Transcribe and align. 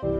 Hello 0.00 0.12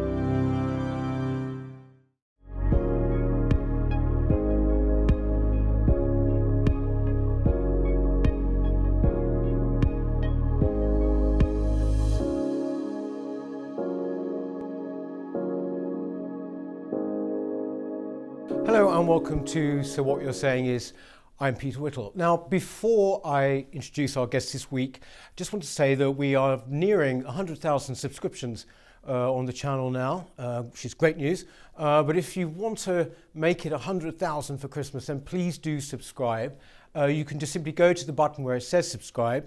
and 18.99 19.09
welcome 19.09 19.47
to 19.47 19.83
So 19.83 20.03
What 20.03 20.21
You're 20.21 20.35
Saying 20.35 20.67
Is. 20.67 20.93
I'm 21.39 21.57
Peter 21.57 21.81
Whittle. 21.81 22.13
Now, 22.15 22.37
before 22.37 23.27
I 23.27 23.65
introduce 23.73 24.19
our 24.19 24.27
guest 24.27 24.53
this 24.53 24.71
week, 24.71 25.01
I 25.03 25.33
just 25.37 25.55
want 25.55 25.63
to 25.63 25.69
say 25.71 25.95
that 25.95 26.11
we 26.11 26.35
are 26.35 26.63
nearing 26.67 27.25
100,000 27.25 27.95
subscriptions 27.95 28.67
uh, 29.09 29.33
on 29.33 29.47
the 29.47 29.53
channel 29.53 29.91
now, 29.91 30.27
uh, 30.39 30.63
which 30.63 30.85
is 30.85 30.95
great 30.95 31.17
news. 31.17 31.45
Uh, 31.77 32.03
but 32.03 32.17
if 32.17 32.37
you 32.37 32.49
want 32.49 32.79
to 32.79 33.11
make 33.35 33.65
it 33.65 33.73
100,000 33.73 34.59
for 34.59 34.69
Christmas, 34.69 35.07
then 35.07 35.21
please 35.21 35.59
do 35.59 35.81
subscribe. 35.81 36.59
Uh, 36.95 37.07
you 37.07 37.25
can 37.25 37.39
just 37.39 37.53
simply 37.53 37.73
go 37.73 37.93
to 37.93 38.05
the 38.05 38.13
button 38.13 38.45
where 38.45 38.57
it 38.57 38.63
says 38.63 38.91
subscribe. 38.91 39.47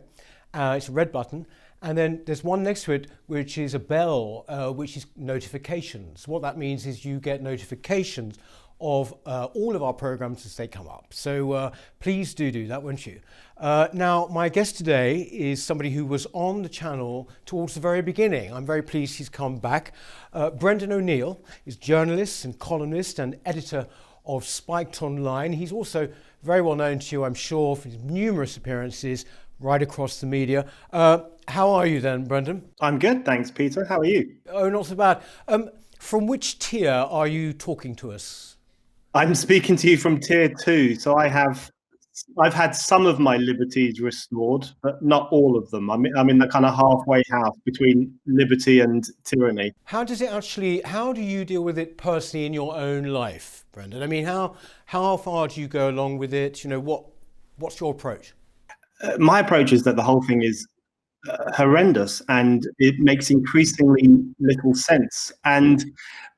Uh, 0.53 0.75
it's 0.77 0.89
a 0.89 0.91
red 0.91 1.11
button. 1.11 1.45
And 1.81 1.97
then 1.97 2.21
there's 2.25 2.43
one 2.43 2.63
next 2.63 2.83
to 2.85 2.93
it, 2.93 3.07
which 3.27 3.57
is 3.57 3.73
a 3.73 3.79
bell, 3.79 4.45
uh, 4.47 4.71
which 4.71 4.95
is 4.95 5.05
notifications. 5.17 6.27
What 6.27 6.41
that 6.41 6.57
means 6.57 6.85
is 6.85 7.03
you 7.03 7.19
get 7.19 7.41
notifications 7.41 8.37
of 8.79 9.13
all 9.25 9.75
of 9.75 9.83
our 9.83 9.93
programs 9.93 10.45
as 10.45 10.57
they 10.57 10.67
come 10.67 10.87
up. 10.89 11.07
So 11.11 11.71
please 11.99 12.33
do 12.33 12.51
do 12.51 12.67
that, 12.67 12.83
won't 12.83 13.05
you? 13.05 13.19
Uh, 13.57 13.87
now, 13.93 14.27
my 14.27 14.49
guest 14.49 14.77
today 14.77 15.21
is 15.21 15.63
somebody 15.63 15.91
who 15.91 16.05
was 16.05 16.25
on 16.33 16.63
the 16.63 16.69
channel 16.69 17.29
towards 17.45 17.75
the 17.75 17.79
very 17.79 18.01
beginning. 18.01 18.51
I'm 18.51 18.65
very 18.65 18.81
pleased 18.81 19.17
he's 19.17 19.29
come 19.29 19.57
back. 19.57 19.93
Uh, 20.33 20.49
Brendan 20.49 20.91
O'Neill 20.91 21.39
is 21.65 21.77
journalist 21.77 22.45
and 22.45 22.57
columnist 22.57 23.19
and 23.19 23.39
editor 23.45 23.87
of 24.25 24.45
Spiked 24.45 25.01
Online. 25.01 25.53
He's 25.53 25.71
also 25.71 26.09
very 26.41 26.61
well 26.61 26.75
known 26.75 26.99
to 26.99 27.15
you, 27.15 27.23
I'm 27.23 27.35
sure, 27.35 27.75
for 27.75 27.89
his 27.89 27.97
numerous 27.99 28.57
appearances 28.57 29.25
right 29.59 29.81
across 29.81 30.19
the 30.19 30.25
media. 30.25 30.65
Uh, 30.91 31.19
how 31.47 31.71
are 31.71 31.85
you 31.85 32.01
then, 32.01 32.25
Brendan? 32.25 32.69
I'm 32.81 32.99
good, 32.99 33.23
thanks, 33.23 33.51
Peter. 33.51 33.85
How 33.85 33.99
are 33.99 34.05
you? 34.05 34.35
Oh, 34.49 34.69
not 34.69 34.87
so 34.87 34.95
bad. 34.95 35.21
Um, 35.47 35.69
from 35.99 36.27
which 36.27 36.59
tier 36.59 36.91
are 36.91 37.27
you 37.27 37.53
talking 37.53 37.95
to 37.97 38.11
us? 38.11 38.57
I'm 39.13 39.35
speaking 39.35 39.75
to 39.77 39.89
you 39.89 39.97
from 39.97 40.19
tier 40.19 40.49
two, 40.49 40.95
so 40.95 41.15
I 41.15 41.27
have 41.27 41.69
I've 42.39 42.53
had 42.53 42.75
some 42.75 43.05
of 43.05 43.19
my 43.19 43.37
liberties 43.37 43.99
restored, 43.99 44.69
but 44.81 45.01
not 45.01 45.29
all 45.31 45.57
of 45.57 45.69
them. 45.71 45.89
I'm 45.89 46.05
I'm 46.15 46.29
in 46.29 46.37
the 46.37 46.47
kind 46.47 46.65
of 46.65 46.75
halfway 46.75 47.23
house 47.31 47.57
between 47.65 48.13
liberty 48.27 48.81
and 48.81 49.03
tyranny. 49.23 49.73
How 49.85 50.03
does 50.03 50.21
it 50.21 50.31
actually? 50.31 50.81
How 50.81 51.13
do 51.13 51.21
you 51.21 51.43
deal 51.45 51.63
with 51.63 51.77
it 51.77 51.97
personally 51.97 52.45
in 52.45 52.53
your 52.53 52.75
own 52.75 53.05
life, 53.05 53.65
Brendan? 53.71 54.03
I 54.03 54.07
mean, 54.07 54.25
how 54.25 54.55
how 54.85 55.17
far 55.17 55.47
do 55.47 55.59
you 55.59 55.67
go 55.67 55.89
along 55.89 56.17
with 56.19 56.33
it? 56.33 56.63
You 56.63 56.69
know, 56.69 56.79
what 56.79 57.05
what's 57.57 57.79
your 57.79 57.91
approach? 57.91 58.33
Uh, 59.01 59.17
my 59.17 59.39
approach 59.39 59.73
is 59.73 59.83
that 59.83 59.95
the 59.95 60.03
whole 60.03 60.21
thing 60.23 60.43
is 60.43 60.67
uh, 61.29 61.51
horrendous 61.53 62.21
and 62.29 62.67
it 62.79 62.95
makes 62.99 63.29
increasingly 63.29 64.07
little 64.39 64.75
sense. 64.75 65.31
And 65.45 65.83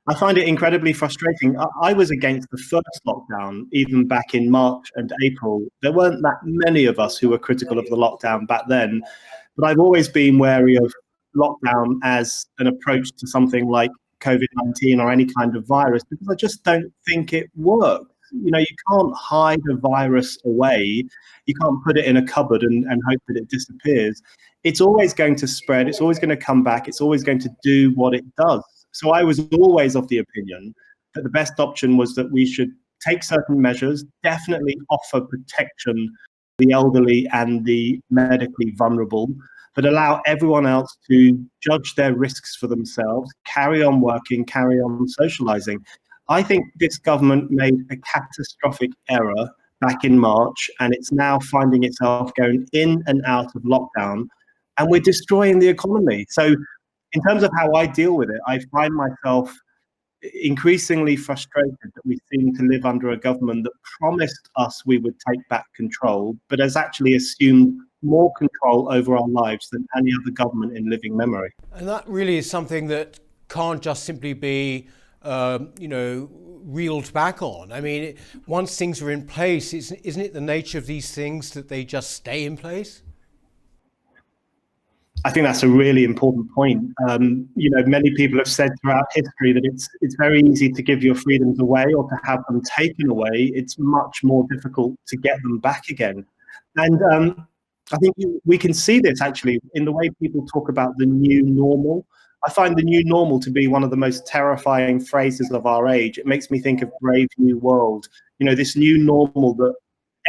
I 0.08 0.14
find 0.14 0.38
it 0.38 0.48
incredibly 0.48 0.94
frustrating. 0.94 1.60
I, 1.60 1.66
I, 1.82 1.94
was 1.94 2.12
against 2.12 2.50
the 2.52 2.58
first 2.58 3.02
lockdown, 3.08 3.64
even 3.72 4.08
back 4.08 4.36
in 4.36 4.52
March 4.52 4.92
and 4.96 5.12
April. 5.24 5.66
There 5.82 5.92
weren't 5.92 6.22
that 6.22 6.38
many 6.44 6.86
of 6.86 7.00
us 7.00 7.18
who 7.18 7.30
were 7.30 7.40
critical 7.40 7.80
of 7.80 7.88
the 7.90 7.96
lockdown 7.96 8.48
back 8.48 8.64
then, 8.68 9.02
but 9.58 9.66
I've 9.66 9.80
always 9.80 10.08
been 10.08 10.38
wary 10.38 10.76
of 10.76 10.94
lockdown 11.36 11.98
as 12.04 12.46
an 12.60 12.68
approach 12.68 13.12
to 13.18 13.28
something 13.28 13.68
like 13.68 13.92
COVID 14.22 14.46
19 14.64 15.00
or 15.00 15.12
any 15.12 15.26
kind 15.26 15.56
of 15.56 15.66
virus 15.66 16.04
because 16.04 16.28
I 16.30 16.36
just 16.36 16.64
don't 16.64 16.92
think 17.08 17.34
it 17.34 17.50
works. 17.56 18.06
You 18.32 18.52
know, 18.52 18.60
you 18.60 18.66
can't 18.92 19.16
hide 19.16 19.62
a 19.72 19.76
virus 19.76 20.38
away. 20.46 21.04
You 21.46 21.54
can't 21.62 21.84
put 21.84 21.98
it 21.98 22.06
in 22.06 22.18
a 22.18 22.26
cupboard 22.26 22.64
and, 22.64 22.86
and 22.86 23.02
hope 23.08 23.22
that 23.28 23.38
it 23.38 23.50
disappears. 23.50 24.22
It's 24.64 24.82
always 24.82 25.14
going 25.14 25.36
to 25.38 25.48
spread. 25.48 25.88
It's 25.88 26.02
always 26.02 26.20
going 26.20 26.30
to 26.30 26.38
come 26.38 26.64
back. 26.64 26.88
It's 26.88 27.02
always 27.02 27.24
going 27.24 27.40
to 27.40 27.50
do 27.64 27.92
what 27.96 28.14
it 28.14 28.24
does. 28.36 28.64
So 28.96 29.12
I 29.12 29.24
was 29.24 29.42
always 29.60 29.96
of 29.96 30.08
the 30.08 30.20
opinion 30.20 30.74
that 31.14 31.24
the 31.24 31.30
best 31.30 31.60
option 31.60 31.98
was 31.98 32.16
that 32.16 32.32
we 32.32 32.46
should 32.46 32.72
take 33.06 33.24
certain 33.24 33.62
measures, 33.62 34.06
definitely 34.24 34.78
offer 34.90 35.20
protection 35.20 35.96
to 36.58 36.66
the 36.66 36.72
elderly 36.72 37.28
and 37.34 37.66
the 37.66 38.00
medically 38.10 38.74
vulnerable, 38.78 39.28
but 39.76 39.86
allow 39.86 40.22
everyone 40.26 40.66
else 40.66 40.98
to 41.10 41.38
judge 41.62 41.96
their 41.96 42.16
risks 42.16 42.56
for 42.56 42.68
themselves, 42.68 43.30
carry 43.46 43.84
on 43.84 44.00
working, 44.00 44.46
carry 44.46 44.80
on 44.80 45.08
socializing. 45.10 45.84
I 46.30 46.42
think 46.42 46.66
this 46.80 46.98
government 46.98 47.52
made 47.52 47.76
a 47.92 47.98
catastrophic 47.98 48.92
error 49.10 49.50
back 49.82 50.06
in 50.06 50.18
March, 50.18 50.72
and 50.80 50.94
it's 50.94 51.12
now 51.12 51.40
finding 51.40 51.84
itself 51.84 52.34
going 52.36 52.66
in 52.72 53.04
and 53.08 53.22
out 53.26 53.54
of 53.56 53.62
lockdown, 53.64 54.28
and 54.78 54.90
we're 54.90 55.02
destroying 55.02 55.60
the 55.60 55.68
economy. 55.68 56.26
So 56.30 56.56
in 57.16 57.22
terms 57.22 57.44
of 57.44 57.52
how 57.58 57.74
I 57.74 57.88
deal 57.88 58.16
with 58.16 58.30
it, 58.30 58.42
I 58.46 58.60
find 58.72 58.94
myself 58.94 59.56
increasingly 60.42 61.16
frustrated 61.16 61.78
that 61.82 62.06
we 62.06 62.18
seem 62.32 62.56
to 62.56 62.64
live 62.64 62.86
under 62.86 63.12
a 63.12 63.18
government 63.18 63.64
that 63.64 63.74
promised 64.00 64.50
us 64.56 64.86
we 64.86 64.98
would 64.98 65.16
take 65.30 65.48
back 65.50 65.66
control, 65.76 66.36
but 66.50 66.60
has 66.60 66.76
actually 66.76 67.16
assumed 67.16 67.80
more 68.02 68.32
control 68.38 68.92
over 68.92 69.16
our 69.18 69.28
lives 69.28 69.70
than 69.70 69.86
any 69.98 70.12
other 70.22 70.32
government 70.32 70.76
in 70.76 70.90
living 70.90 71.16
memory. 71.16 71.52
And 71.74 71.88
that 71.88 72.08
really 72.08 72.38
is 72.38 72.50
something 72.50 72.88
that 72.88 73.20
can't 73.50 73.82
just 73.82 74.04
simply 74.04 74.34
be, 74.34 74.88
um, 75.22 75.72
you 75.80 75.88
know, 75.88 76.30
reeled 76.64 77.14
back 77.14 77.42
on. 77.42 77.72
I 77.72 77.80
mean, 77.80 78.16
once 78.48 78.78
things 78.78 79.02
are 79.02 79.12
in 79.12 79.26
place, 79.26 79.74
isn't 79.74 80.22
it 80.22 80.34
the 80.34 80.42
nature 80.42 80.78
of 80.78 80.88
these 80.88 81.14
things 81.14 81.52
that 81.52 81.70
they 81.70 81.86
just 81.86 82.12
stay 82.12 82.44
in 82.46 82.58
place? 82.58 83.04
I 85.26 85.32
think 85.32 85.44
that's 85.44 85.64
a 85.64 85.68
really 85.68 86.04
important 86.04 86.54
point. 86.54 86.94
Um, 87.10 87.50
you 87.56 87.72
know, 87.72 87.84
many 87.88 88.14
people 88.14 88.38
have 88.38 88.48
said 88.48 88.70
throughout 88.80 89.06
history 89.12 89.54
that 89.54 89.66
it's 89.66 89.90
it's 90.02 90.16
very 90.16 90.40
easy 90.42 90.72
to 90.72 90.84
give 90.84 91.04
your 91.04 91.16
freedoms 91.16 91.60
away 91.60 91.86
or 91.98 92.08
to 92.08 92.18
have 92.24 92.42
them 92.48 92.62
taken 92.78 93.10
away. 93.10 93.52
It's 93.56 93.80
much 93.80 94.24
more 94.24 94.46
difficult 94.52 94.94
to 95.08 95.18
get 95.18 95.42
them 95.42 95.58
back 95.58 95.90
again. 95.90 96.24
And 96.76 97.02
um, 97.12 97.48
I 97.92 97.98
think 97.98 98.16
we 98.46 98.60
can 98.60 98.72
see 98.72 99.00
this 99.00 99.20
actually 99.20 99.60
in 99.74 99.84
the 99.84 99.92
way 99.92 100.12
people 100.22 100.46
talk 100.46 100.70
about 100.70 100.96
the 100.98 101.08
new 101.08 101.42
normal. 101.42 102.06
I 102.46 102.52
find 102.52 102.78
the 102.78 102.84
new 102.84 103.04
normal 103.04 103.40
to 103.40 103.50
be 103.50 103.66
one 103.68 103.84
of 103.84 103.90
the 103.90 103.98
most 103.98 104.28
terrifying 104.28 105.00
phrases 105.04 105.50
of 105.50 105.66
our 105.66 105.88
age. 105.88 106.20
It 106.20 106.28
makes 106.28 106.52
me 106.52 106.60
think 106.60 106.84
of 106.84 106.92
Brave 107.02 107.30
New 107.40 107.58
World. 107.58 108.08
You 108.38 108.46
know, 108.46 108.54
this 108.54 108.76
new 108.76 109.00
normal 109.00 109.56
that 109.56 109.74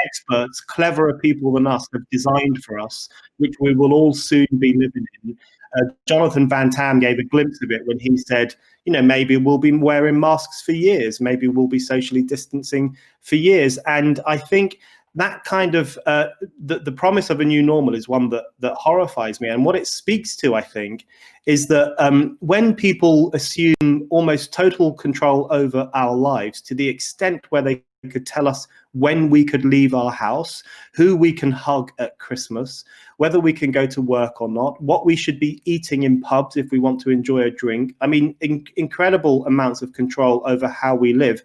experts, 0.04 0.60
cleverer 0.60 1.18
people 1.18 1.52
than 1.52 1.66
us, 1.66 1.86
have 1.92 2.02
designed 2.10 2.62
for 2.64 2.78
us, 2.78 3.08
which 3.38 3.54
we 3.60 3.74
will 3.74 3.92
all 3.92 4.12
soon 4.12 4.46
be 4.58 4.72
living 4.76 5.06
in. 5.24 5.36
Uh, 5.76 5.84
Jonathan 6.06 6.48
Van 6.48 6.70
Tam 6.70 7.00
gave 7.00 7.18
a 7.18 7.24
glimpse 7.24 7.62
of 7.62 7.70
it 7.70 7.82
when 7.86 7.98
he 7.98 8.16
said, 8.16 8.54
you 8.84 8.92
know, 8.92 9.02
maybe 9.02 9.36
we'll 9.36 9.58
be 9.58 9.72
wearing 9.72 10.18
masks 10.18 10.62
for 10.62 10.72
years, 10.72 11.20
maybe 11.20 11.48
we'll 11.48 11.66
be 11.66 11.78
socially 11.78 12.22
distancing 12.22 12.96
for 13.20 13.36
years. 13.36 13.76
And 13.86 14.20
I 14.26 14.38
think 14.38 14.78
that 15.16 15.44
kind 15.44 15.74
of 15.74 15.98
uh, 16.06 16.28
the, 16.62 16.78
the 16.78 16.92
promise 16.92 17.30
of 17.30 17.40
a 17.40 17.44
new 17.44 17.62
normal 17.62 17.94
is 17.94 18.08
one 18.08 18.28
that 18.28 18.44
that 18.60 18.74
horrifies 18.74 19.40
me. 19.40 19.48
And 19.48 19.64
what 19.64 19.74
it 19.74 19.86
speaks 19.86 20.36
to, 20.36 20.54
I 20.54 20.60
think, 20.60 21.06
is 21.46 21.66
that 21.68 21.94
um, 21.98 22.36
when 22.40 22.74
people 22.74 23.30
assume 23.32 24.06
almost 24.10 24.52
total 24.52 24.92
control 24.92 25.48
over 25.50 25.90
our 25.94 26.14
lives 26.14 26.60
to 26.62 26.74
the 26.74 26.88
extent 26.88 27.46
where 27.48 27.62
they 27.62 27.82
could 28.10 28.26
tell 28.26 28.46
us 28.46 28.66
when 28.92 29.30
we 29.30 29.44
could 29.44 29.64
leave 29.64 29.94
our 29.94 30.10
house, 30.10 30.62
who 30.94 31.16
we 31.16 31.32
can 31.32 31.50
hug 31.50 31.92
at 31.98 32.18
Christmas, 32.18 32.84
whether 33.16 33.40
we 33.40 33.52
can 33.52 33.70
go 33.70 33.86
to 33.86 34.00
work 34.00 34.40
or 34.40 34.48
not, 34.48 34.80
what 34.80 35.04
we 35.04 35.16
should 35.16 35.40
be 35.40 35.60
eating 35.64 36.02
in 36.04 36.20
pubs 36.20 36.56
if 36.56 36.70
we 36.70 36.78
want 36.78 37.00
to 37.00 37.10
enjoy 37.10 37.40
a 37.40 37.50
drink. 37.50 37.94
I 38.00 38.06
mean, 38.06 38.34
in- 38.40 38.66
incredible 38.76 39.44
amounts 39.46 39.82
of 39.82 39.92
control 39.92 40.42
over 40.46 40.68
how 40.68 40.94
we 40.94 41.12
live. 41.12 41.42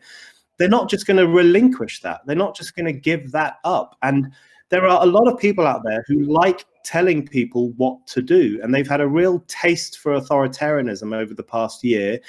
They're 0.58 0.70
not 0.70 0.90
just 0.90 1.08
going 1.08 1.18
to 1.18 1.28
relinquish 1.28 2.02
that. 2.02 2.22
They're 2.26 2.36
not 2.36 2.56
just 2.56 2.76
going 2.76 2.86
to 2.86 2.94
give 2.94 3.32
that 3.32 3.56
up. 3.64 3.98
And 4.04 4.32
there 4.72 4.88
are 4.88 5.04
a 5.04 5.06
lot 5.06 5.28
of 5.28 5.38
people 5.38 5.68
out 5.68 5.84
there 5.84 6.04
who 6.08 6.22
like 6.24 6.66
telling 6.84 7.28
people 7.28 7.72
what 7.78 8.08
to 8.08 8.22
do. 8.22 8.60
And 8.64 8.74
they've 8.74 8.88
had 8.88 9.02
a 9.02 9.08
real 9.08 9.44
taste 9.48 10.00
for 10.00 10.20
authoritarianism 10.20 11.16
over 11.16 11.34
the 11.34 11.44
past 11.44 11.84
year. 11.84 12.20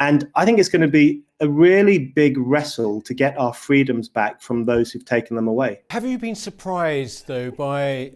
And 0.00 0.28
I 0.34 0.44
think 0.44 0.58
it's 0.58 0.68
going 0.68 0.82
to 0.82 0.88
be 0.88 1.22
a 1.40 1.48
really 1.48 1.98
big 1.98 2.36
wrestle 2.38 3.02
to 3.02 3.14
get 3.14 3.38
our 3.38 3.52
freedoms 3.52 4.08
back 4.08 4.40
from 4.40 4.64
those 4.64 4.90
who've 4.90 5.04
taken 5.04 5.36
them 5.36 5.46
away. 5.46 5.82
Have 5.90 6.04
you 6.04 6.18
been 6.18 6.34
surprised, 6.34 7.26
though, 7.26 7.50
by 7.50 8.12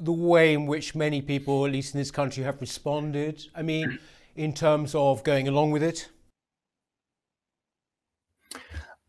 the 0.00 0.12
way 0.12 0.54
in 0.54 0.66
which 0.66 0.94
many 0.94 1.22
people, 1.22 1.64
at 1.66 1.72
least 1.72 1.94
in 1.94 2.00
this 2.00 2.10
country, 2.10 2.42
have 2.42 2.60
responded? 2.60 3.46
I 3.54 3.62
mean, 3.62 3.98
in 4.34 4.52
terms 4.52 4.94
of 4.94 5.22
going 5.24 5.46
along 5.46 5.70
with 5.70 5.82
it? 5.82 6.08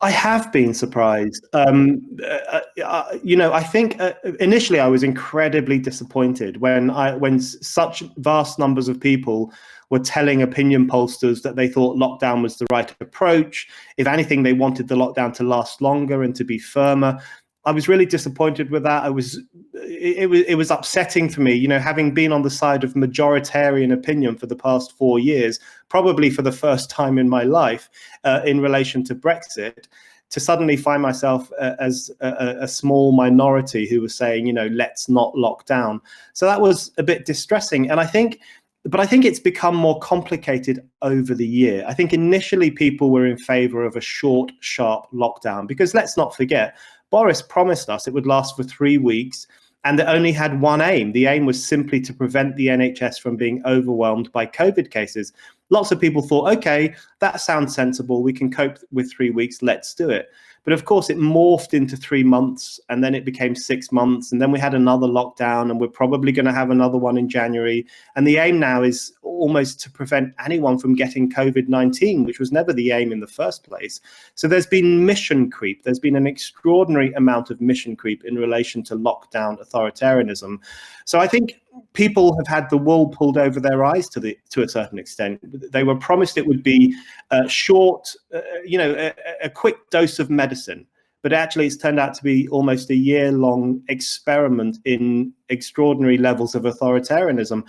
I 0.02 0.12
have 0.12 0.52
been 0.52 0.74
surprised. 0.74 1.48
Um, 1.54 2.02
uh, 2.24 2.60
uh, 2.84 3.18
you 3.24 3.36
know, 3.36 3.54
I 3.54 3.64
think 3.64 4.00
uh, 4.00 4.14
initially 4.42 4.80
I 4.80 4.88
was 4.88 5.04
incredibly 5.04 5.80
disappointed 5.80 6.58
when 6.58 6.90
I 6.90 7.16
when 7.16 7.40
such 7.40 8.04
vast 8.18 8.60
numbers 8.60 8.90
of 8.90 9.00
people 9.00 9.54
were 9.90 10.00
telling 10.00 10.42
opinion 10.42 10.88
pollsters 10.88 11.42
that 11.44 11.56
they 11.56 11.68
thought 11.70 11.98
lockdown 11.98 12.42
was 12.42 12.58
the 12.58 12.68
right 12.72 12.94
approach. 13.00 13.68
If 13.98 14.06
anything, 14.06 14.44
they 14.44 14.54
wanted 14.54 14.90
the 14.90 14.96
lockdown 14.96 15.34
to 15.36 15.44
last 15.44 15.82
longer 15.82 16.24
and 16.24 16.36
to 16.36 16.44
be 16.44 16.60
firmer. 16.60 17.22
I 17.66 17.72
was 17.72 17.88
really 17.88 18.06
disappointed 18.06 18.70
with 18.70 18.84
that. 18.84 19.04
I 19.04 19.10
was 19.10 19.40
it, 19.74 20.30
was 20.30 20.42
it 20.42 20.56
was 20.56 20.72
upsetting 20.72 21.30
for 21.30 21.42
me, 21.42 21.54
you 21.54 21.68
know, 21.68 21.80
having 21.80 22.14
been 22.14 22.32
on 22.32 22.44
the 22.44 22.50
side 22.50 22.84
of 22.84 22.94
majoritarian 22.94 23.94
opinion 23.94 24.36
for 24.36 24.46
the 24.46 24.56
past 24.56 24.96
four 24.98 25.20
years, 25.20 25.60
probably 25.90 26.30
for 26.30 26.42
the 26.42 26.52
first 26.52 26.90
time 26.90 27.18
in 27.18 27.30
my 27.30 27.44
life, 27.44 27.90
uh, 28.24 28.42
in 28.46 28.62
relation 28.62 29.04
to 29.06 29.16
Brexit, 29.16 29.88
to 30.30 30.40
suddenly 30.40 30.78
find 30.78 31.02
myself 31.02 31.52
uh, 31.60 31.76
as 31.80 32.12
a, 32.20 32.58
a, 32.62 32.68
small 32.68 33.12
minority 33.12 33.88
who 33.88 34.02
was 34.02 34.16
saying, 34.16 34.48
you 34.48 34.54
know, 34.54 34.68
let's 34.68 35.08
not 35.08 35.38
lock 35.38 35.66
down. 35.66 36.02
So 36.34 36.46
that 36.46 36.62
was 36.62 36.92
a 36.98 37.04
bit 37.04 37.26
distressing, 37.26 37.90
and 37.90 38.00
I 38.00 38.06
think. 38.06 38.40
But 38.88 39.00
I 39.00 39.08
think 39.08 39.26
it's 39.26 39.40
become 39.40 39.76
more 39.76 39.98
complicated 39.98 40.88
over 41.02 41.34
the 41.34 41.48
year. 41.48 41.84
I 41.88 41.96
think 41.96 42.14
initially 42.14 42.70
people 42.70 43.10
were 43.10 43.26
in 43.26 43.36
favor 43.36 43.84
of 43.84 43.96
a 43.96 44.00
short, 44.00 44.52
sharp 44.60 45.08
lockdown 45.12 45.68
because 45.68 45.96
let's 45.96 46.16
not 46.18 46.36
forget, 46.36 46.78
Boris 47.10 47.42
promised 47.42 47.90
us 47.90 48.08
it 48.08 48.14
would 48.14 48.26
last 48.26 48.56
for 48.56 48.64
three 48.64 48.98
weeks 48.98 49.48
and 49.86 50.00
it 50.00 50.08
only 50.08 50.32
had 50.32 50.60
one 50.60 50.82
aim. 50.82 51.12
The 51.12 51.28
aim 51.28 51.46
was 51.46 51.64
simply 51.64 52.02
to 52.02 52.14
prevent 52.14 52.56
the 52.56 52.68
NHS 52.68 53.20
from 53.20 53.38
being 53.38 53.62
overwhelmed 53.66 54.32
by 54.32 54.48
COVID 54.48 54.90
cases. 54.90 55.32
Lots 55.70 55.92
of 55.92 56.00
people 56.00 56.22
thought, 56.22 56.52
okay, 56.58 56.94
that 57.20 57.42
sounds 57.42 57.74
sensible. 57.74 58.22
We 58.22 58.34
can 58.34 58.52
cope 58.52 58.78
with 58.92 59.12
three 59.12 59.32
weeks. 59.32 59.62
Let's 59.62 59.94
do 59.94 60.10
it. 60.10 60.30
But 60.66 60.74
of 60.74 60.86
course, 60.86 61.12
it 61.12 61.18
morphed 61.18 61.76
into 61.76 61.96
three 61.96 62.24
months 62.24 62.80
and 62.90 63.04
then 63.04 63.14
it 63.14 63.24
became 63.24 63.54
six 63.54 63.92
months. 63.92 64.32
And 64.32 64.42
then 64.42 64.52
we 64.52 64.60
had 64.60 64.74
another 64.74 65.06
lockdown, 65.06 65.70
and 65.70 65.80
we're 65.80 65.88
probably 65.88 66.32
going 66.32 66.48
to 66.48 66.52
have 66.52 66.72
another 66.72 66.98
one 66.98 67.18
in 67.18 67.30
January. 67.30 67.86
And 68.16 68.28
the 68.28 68.38
aim 68.38 68.60
now 68.60 68.82
is 68.82 69.14
almost 69.22 69.80
to 69.82 69.92
prevent 69.92 70.34
anyone 70.44 70.80
from 70.80 70.96
getting 70.96 71.30
COVID 71.30 71.68
19, 71.68 72.26
which 72.26 72.40
was 72.40 72.52
never 72.52 72.74
the 72.74 72.92
aim 72.92 73.12
in 73.12 73.20
the 73.20 73.28
first 73.28 73.64
place. 73.64 74.02
So 74.34 74.48
there's 74.48 74.66
been 74.66 75.06
mission 75.06 75.52
creep. 75.52 75.84
There's 75.84 76.00
been 76.00 76.16
an 76.16 76.26
extraordinary 76.26 77.14
amount 77.14 77.52
of 77.52 77.62
mission 77.62 77.96
creep 77.96 78.26
in 78.26 78.36
relation 78.36 78.82
to 78.86 78.96
lockdown 78.96 79.64
authoritarianism. 79.64 80.58
So 81.06 81.20
I 81.20 81.28
think 81.28 81.62
people 81.94 82.36
have 82.38 82.48
had 82.48 82.70
the 82.70 82.78
wool 82.78 83.08
pulled 83.10 83.38
over 83.38 83.60
their 83.60 83.84
eyes 83.84 84.10
to 84.10 84.20
the 84.20 84.38
to 84.50 84.64
a 84.64 84.70
certain 84.70 85.00
extent. 85.00 85.40
They 85.72 85.84
were 85.84 85.96
promised 85.96 86.38
it 86.38 86.48
would 86.48 86.64
be 86.64 86.96
a 87.32 87.48
short, 87.48 88.10
uh, 88.34 88.42
you 88.66 88.78
know, 88.78 88.94
a, 88.94 89.14
a, 89.44 89.50
quick 89.50 89.90
dose 89.90 90.20
of 90.20 90.30
medicine, 90.30 90.86
but 91.22 91.34
actually 91.34 91.68
it's 91.68 91.78
turned 91.78 92.00
out 92.00 92.14
to 92.16 92.24
be 92.24 92.48
almost 92.50 92.90
a 92.90 92.96
year 92.96 93.32
long 93.32 93.82
experiment 93.90 94.78
in 94.86 95.34
extraordinary 95.50 96.18
levels 96.18 96.56
of 96.56 96.64
authoritarianism. 96.64 97.64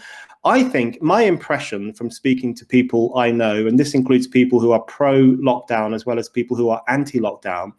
I 0.44 0.62
think 0.62 1.02
my 1.02 1.22
impression 1.22 1.92
from 1.92 2.10
speaking 2.10 2.54
to 2.54 2.66
people 2.66 3.12
I 3.16 3.30
know, 3.30 3.66
and 3.66 3.78
this 3.78 3.94
includes 3.94 4.26
people 4.26 4.60
who 4.60 4.72
are 4.72 4.80
pro 4.82 5.20
lockdown 5.36 5.94
as 5.94 6.06
well 6.06 6.18
as 6.18 6.28
people 6.28 6.56
who 6.56 6.68
are 6.68 6.82
anti 6.88 7.18
lockdown. 7.18 7.72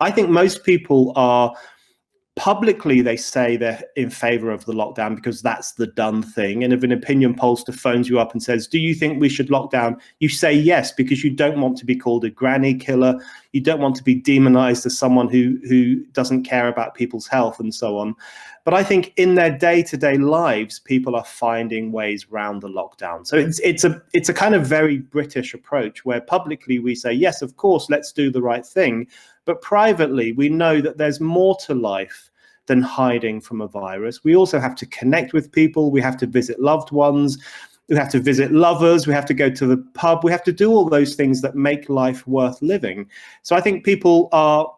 I 0.00 0.10
think 0.10 0.28
most 0.28 0.64
people 0.64 1.12
are 1.16 1.54
publicly 2.36 3.00
they 3.00 3.16
say 3.16 3.56
they're 3.56 3.82
in 3.94 4.10
favor 4.10 4.50
of 4.50 4.64
the 4.64 4.72
lockdown 4.72 5.14
because 5.14 5.40
that's 5.40 5.72
the 5.72 5.86
done 5.86 6.20
thing. 6.20 6.64
And 6.64 6.72
if 6.72 6.82
an 6.82 6.90
opinion 6.90 7.34
pollster 7.34 7.72
phones 7.72 8.08
you 8.08 8.18
up 8.18 8.32
and 8.32 8.42
says 8.42 8.66
do 8.66 8.78
you 8.78 8.94
think 8.94 9.20
we 9.20 9.28
should 9.28 9.50
lock 9.50 9.70
down? 9.70 9.96
you 10.18 10.28
say 10.28 10.52
yes 10.52 10.90
because 10.90 11.22
you 11.22 11.30
don't 11.30 11.60
want 11.60 11.76
to 11.78 11.86
be 11.86 11.94
called 11.94 12.24
a 12.24 12.30
granny 12.30 12.74
killer. 12.74 13.20
You 13.52 13.60
don't 13.60 13.80
want 13.80 13.94
to 13.96 14.02
be 14.02 14.16
demonized 14.16 14.84
as 14.84 14.98
someone 14.98 15.28
who 15.28 15.58
who 15.68 16.04
doesn't 16.06 16.42
care 16.42 16.66
about 16.66 16.94
people's 16.94 17.28
health 17.28 17.60
and 17.60 17.72
so 17.72 17.98
on. 17.98 18.14
But 18.64 18.74
i 18.74 18.82
think 18.82 19.12
in 19.16 19.34
their 19.34 19.56
day-to-day 19.56 20.16
lives 20.16 20.80
people 20.80 21.14
are 21.14 21.24
finding 21.24 21.92
ways 21.92 22.26
around 22.32 22.60
the 22.60 22.68
lockdown. 22.68 23.26
So 23.26 23.36
it's 23.36 23.60
it's 23.60 23.84
a 23.84 24.02
it's 24.12 24.28
a 24.28 24.34
kind 24.34 24.56
of 24.56 24.66
very 24.66 24.98
british 24.98 25.54
approach 25.54 26.04
where 26.04 26.20
publicly 26.20 26.80
we 26.80 26.96
say 26.96 27.12
yes 27.12 27.42
of 27.42 27.56
course 27.56 27.88
let's 27.90 28.10
do 28.10 28.30
the 28.30 28.42
right 28.42 28.66
thing 28.66 29.06
but 29.44 29.62
privately, 29.62 30.32
we 30.32 30.48
know 30.48 30.80
that 30.80 30.98
there's 30.98 31.20
more 31.20 31.56
to 31.66 31.74
life 31.74 32.30
than 32.66 32.80
hiding 32.80 33.40
from 33.40 33.60
a 33.60 33.68
virus. 33.68 34.24
We 34.24 34.36
also 34.36 34.58
have 34.58 34.74
to 34.76 34.86
connect 34.86 35.32
with 35.32 35.52
people, 35.52 35.90
we 35.90 36.00
have 36.00 36.16
to 36.18 36.26
visit 36.26 36.60
loved 36.60 36.92
ones. 36.92 37.38
We 37.88 37.96
have 37.96 38.08
to 38.12 38.20
visit 38.20 38.50
lovers. 38.50 39.06
We 39.06 39.12
have 39.12 39.26
to 39.26 39.34
go 39.34 39.50
to 39.50 39.66
the 39.66 39.76
pub. 39.92 40.24
We 40.24 40.32
have 40.32 40.42
to 40.44 40.52
do 40.52 40.70
all 40.70 40.88
those 40.88 41.16
things 41.16 41.42
that 41.42 41.54
make 41.54 41.88
life 41.88 42.26
worth 42.26 42.62
living. 42.62 43.10
So 43.42 43.54
I 43.54 43.60
think 43.60 43.84
people 43.84 44.30
are, 44.32 44.74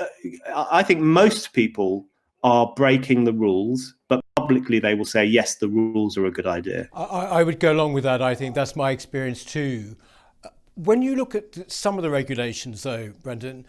uh, 0.00 0.66
I 0.70 0.82
think 0.82 1.00
most 1.00 1.52
people 1.52 2.06
are 2.42 2.72
breaking 2.74 3.24
the 3.24 3.32
rules, 3.32 3.94
but 4.08 4.20
publicly 4.36 4.78
they 4.78 4.94
will 4.94 5.04
say, 5.04 5.24
yes, 5.24 5.56
the 5.56 5.68
rules 5.68 6.16
are 6.16 6.26
a 6.26 6.30
good 6.30 6.46
idea. 6.46 6.88
I, 6.92 7.04
I, 7.04 7.42
would 7.44 7.60
go 7.60 7.72
along 7.72 7.92
with 7.92 8.04
that. 8.04 8.20
I 8.20 8.34
think 8.34 8.54
that's 8.54 8.74
my 8.74 8.90
experience 8.90 9.44
too. 9.44 9.96
Uh, 10.42 10.48
when 10.74 11.02
you 11.02 11.14
look 11.14 11.34
at 11.34 11.70
some 11.70 11.98
of 11.98 12.02
the 12.02 12.10
regulations, 12.10 12.82
though, 12.82 13.12
Brendan, 13.22 13.66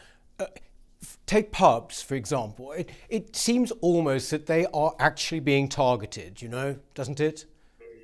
take 1.26 1.52
pubs, 1.52 2.02
for 2.02 2.16
example. 2.16 2.72
It, 2.72 2.90
it 3.10 3.36
seems 3.36 3.72
almost 3.82 4.32
that 4.32 4.46
they 4.46 4.66
are 4.74 4.94
actually 5.00 5.40
being 5.40 5.68
targeted, 5.68 6.42
you 6.42 6.50
know, 6.50 6.78
doesn't 6.94 7.20
it? 7.20 7.46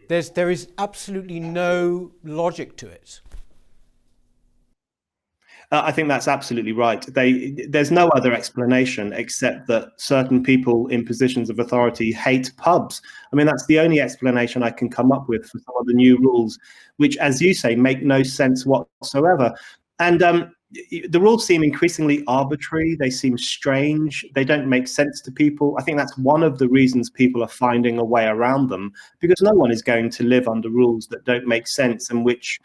There's, 0.08 0.32
there 0.32 0.50
is 0.50 0.70
absolutely 0.78 1.40
no 1.40 2.12
logic 2.24 2.76
to 2.78 2.88
it. 2.88 3.22
Uh, 5.72 5.84
I 5.86 5.92
think 5.92 6.08
that's 6.08 6.28
absolutely 6.28 6.72
right. 6.72 7.06
They, 7.14 7.52
there's 7.70 7.92
no 7.92 8.08
other 8.10 8.34
explanation 8.34 9.14
except 9.14 9.68
that 9.68 9.90
certain 9.98 10.42
people 10.42 10.88
in 10.88 11.06
positions 11.06 11.52
of 11.52 11.60
authority 11.60 12.12
hate 12.12 12.52
pubs. 12.58 13.04
I 13.32 13.36
mean, 13.36 13.46
that's 13.46 13.68
the 13.68 13.80
only 13.80 14.02
explanation 14.02 14.64
I 14.64 14.72
can 14.72 14.90
come 14.90 15.12
up 15.12 15.30
with 15.30 15.46
for 15.46 15.60
some 15.60 15.76
of 15.80 15.86
the 15.86 15.94
new 15.94 16.18
rules, 16.18 16.58
which, 16.98 17.18
as 17.18 17.40
you 17.40 17.54
say, 17.54 17.76
make 17.76 18.02
no 18.02 18.24
sense 18.24 18.66
whatsoever. 18.66 19.54
And 20.00 20.24
um, 20.24 20.52
the 20.72 21.20
rules 21.20 21.46
seem 21.46 21.64
increasingly 21.64 22.24
arbitrary. 22.28 22.96
They 22.96 23.10
seem 23.10 23.38
strange. 23.38 24.26
They 24.36 24.44
don't 24.44 24.70
make 24.70 24.88
sense 24.88 25.20
to 25.22 25.32
people. 25.32 25.76
I 25.80 25.84
think 25.84 25.98
that's 25.98 26.18
one 26.18 26.44
of 26.44 26.60
the 26.60 26.70
reasons 26.70 27.10
people 27.10 27.44
are 27.44 27.48
finding 27.48 27.98
a 27.98 28.04
way 28.04 28.28
around 28.28 28.70
them 28.70 28.92
because 29.20 29.42
no 29.42 29.54
one 29.54 29.72
is 29.72 29.82
going 29.82 30.12
to 30.12 30.24
live 30.24 30.48
under 30.48 30.70
rules 30.70 31.08
that 31.08 31.26
don't 31.26 31.48
make 31.48 31.68
sense 31.68 32.10
and 32.12 32.24
which 32.24 32.60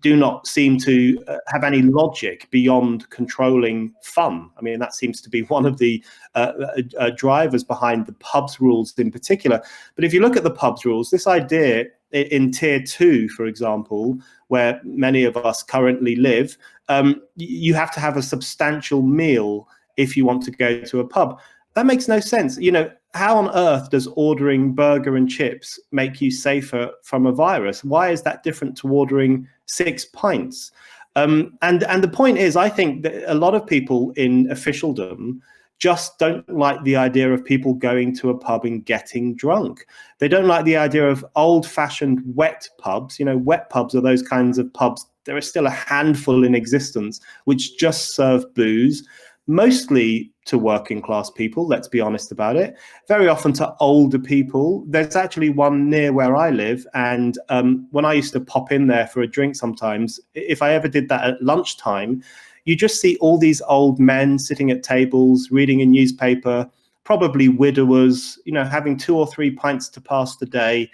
do 0.00 0.16
not 0.16 0.46
seem 0.46 0.78
to 0.78 1.18
uh, 1.26 1.38
have 1.48 1.64
any 1.64 1.82
logic 1.82 2.48
beyond 2.50 3.08
controlling 3.10 3.92
fun. 4.02 4.48
I 4.56 4.62
mean, 4.62 4.78
that 4.78 4.94
seems 4.94 5.20
to 5.22 5.30
be 5.30 5.42
one 5.48 5.66
of 5.66 5.78
the 5.78 6.02
uh, 6.34 6.52
uh, 6.60 6.82
uh, 6.98 7.10
drivers 7.16 7.64
behind 7.64 8.06
the 8.06 8.12
pubs 8.14 8.60
rules 8.60 8.96
in 8.98 9.10
particular. 9.10 9.60
But 9.96 10.04
if 10.04 10.14
you 10.14 10.20
look 10.20 10.36
at 10.36 10.44
the 10.44 10.50
pubs 10.50 10.84
rules, 10.84 11.10
this 11.10 11.26
idea 11.26 11.86
in 12.12 12.50
tier 12.50 12.82
two, 12.82 13.28
for 13.30 13.46
example, 13.46 14.18
where 14.48 14.80
many 14.84 15.24
of 15.24 15.36
us 15.36 15.62
currently 15.62 16.16
live, 16.16 16.56
um, 16.88 17.22
you 17.36 17.74
have 17.74 17.92
to 17.92 18.00
have 18.00 18.16
a 18.16 18.22
substantial 18.22 19.02
meal 19.02 19.68
if 19.96 20.16
you 20.16 20.24
want 20.24 20.42
to 20.44 20.50
go 20.50 20.80
to 20.82 21.00
a 21.00 21.06
pub. 21.06 21.40
That 21.74 21.86
makes 21.86 22.08
no 22.08 22.20
sense. 22.20 22.58
You 22.58 22.72
know, 22.72 22.90
how 23.14 23.36
on 23.36 23.50
earth 23.54 23.90
does 23.90 24.06
ordering 24.08 24.74
burger 24.74 25.16
and 25.16 25.28
chips 25.28 25.78
make 25.90 26.20
you 26.20 26.30
safer 26.30 26.90
from 27.02 27.26
a 27.26 27.32
virus? 27.32 27.84
Why 27.84 28.10
is 28.10 28.22
that 28.22 28.42
different 28.42 28.76
to 28.78 28.88
ordering 28.88 29.48
six 29.66 30.04
pints? 30.04 30.72
Um, 31.14 31.58
and 31.60 31.82
and 31.84 32.02
the 32.02 32.08
point 32.08 32.38
is, 32.38 32.56
I 32.56 32.68
think 32.68 33.02
that 33.02 33.30
a 33.30 33.34
lot 33.34 33.54
of 33.54 33.66
people 33.66 34.12
in 34.12 34.50
officialdom 34.50 35.42
just 35.82 36.16
don't 36.20 36.48
like 36.48 36.80
the 36.84 36.94
idea 36.94 37.32
of 37.32 37.44
people 37.44 37.74
going 37.74 38.14
to 38.14 38.30
a 38.30 38.38
pub 38.38 38.64
and 38.64 38.86
getting 38.86 39.34
drunk. 39.34 39.84
They 40.20 40.28
don't 40.28 40.46
like 40.46 40.64
the 40.64 40.76
idea 40.76 41.08
of 41.08 41.26
old-fashioned 41.34 42.22
wet 42.24 42.68
pubs. 42.78 43.18
You 43.18 43.24
know, 43.24 43.36
wet 43.36 43.68
pubs 43.68 43.92
are 43.96 44.00
those 44.00 44.22
kinds 44.22 44.58
of 44.58 44.72
pubs. 44.74 45.04
There 45.24 45.36
are 45.36 45.40
still 45.40 45.66
a 45.66 45.70
handful 45.70 46.44
in 46.44 46.54
existence 46.54 47.20
which 47.46 47.78
just 47.78 48.14
serve 48.14 48.54
booze 48.54 49.02
mostly 49.48 50.32
to 50.44 50.56
working 50.56 51.02
class 51.02 51.28
people, 51.30 51.66
let's 51.66 51.88
be 51.88 52.00
honest 52.00 52.30
about 52.30 52.54
it, 52.54 52.76
very 53.08 53.26
often 53.26 53.52
to 53.52 53.74
older 53.80 54.20
people. 54.20 54.84
There's 54.86 55.16
actually 55.16 55.50
one 55.50 55.90
near 55.90 56.12
where 56.12 56.36
I 56.36 56.50
live. 56.50 56.86
And 56.94 57.36
um, 57.48 57.88
when 57.90 58.04
I 58.04 58.12
used 58.12 58.32
to 58.34 58.40
pop 58.40 58.70
in 58.70 58.86
there 58.86 59.08
for 59.08 59.20
a 59.20 59.26
drink 59.26 59.56
sometimes, 59.56 60.20
if 60.34 60.62
I 60.62 60.74
ever 60.74 60.86
did 60.86 61.08
that 61.08 61.24
at 61.24 61.42
lunchtime, 61.42 62.22
you 62.64 62.76
just 62.76 63.00
see 63.00 63.16
all 63.16 63.38
these 63.38 63.62
old 63.62 63.98
men 63.98 64.38
sitting 64.38 64.70
at 64.70 64.82
tables, 64.82 65.50
reading 65.50 65.80
a 65.80 65.86
newspaper, 65.86 66.68
probably 67.04 67.48
widowers, 67.48 68.38
you 68.44 68.52
know, 68.52 68.64
having 68.64 68.96
two 68.96 69.16
or 69.16 69.26
three 69.26 69.50
pints 69.50 69.88
to 69.88 70.00
pass 70.00 70.36
the 70.36 70.46
day. 70.46 70.90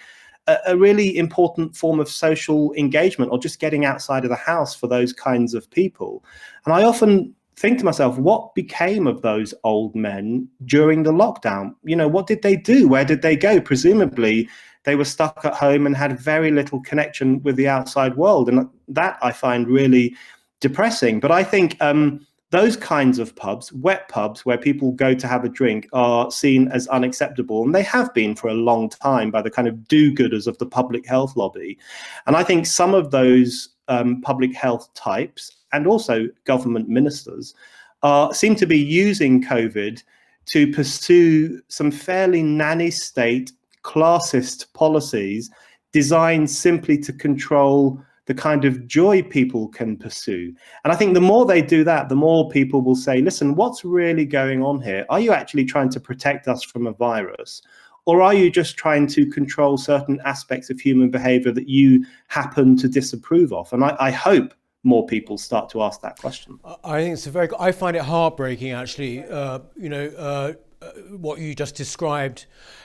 A, 0.66 0.78
really 0.78 1.14
important 1.18 1.76
form 1.76 2.00
of 2.00 2.08
social 2.08 2.72
engagement 2.72 3.30
or 3.30 3.38
just 3.38 3.60
getting 3.60 3.84
outside 3.84 4.24
of 4.24 4.30
the 4.30 4.36
house 4.36 4.74
for 4.74 4.86
those 4.86 5.12
kinds 5.12 5.52
of 5.52 5.70
people. 5.70 6.24
And 6.64 6.72
I 6.72 6.84
often 6.84 7.34
think 7.56 7.78
to 7.80 7.84
myself, 7.84 8.16
what 8.16 8.54
became 8.54 9.06
of 9.06 9.20
those 9.20 9.52
old 9.64 9.94
men 9.94 10.48
during 10.64 11.02
the 11.02 11.12
lockdown? 11.12 11.74
You 11.84 11.96
know, 11.96 12.08
what 12.08 12.26
did 12.26 12.40
they 12.40 12.56
do? 12.56 12.88
Where 12.88 13.04
did 13.04 13.20
they 13.20 13.36
go? 13.36 13.60
Presumably, 13.60 14.48
they 14.84 14.96
were 14.96 15.04
stuck 15.04 15.44
at 15.44 15.52
home 15.52 15.84
and 15.84 15.94
had 15.94 16.18
very 16.18 16.50
little 16.50 16.80
connection 16.80 17.42
with 17.42 17.56
the 17.56 17.68
outside 17.68 18.16
world. 18.16 18.48
And 18.48 18.70
that 18.88 19.18
I 19.20 19.32
find 19.32 19.68
really 19.68 20.16
depressing. 20.60 21.20
But 21.20 21.30
I 21.30 21.44
think 21.44 21.76
um, 21.80 22.26
those 22.50 22.76
kinds 22.76 23.18
of 23.18 23.36
pubs, 23.36 23.72
wet 23.72 24.08
pubs, 24.08 24.46
where 24.46 24.58
people 24.58 24.92
go 24.92 25.14
to 25.14 25.26
have 25.26 25.44
a 25.44 25.48
drink, 25.48 25.88
are 25.92 26.30
seen 26.30 26.68
as 26.68 26.88
unacceptable. 26.88 27.62
And 27.62 27.74
they 27.74 27.82
have 27.82 28.12
been 28.14 28.34
for 28.34 28.48
a 28.48 28.54
long 28.54 28.88
time 28.88 29.30
by 29.30 29.42
the 29.42 29.50
kind 29.50 29.68
of 29.68 29.86
do 29.86 30.14
gooders 30.14 30.46
of 30.46 30.56
the 30.58 30.66
public 30.66 31.06
health 31.06 31.36
lobby. 31.36 31.78
And 32.26 32.36
I 32.36 32.42
think 32.42 32.66
some 32.66 32.94
of 32.94 33.10
those 33.10 33.70
um, 33.88 34.20
public 34.22 34.54
health 34.54 34.92
types 34.94 35.58
and 35.72 35.86
also 35.86 36.28
government 36.44 36.88
ministers 36.88 37.54
uh, 38.02 38.32
seem 38.32 38.54
to 38.56 38.66
be 38.66 38.78
using 38.78 39.42
COVID 39.42 40.02
to 40.46 40.72
pursue 40.72 41.60
some 41.68 41.90
fairly 41.90 42.42
nanny 42.42 42.90
state 42.90 43.52
classist 43.82 44.72
policies 44.72 45.50
designed 45.92 46.50
simply 46.50 46.98
to 46.98 47.12
control 47.12 48.02
the 48.28 48.34
kind 48.34 48.66
of 48.66 48.86
joy 48.86 49.22
people 49.22 49.68
can 49.68 49.96
pursue. 49.96 50.52
And 50.84 50.92
I 50.92 50.96
think 50.96 51.14
the 51.14 51.20
more 51.20 51.46
they 51.46 51.62
do 51.62 51.82
that, 51.84 52.10
the 52.10 52.14
more 52.14 52.50
people 52.50 52.82
will 52.82 52.94
say, 52.94 53.22
listen, 53.22 53.54
what's 53.54 53.86
really 53.86 54.26
going 54.26 54.62
on 54.62 54.82
here? 54.82 55.06
Are 55.08 55.18
you 55.18 55.32
actually 55.32 55.64
trying 55.64 55.88
to 55.88 55.98
protect 55.98 56.46
us 56.46 56.62
from 56.62 56.86
a 56.86 56.92
virus? 56.92 57.62
Or 58.04 58.20
are 58.20 58.34
you 58.34 58.50
just 58.50 58.76
trying 58.76 59.06
to 59.08 59.24
control 59.24 59.78
certain 59.78 60.20
aspects 60.26 60.68
of 60.68 60.78
human 60.78 61.10
behavior 61.10 61.52
that 61.52 61.70
you 61.70 62.04
happen 62.28 62.76
to 62.76 62.88
disapprove 62.88 63.50
of? 63.50 63.72
And 63.72 63.82
I, 63.82 63.96
I 63.98 64.10
hope 64.10 64.52
more 64.82 65.06
people 65.06 65.38
start 65.38 65.70
to 65.70 65.82
ask 65.82 66.02
that 66.02 66.18
question. 66.18 66.60
I 66.84 67.00
think 67.00 67.14
it's 67.14 67.26
a 67.26 67.30
very, 67.30 67.48
I 67.58 67.72
find 67.72 67.96
it 67.96 68.02
heartbreaking 68.02 68.72
actually, 68.72 69.24
uh, 69.24 69.60
you 69.74 69.88
know, 69.88 70.06
uh, 70.18 70.52
uh, 70.82 70.90
what 71.16 71.38
you 71.38 71.54
just 71.54 71.76
described, 71.76 72.44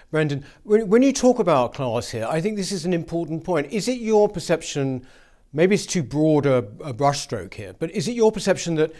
Brendan. 0.10 0.46
When, 0.64 0.88
when 0.88 1.02
you 1.02 1.12
talk 1.12 1.40
about 1.40 1.74
class 1.74 2.10
here, 2.10 2.28
I 2.30 2.40
think 2.40 2.56
this 2.56 2.72
is 2.72 2.86
an 2.86 2.94
important 2.94 3.44
point. 3.44 3.72
Is 3.74 3.90
it 3.90 4.00
your 4.00 4.30
perception 4.30 5.06
maybe 5.54 5.76
it's 5.76 5.86
too 5.86 6.04
broad 6.04 6.46
a, 6.46 6.58
a 6.84 6.94
brushstroke 6.94 7.54
here, 7.54 7.74
but 7.78 7.92
is 7.92 8.08
it 8.08 8.14
your 8.14 8.32
perception 8.32 8.76
that 8.76 8.94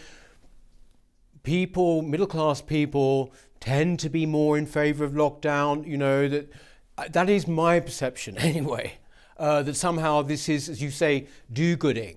people, 1.42 2.00
middle 2.00 2.26
class 2.26 2.62
people, 2.62 3.34
tend 3.60 3.98
to 4.00 4.08
be 4.08 4.24
more 4.24 4.56
in 4.56 4.64
favour 4.66 5.04
of 5.04 5.12
lockdown? 5.12 5.86
You 5.86 5.98
know 5.98 6.28
that 6.28 6.50
uh, 6.96 7.08
that 7.10 7.28
is 7.28 7.46
my 7.46 7.80
perception 7.80 8.38
anyway. 8.38 8.94
Uh, 9.36 9.62
that 9.64 9.74
somehow 9.74 10.22
this 10.22 10.48
is, 10.48 10.68
as 10.68 10.80
you 10.80 10.92
say, 10.92 11.26
do-gooding. 11.52 12.16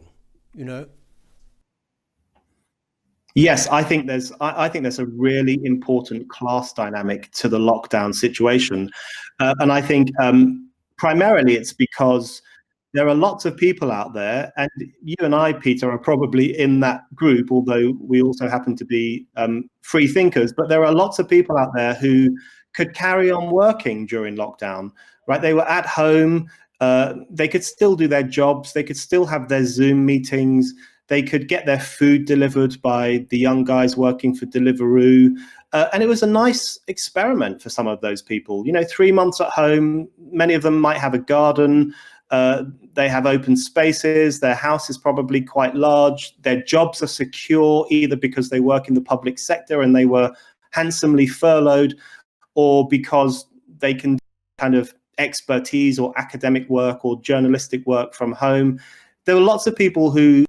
You 0.53 0.65
know. 0.65 0.85
Yes, 3.33 3.67
I 3.67 3.83
think 3.83 4.05
there's 4.05 4.31
I, 4.39 4.65
I, 4.65 4.69
think 4.69 4.83
there's 4.83 4.99
a 4.99 5.05
really 5.05 5.59
important 5.63 6.29
class 6.29 6.73
dynamic 6.73 7.31
to 7.33 7.49
the 7.49 7.57
lockdown 7.57 8.13
situation, 8.13 8.89
uh, 9.39 9.55
and 9.59 9.71
I 9.71 9.81
think 9.81 10.09
um, 10.19 10.69
primarily 10.97 11.55
it's 11.55 11.73
because 11.73 12.41
there 12.93 13.07
are 13.07 13.15
lots 13.15 13.45
of 13.45 13.57
people 13.57 13.91
out 13.91 14.13
there, 14.13 14.51
and 14.57 14.69
you 15.03 15.15
and 15.19 15.35
I, 15.35 15.53
Peter, 15.53 15.91
are 15.91 15.97
probably 15.97 16.57
in 16.57 16.79
that 16.79 17.03
group, 17.13 17.51
although 17.51 17.93
we 17.99 18.21
also 18.21 18.47
happen 18.47 18.75
to 18.77 18.85
be 18.85 19.27
um, 19.35 19.69
free 19.81 20.07
thinkers. 20.07 20.53
But 20.53 20.69
there 20.69 20.85
are 20.85 20.93
lots 20.93 21.19
of 21.19 21.27
people 21.27 21.57
out 21.57 21.71
there 21.75 21.93
who 21.93 22.35
could 22.73 22.93
carry 22.93 23.29
on 23.29 23.51
working 23.51 24.05
during 24.05 24.35
lockdown, 24.35 24.91
right? 25.27 25.41
They 25.41 25.53
were 25.53 25.67
at 25.67 25.85
home, 25.85 26.49
uh, 26.79 27.15
they 27.29 27.47
could 27.47 27.63
still 27.63 27.95
do 27.95 28.07
their 28.07 28.23
jobs, 28.23 28.73
they 28.73 28.83
could 28.83 28.97
still 28.97 29.25
have 29.25 29.49
their 29.49 29.65
Zoom 29.65 30.05
meetings, 30.05 30.73
they 31.07 31.23
could 31.23 31.47
get 31.47 31.65
their 31.65 31.79
food 31.79 32.25
delivered 32.25 32.81
by 32.81 33.25
the 33.29 33.37
young 33.37 33.63
guys 33.63 33.97
working 33.97 34.35
for 34.35 34.45
Deliveroo. 34.45 35.35
Uh, 35.73 35.87
and 35.91 36.03
it 36.03 36.07
was 36.07 36.23
a 36.23 36.27
nice 36.27 36.79
experiment 36.87 37.61
for 37.61 37.69
some 37.69 37.87
of 37.87 37.99
those 38.01 38.21
people. 38.21 38.65
You 38.65 38.71
know, 38.71 38.83
three 38.83 39.11
months 39.11 39.41
at 39.41 39.49
home, 39.49 40.07
many 40.31 40.53
of 40.53 40.63
them 40.63 40.79
might 40.79 40.97
have 40.97 41.13
a 41.13 41.19
garden. 41.19 41.93
Uh, 42.29 42.63
they 42.93 43.07
have 43.07 43.25
open 43.25 43.55
spaces. 43.55 44.39
Their 44.39 44.55
house 44.55 44.89
is 44.89 44.97
probably 44.97 45.41
quite 45.41 45.75
large. 45.75 46.35
Their 46.41 46.61
jobs 46.61 47.01
are 47.01 47.07
secure 47.07 47.85
either 47.89 48.15
because 48.15 48.49
they 48.49 48.59
work 48.59 48.87
in 48.87 48.95
the 48.95 49.01
public 49.01 49.39
sector 49.39 49.81
and 49.81 49.95
they 49.95 50.05
were 50.05 50.33
handsomely 50.71 51.27
furloughed, 51.27 51.95
or 52.55 52.87
because 52.87 53.45
they 53.79 53.93
can 53.93 54.19
kind 54.57 54.75
of 54.75 54.93
expertise 55.17 55.97
or 55.97 56.13
academic 56.17 56.67
work 56.69 57.05
or 57.05 57.21
journalistic 57.21 57.85
work 57.85 58.13
from 58.13 58.31
home. 58.33 58.79
There 59.25 59.35
were 59.35 59.41
lots 59.41 59.67
of 59.67 59.75
people 59.75 60.11
who 60.11 60.45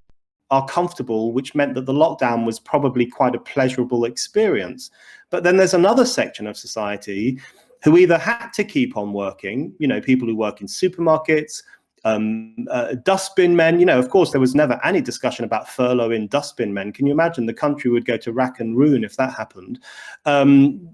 are 0.51 0.67
comfortable, 0.67 1.33
which 1.33 1.55
meant 1.55 1.75
that 1.75 1.87
the 1.87 1.93
lockdown 1.93 2.47
was 2.47 2.59
probably 2.59 3.07
quite 3.07 3.35
a 3.35 3.41
pleasurable 3.41 4.05
experience. 4.05 4.91
But 5.31 5.45
then 5.45 5.59
there's 5.59 5.75
another 5.75 6.07
section 6.07 6.47
of 6.47 6.57
society 6.57 7.39
who 7.83 7.97
either 7.97 8.19
had 8.19 8.51
to 8.51 8.65
keep 8.65 8.97
on 8.97 9.13
working, 9.13 9.73
you 9.79 9.87
know, 9.87 10.01
people 10.01 10.27
who 10.27 10.37
work 10.37 10.61
in 10.61 10.67
supermarkets, 10.67 11.63
um, 12.05 12.67
uh, 12.71 12.95
dustbin 13.05 13.57
men. 13.57 13.79
You 13.79 13.87
know, 13.87 13.99
of 13.99 14.11
course, 14.11 14.31
there 14.31 14.41
was 14.41 14.55
never 14.55 14.81
any 14.85 15.01
discussion 15.01 15.45
about 15.45 15.67
furloughing 15.67 16.31
dustbin 16.31 16.73
men. 16.73 16.93
Can 16.93 17.07
you 17.07 17.13
imagine 17.13 17.47
the 17.47 17.55
country 17.55 17.91
would 17.91 18.05
go 18.05 18.17
to 18.19 18.33
rack 18.33 18.61
and 18.61 18.77
ruin 18.77 19.05
if 19.05 19.17
that 19.17 19.35
happened? 19.35 19.81
Um, 20.25 20.89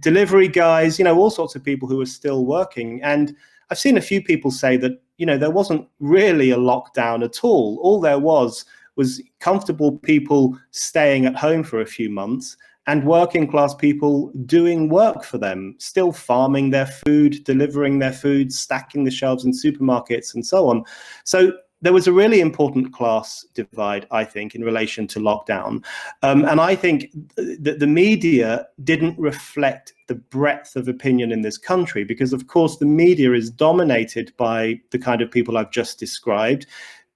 delivery 0.00 0.48
guys, 0.48 0.98
you 0.98 1.04
know, 1.04 1.18
all 1.18 1.30
sorts 1.30 1.54
of 1.54 1.64
people 1.64 1.88
who 1.88 2.00
are 2.00 2.06
still 2.06 2.44
working. 2.44 3.02
And 3.02 3.34
I've 3.70 3.78
seen 3.78 3.96
a 3.96 4.02
few 4.02 4.22
people 4.22 4.50
say 4.50 4.76
that, 4.78 5.00
you 5.18 5.26
know, 5.26 5.38
there 5.38 5.50
wasn't 5.50 5.86
really 6.00 6.50
a 6.50 6.56
lockdown 6.56 7.24
at 7.24 7.42
all. 7.42 7.78
All 7.82 8.00
there 8.00 8.18
was 8.18 8.64
was 8.96 9.22
comfortable 9.38 9.96
people 9.98 10.58
staying 10.72 11.24
at 11.24 11.36
home 11.36 11.62
for 11.62 11.80
a 11.80 11.86
few 11.86 12.10
months 12.10 12.56
and 12.88 13.04
working 13.04 13.46
class 13.46 13.74
people 13.74 14.32
doing 14.46 14.88
work 14.88 15.22
for 15.22 15.36
them, 15.36 15.76
still 15.78 16.10
farming 16.10 16.70
their 16.70 16.86
food, 16.86 17.44
delivering 17.44 17.98
their 17.98 18.12
food, 18.12 18.52
stacking 18.52 19.04
the 19.04 19.10
shelves 19.10 19.44
in 19.44 19.52
supermarkets, 19.52 20.34
and 20.34 20.44
so 20.44 20.66
on. 20.66 20.82
So 21.24 21.52
there 21.82 21.92
was 21.92 22.06
a 22.08 22.12
really 22.12 22.40
important 22.40 22.94
class 22.94 23.46
divide, 23.54 24.06
I 24.10 24.24
think, 24.24 24.54
in 24.54 24.64
relation 24.64 25.06
to 25.08 25.20
lockdown. 25.20 25.84
Um, 26.22 26.46
and 26.46 26.62
I 26.62 26.74
think 26.74 27.12
that 27.36 27.78
the 27.78 27.86
media 27.86 28.66
didn't 28.82 29.18
reflect 29.18 29.92
the 30.08 30.16
breadth 30.16 30.74
of 30.74 30.88
opinion 30.88 31.30
in 31.30 31.42
this 31.42 31.58
country 31.58 32.04
because, 32.04 32.32
of 32.32 32.46
course, 32.46 32.78
the 32.78 32.86
media 32.86 33.34
is 33.34 33.50
dominated 33.50 34.32
by 34.38 34.80
the 34.90 34.98
kind 34.98 35.20
of 35.20 35.30
people 35.30 35.56
I've 35.56 35.70
just 35.70 36.00
described 36.00 36.66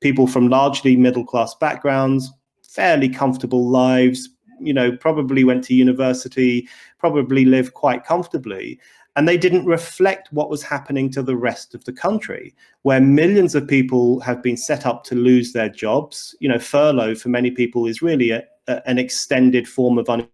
people 0.00 0.26
from 0.26 0.48
largely 0.48 0.96
middle 0.96 1.24
class 1.24 1.54
backgrounds, 1.54 2.30
fairly 2.62 3.08
comfortable 3.08 3.68
lives, 3.68 4.28
you 4.66 4.72
know, 4.72 4.96
probably 4.96 5.44
went 5.44 5.64
to 5.64 5.74
university, 5.74 6.68
probably 6.98 7.44
lived 7.44 7.74
quite 7.74 8.04
comfortably. 8.04 8.80
And 9.14 9.28
they 9.28 9.36
didn't 9.36 9.66
reflect 9.66 10.32
what 10.32 10.48
was 10.48 10.62
happening 10.62 11.10
to 11.10 11.22
the 11.22 11.36
rest 11.36 11.74
of 11.74 11.84
the 11.84 11.92
country, 11.92 12.54
where 12.82 13.00
millions 13.00 13.54
of 13.54 13.68
people 13.68 14.20
have 14.20 14.42
been 14.42 14.56
set 14.56 14.86
up 14.86 15.04
to 15.04 15.14
lose 15.14 15.52
their 15.52 15.68
jobs. 15.68 16.34
You 16.40 16.48
know, 16.48 16.58
furlough 16.58 17.14
for 17.14 17.28
many 17.28 17.50
people 17.50 17.86
is 17.86 18.00
really 18.00 18.30
a, 18.30 18.42
a, 18.68 18.88
an 18.88 18.98
extended 18.98 19.68
form 19.68 19.98
of 19.98 20.08
un, 20.08 20.26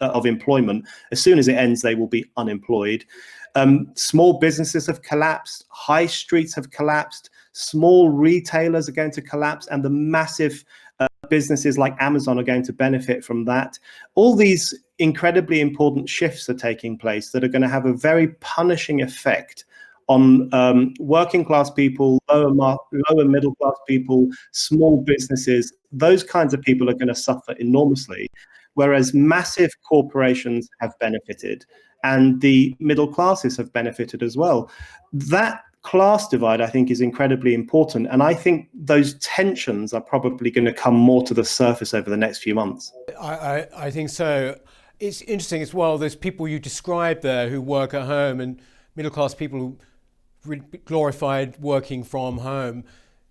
of 0.00 0.26
employment. 0.26 0.86
As 1.10 1.22
soon 1.22 1.38
as 1.38 1.48
it 1.48 1.54
ends, 1.54 1.80
they 1.80 1.94
will 1.94 2.06
be 2.06 2.24
unemployed. 2.36 3.04
Um, 3.54 3.92
small 3.94 4.38
businesses 4.38 4.86
have 4.86 5.02
collapsed, 5.02 5.66
high 5.68 6.06
streets 6.06 6.54
have 6.54 6.70
collapsed, 6.70 7.30
small 7.52 8.08
retailers 8.08 8.88
are 8.88 8.92
going 8.92 9.10
to 9.12 9.22
collapse, 9.22 9.66
and 9.68 9.84
the 9.84 9.90
massive 9.90 10.64
businesses 11.32 11.78
like 11.78 11.96
Amazon 11.98 12.38
are 12.38 12.42
going 12.42 12.62
to 12.62 12.74
benefit 12.74 13.24
from 13.24 13.46
that. 13.46 13.78
All 14.16 14.36
these 14.36 14.78
incredibly 14.98 15.62
important 15.62 16.06
shifts 16.06 16.46
are 16.50 16.60
taking 16.68 16.98
place 16.98 17.30
that 17.30 17.42
are 17.42 17.48
going 17.48 17.62
to 17.62 17.70
have 17.70 17.86
a 17.86 17.94
very 17.94 18.28
punishing 18.40 19.00
effect 19.00 19.64
on 20.08 20.52
um, 20.52 20.92
working 21.00 21.42
class 21.42 21.70
people, 21.70 22.20
lower, 22.30 22.52
mar- 22.52 22.78
lower 23.08 23.24
middle 23.24 23.54
class 23.54 23.72
people, 23.88 24.28
small 24.50 25.00
businesses. 25.00 25.72
Those 25.90 26.22
kinds 26.22 26.52
of 26.52 26.60
people 26.60 26.90
are 26.90 26.98
going 27.00 27.08
to 27.08 27.14
suffer 27.14 27.52
enormously, 27.52 28.28
whereas 28.74 29.14
massive 29.14 29.70
corporations 29.88 30.68
have 30.80 30.92
benefited 31.00 31.64
and 32.04 32.42
the 32.42 32.76
middle 32.78 33.08
classes 33.08 33.56
have 33.56 33.72
benefited 33.72 34.22
as 34.22 34.36
well. 34.36 34.70
That 35.14 35.62
class 35.82 36.28
divide, 36.28 36.60
I 36.60 36.68
think, 36.68 36.90
is 36.90 37.00
incredibly 37.00 37.54
important. 37.54 38.06
And 38.10 38.22
I 38.22 38.34
think 38.34 38.68
those 38.72 39.14
tensions 39.14 39.92
are 39.92 40.00
probably 40.00 40.50
going 40.50 40.64
to 40.64 40.72
come 40.72 40.94
more 40.94 41.22
to 41.24 41.34
the 41.34 41.44
surface 41.44 41.92
over 41.92 42.08
the 42.08 42.16
next 42.16 42.38
few 42.38 42.54
months. 42.54 42.92
I, 43.20 43.34
I, 43.34 43.66
I 43.86 43.90
think 43.90 44.10
so. 44.10 44.58
It's 45.00 45.22
interesting 45.22 45.62
as 45.62 45.74
well. 45.74 45.98
There's 45.98 46.14
people 46.14 46.46
you 46.46 46.60
described 46.60 47.22
there 47.22 47.48
who 47.48 47.60
work 47.60 47.94
at 47.94 48.06
home 48.06 48.40
and 48.40 48.60
middle 48.94 49.10
class 49.10 49.34
people 49.34 49.76
who 50.44 50.56
glorified 50.84 51.58
working 51.60 52.04
from 52.04 52.38
home 52.38 52.84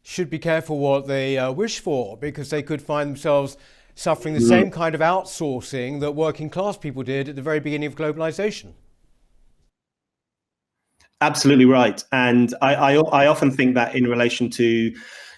should 0.03 0.29
be 0.29 0.39
careful 0.39 0.79
what 0.79 1.07
they 1.07 1.37
uh, 1.37 1.51
wish 1.51 1.79
for 1.79 2.17
because 2.17 2.49
they 2.49 2.63
could 2.63 2.81
find 2.81 3.09
themselves 3.09 3.55
suffering 3.95 4.33
the 4.33 4.39
mm. 4.39 4.49
same 4.49 4.71
kind 4.71 4.95
of 4.95 5.01
outsourcing 5.01 5.99
that 5.99 6.13
working 6.13 6.49
class 6.49 6.77
people 6.77 7.03
did 7.03 7.29
at 7.29 7.35
the 7.35 7.41
very 7.41 7.59
beginning 7.59 7.87
of 7.87 7.95
globalization. 7.95 8.73
Absolutely 11.21 11.65
right. 11.65 12.03
And 12.11 12.53
I, 12.61 12.75
I, 12.75 12.93
I 12.95 13.27
often 13.27 13.51
think 13.51 13.75
that 13.75 13.95
in 13.95 14.05
relation 14.05 14.49
to 14.51 14.91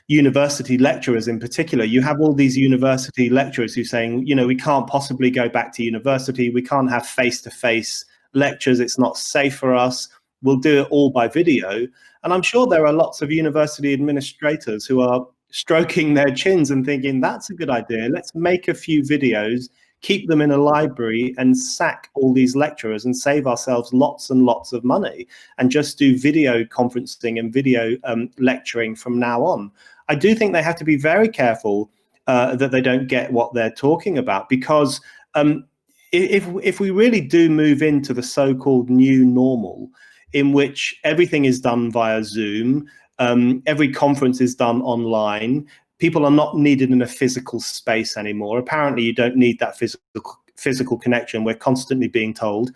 university 0.08 0.78
lecturers 0.78 1.28
in 1.28 1.40
particular, 1.40 1.84
you 1.84 2.02
have 2.02 2.22
all 2.22 2.34
these 2.34 2.58
university 2.58 3.30
lecturers 3.30 3.74
who 3.76 3.82
are 3.82 3.86
saying, 3.86 4.26
you 4.26 4.34
know, 4.34 4.48
we 4.48 4.56
can't 4.56 4.88
possibly 4.88 5.30
go 5.30 5.50
back 5.50 5.74
to 5.76 5.84
university. 5.84 6.50
We 6.50 6.62
can't 6.62 6.90
have 6.90 7.06
face 7.06 7.42
to 7.42 7.52
face 7.52 8.06
lectures. 8.34 8.80
It's 8.80 8.98
not 8.98 9.18
safe 9.18 9.58
for 9.58 9.76
us. 9.76 10.08
We'll 10.42 10.58
do 10.58 10.82
it 10.82 10.88
all 10.90 11.10
by 11.10 11.28
video. 11.28 11.88
And 12.24 12.34
I'm 12.34 12.42
sure 12.42 12.66
there 12.66 12.86
are 12.86 12.94
lots 12.94 13.22
of 13.22 13.32
university 13.32 13.94
administrators 13.94 14.86
who 14.86 15.02
are 15.02 15.26
stroking 15.52 16.14
their 16.14 16.34
chins 16.34 16.72
and 16.72 16.86
thinking, 16.86 17.20
that's 17.20 17.50
a 17.50 17.54
good 17.54 17.70
idea. 17.70 18.10
Let's 18.10 18.34
make 18.34 18.68
a 18.68 18.74
few 18.74 19.04
videos, 19.04 19.70
keep 20.04 20.28
them 20.28 20.42
in 20.42 20.52
a 20.52 20.58
library, 20.58 21.34
and 21.40 21.58
sack 21.58 22.10
all 22.14 22.32
these 22.32 22.56
lecturers 22.56 23.06
and 23.06 23.18
save 23.18 23.48
ourselves 23.48 23.92
lots 23.92 24.30
and 24.30 24.46
lots 24.46 24.74
of 24.74 24.84
money 24.84 25.28
and 25.58 25.72
just 25.72 25.98
do 25.98 26.18
video 26.18 26.64
conferencing 26.66 27.40
and 27.40 27.52
video 27.52 27.98
um, 28.04 28.30
lecturing 28.38 28.96
from 28.96 29.18
now 29.18 29.42
on. 29.44 29.72
I 30.10 30.16
do 30.16 30.36
think 30.36 30.54
they 30.54 30.62
have 30.62 30.76
to 30.76 30.84
be 30.84 30.98
very 30.98 31.30
careful 31.30 31.90
uh, 32.28 32.56
that 32.58 32.72
they 32.72 32.82
don't 32.82 33.08
get 33.08 33.34
what 33.34 33.54
they're 33.54 33.72
talking 33.72 34.18
about 34.18 34.50
because 34.50 35.02
um, 35.34 35.66
if 36.12 36.46
if 36.62 36.80
we 36.80 36.92
really 36.92 37.22
do 37.22 37.50
move 37.50 37.82
into 37.82 38.14
the 38.14 38.22
so-called 38.22 38.90
new 38.90 39.26
normal, 39.26 39.90
in 40.34 40.52
which 40.52 41.00
everything 41.04 41.46
is 41.46 41.60
done 41.60 41.92
via 41.92 42.24
Zoom, 42.24 42.88
um, 43.20 43.64
every 43.66 43.92
conference 43.92 44.42
is 44.42 44.56
done 44.56 44.82
online. 44.82 45.68
People 46.04 46.26
are 46.26 46.32
not 46.32 46.58
needed 46.58 46.92
in 46.92 47.02
a 47.02 47.08
physical 47.08 47.62
space 47.62 48.18
anymore. 48.18 48.60
Apparently, 48.60 49.04
you 49.04 49.14
don't 49.14 49.38
need 49.38 49.58
that 49.60 49.78
physical 49.78 50.38
physical 50.58 50.98
connection. 50.98 51.46
We're 51.46 51.56
constantly 51.56 52.10
being 52.10 52.34
told. 52.34 52.72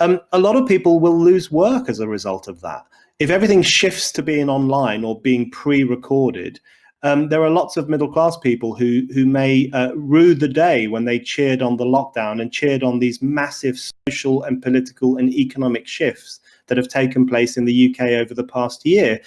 Um, 0.00 0.18
a 0.32 0.40
lot 0.40 0.56
of 0.56 0.66
people 0.66 0.98
will 0.98 1.16
lose 1.16 1.48
work 1.48 1.88
as 1.88 2.00
a 2.00 2.08
result 2.08 2.48
of 2.48 2.60
that. 2.62 2.84
If 3.20 3.30
everything 3.30 3.62
shifts 3.62 4.10
to 4.14 4.22
being 4.24 4.48
online 4.48 5.04
or 5.04 5.20
being 5.20 5.48
pre-recorded, 5.52 6.58
um, 7.04 7.28
there 7.28 7.44
are 7.44 7.50
lots 7.50 7.76
of 7.76 7.88
middle 7.88 8.10
class 8.12 8.36
people 8.36 8.74
who 8.74 9.06
who 9.14 9.26
may 9.26 9.70
uh, 9.72 9.92
rue 9.94 10.34
the 10.34 10.48
day 10.48 10.88
when 10.88 11.04
they 11.04 11.20
cheered 11.20 11.62
on 11.62 11.76
the 11.76 11.84
lockdown 11.84 12.42
and 12.42 12.52
cheered 12.52 12.82
on 12.82 12.98
these 12.98 13.22
massive 13.22 13.78
social 14.08 14.42
and 14.42 14.60
political 14.60 15.18
and 15.18 15.32
economic 15.32 15.86
shifts 15.86 16.40
that 16.66 16.78
have 16.78 16.88
taken 16.88 17.28
place 17.28 17.56
in 17.56 17.64
the 17.64 17.94
UK 17.94 18.08
over 18.22 18.34
the 18.34 18.42
past 18.42 18.84
year. 18.84 19.20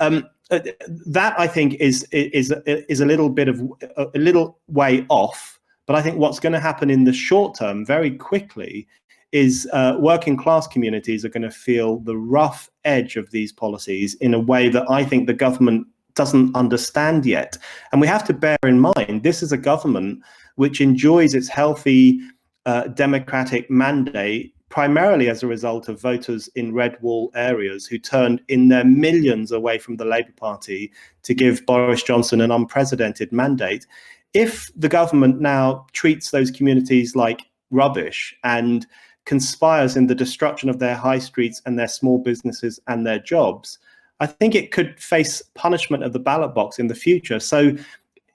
Um, 0.00 0.28
uh, 0.50 0.60
that 1.06 1.38
I 1.38 1.46
think 1.46 1.74
is 1.74 2.04
is 2.12 2.52
is 2.66 3.00
a 3.00 3.06
little 3.06 3.28
bit 3.28 3.48
of 3.48 3.60
a 3.96 4.18
little 4.18 4.58
way 4.68 5.04
off, 5.08 5.58
but 5.86 5.96
I 5.96 6.02
think 6.02 6.16
what's 6.16 6.40
going 6.40 6.52
to 6.52 6.60
happen 6.60 6.90
in 6.90 7.04
the 7.04 7.12
short 7.12 7.56
term, 7.58 7.84
very 7.84 8.10
quickly, 8.10 8.88
is 9.32 9.68
uh, 9.72 9.96
working 9.98 10.36
class 10.36 10.66
communities 10.66 11.24
are 11.24 11.28
going 11.28 11.42
to 11.42 11.50
feel 11.50 11.98
the 12.00 12.16
rough 12.16 12.70
edge 12.84 13.16
of 13.16 13.30
these 13.30 13.52
policies 13.52 14.14
in 14.14 14.34
a 14.34 14.40
way 14.40 14.68
that 14.68 14.90
I 14.90 15.04
think 15.04 15.26
the 15.26 15.34
government 15.34 15.86
doesn't 16.14 16.54
understand 16.56 17.26
yet. 17.26 17.56
And 17.92 18.00
we 18.00 18.06
have 18.06 18.24
to 18.24 18.32
bear 18.32 18.58
in 18.64 18.80
mind 18.80 19.22
this 19.22 19.42
is 19.42 19.52
a 19.52 19.58
government 19.58 20.20
which 20.56 20.80
enjoys 20.80 21.34
its 21.34 21.48
healthy 21.48 22.20
uh, 22.66 22.88
democratic 22.88 23.70
mandate 23.70 24.54
primarily 24.68 25.28
as 25.28 25.42
a 25.42 25.46
result 25.46 25.88
of 25.88 26.00
voters 26.00 26.48
in 26.54 26.74
red 26.74 27.00
wall 27.00 27.30
areas 27.34 27.86
who 27.86 27.98
turned 27.98 28.42
in 28.48 28.68
their 28.68 28.84
millions 28.84 29.50
away 29.50 29.78
from 29.78 29.96
the 29.96 30.04
Labour 30.04 30.32
Party 30.36 30.92
to 31.22 31.34
give 31.34 31.64
Boris 31.66 32.02
Johnson 32.02 32.40
an 32.40 32.50
unprecedented 32.50 33.32
mandate. 33.32 33.86
If 34.34 34.70
the 34.76 34.88
government 34.88 35.40
now 35.40 35.86
treats 35.92 36.30
those 36.30 36.50
communities 36.50 37.16
like 37.16 37.42
rubbish 37.70 38.36
and 38.44 38.86
conspires 39.24 39.96
in 39.96 40.06
the 40.06 40.14
destruction 40.14 40.68
of 40.68 40.78
their 40.78 40.94
high 40.94 41.18
streets 41.18 41.62
and 41.64 41.78
their 41.78 41.88
small 41.88 42.18
businesses 42.18 42.78
and 42.88 43.06
their 43.06 43.18
jobs, 43.18 43.78
I 44.20 44.26
think 44.26 44.54
it 44.54 44.70
could 44.70 45.00
face 45.00 45.42
punishment 45.54 46.02
of 46.02 46.12
the 46.12 46.18
ballot 46.18 46.54
box 46.54 46.78
in 46.78 46.88
the 46.88 46.94
future. 46.94 47.40
So 47.40 47.76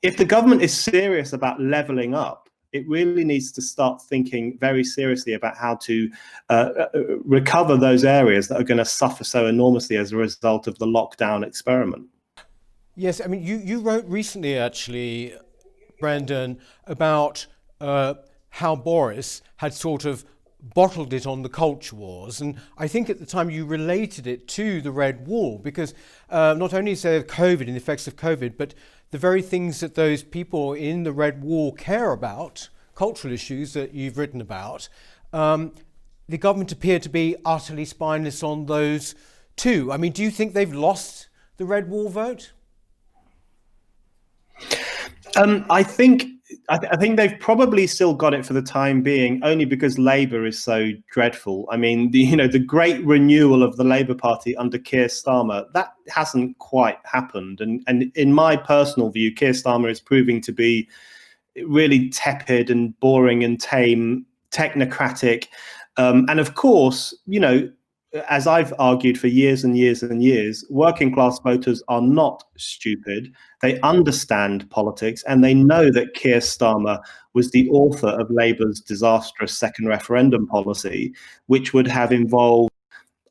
if 0.02 0.18
the 0.18 0.25
government 0.25 0.62
is 0.62 0.74
serious 0.74 1.34
about 1.34 1.62
leveling 1.62 2.16
up, 2.16 2.43
it 2.74 2.88
really 2.88 3.24
needs 3.24 3.51
to 3.53 3.62
start 3.62 4.01
thinking 4.01 4.58
very 4.60 4.84
seriously 4.84 5.34
about 5.34 5.56
how 5.56 5.75
to 5.75 6.10
uh, 6.50 6.70
uh 6.77 6.88
recover 7.24 7.77
those 7.77 8.03
areas 8.03 8.48
that 8.48 8.60
are 8.60 8.63
going 8.63 8.77
to 8.77 8.86
suffer 8.86 9.24
so 9.24 9.46
enormously 9.48 9.96
as 9.96 10.12
a 10.12 10.18
result 10.18 10.68
of 10.68 10.77
the 10.80 10.86
lockdown 10.86 11.46
experiment. 11.46 12.08
Yes, 12.96 13.22
I 13.24 13.27
mean, 13.27 13.44
you, 13.44 13.58
you 13.58 13.80
wrote 13.80 14.06
recently, 14.06 14.58
actually, 14.58 15.34
Brandon, 16.00 16.60
about 16.86 17.48
uh, 17.82 18.15
how 18.50 18.75
Boris 18.75 19.42
had 19.58 19.74
sort 19.74 20.06
of 20.06 20.25
bottled 20.75 21.12
it 21.12 21.25
on 21.25 21.42
the 21.42 21.50
culture 21.50 21.96
wars. 21.96 22.39
And 22.39 22.56
I 22.77 22.88
think 22.88 23.10
at 23.10 23.20
the 23.20 23.25
time 23.25 23.50
you 23.50 23.65
related 23.65 24.27
it 24.27 24.48
to 24.50 24.82
the 24.82 24.92
Red 24.92 25.27
Wall 25.27 25.58
because 25.58 25.94
uh, 26.30 26.56
not 26.58 26.74
only 26.74 26.94
there 26.94 27.22
COVID 27.24 27.62
and 27.62 27.70
the 27.70 27.77
effects 27.77 28.08
of 28.08 28.15
COVID, 28.15 28.58
but 28.58 28.74
the 29.13 29.20
very 29.20 29.43
things 29.43 29.79
that 29.79 29.93
those 29.93 30.24
people 30.24 30.74
in 30.74 31.03
the 31.03 31.12
Red 31.12 31.44
Wall 31.44 31.72
care 31.72 32.14
about, 32.14 32.70
cultural 32.96 33.31
issues 33.31 33.74
that 33.74 33.94
you've 33.94 34.18
written 34.18 34.42
about, 34.42 34.90
um, 35.31 35.72
the 36.27 36.40
government 36.40 36.72
appear 36.72 36.98
to 36.98 37.09
be 37.09 37.35
utterly 37.46 37.85
spineless 37.85 38.42
on 38.42 38.66
those 38.66 39.14
too. 39.55 39.92
I 39.92 39.98
mean, 39.98 40.14
do 40.14 40.24
you 40.24 40.31
think 40.31 40.55
they've 40.55 40.74
lost 40.74 41.27
the 41.57 41.66
Red 41.66 41.92
Wall 41.92 42.09
vote? 42.09 42.53
Um, 45.35 45.68
I 45.70 45.83
think 45.83 46.24
I, 46.70 46.77
th- 46.77 46.92
I, 46.92 46.98
think 46.98 47.18
they've 47.18 47.39
probably 47.39 47.87
still 47.87 48.13
got 48.13 48.33
it 48.33 48.46
for 48.46 48.53
the 48.53 48.61
time 48.61 49.01
being, 49.01 49.39
only 49.44 49.66
because 49.66 49.98
Labour 49.98 50.46
is 50.46 50.61
so 50.61 50.92
dreadful. 51.11 51.68
I 51.72 51.77
mean, 51.77 52.11
the, 52.11 52.20
you 52.20 52.35
know, 52.35 52.48
the 52.48 52.59
great 52.59 53.03
renewal 53.05 53.63
of 53.63 53.77
the 53.77 53.83
Labour 53.83 54.16
Party 54.16 54.55
under 54.57 54.77
Keir 54.77 55.07
Starmer 55.07 55.72
that 55.74 55.94
hasn't 56.09 56.57
quite 56.59 56.98
happened, 57.03 57.61
and 57.61 57.83
and 57.87 58.11
in 58.16 58.33
my 58.33 58.55
personal 58.55 59.09
view, 59.09 59.33
Keir 59.33 59.51
Starmer 59.51 59.89
is 59.89 60.00
proving 60.00 60.42
to 60.42 60.51
be 60.51 60.87
really 61.66 62.09
tepid 62.09 62.70
and 62.70 63.00
boring 63.00 63.44
and 63.44 63.59
tame, 63.59 64.25
technocratic, 64.51 65.48
um, 65.98 66.25
and 66.29 66.39
of 66.39 66.55
course, 66.55 67.13
you 67.27 67.39
know, 67.39 67.70
as 68.30 68.46
I've 68.46 68.74
argued 68.78 69.20
for 69.20 69.28
years 69.28 69.64
and 69.64 69.78
years 69.78 70.04
and 70.04 70.22
years, 70.22 70.64
working 70.70 71.14
class 71.14 71.40
voters 71.40 71.82
are 71.88 72.02
not 72.02 72.44
stupid. 72.58 73.34
They 73.62 73.80
understand 73.82 74.70
politics 74.70 75.24
and 75.28 75.44
they 75.44 75.54
know 75.54 75.92
that 75.92 76.14
Keir 76.14 76.38
Starmer 76.38 77.00
was 77.34 77.52
the 77.52 77.70
author 77.70 78.10
of 78.10 78.30
Labour's 78.30 78.80
disastrous 78.80 79.58
second 79.58 79.88
referendum 79.88 80.48
policy, 80.48 81.14
which 81.48 81.74
would 81.74 81.88
have 81.88 82.12
involved 82.12 82.70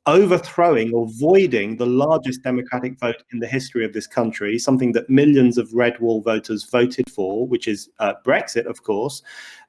overthrowing 0.06 0.92
or 0.92 1.06
voiding 1.20 1.76
the 1.76 1.86
largest 1.86 2.42
democratic 2.42 2.98
vote 2.98 3.22
in 3.32 3.38
the 3.38 3.46
history 3.46 3.84
of 3.84 3.92
this 3.92 4.08
country, 4.08 4.58
something 4.58 4.90
that 4.92 5.08
millions 5.08 5.58
of 5.58 5.72
red 5.72 5.98
wall 6.00 6.20
voters 6.20 6.64
voted 6.64 7.08
for, 7.08 7.46
which 7.46 7.68
is 7.68 7.88
uh, 8.00 8.14
Brexit, 8.26 8.66
of 8.66 8.82
course. 8.82 9.22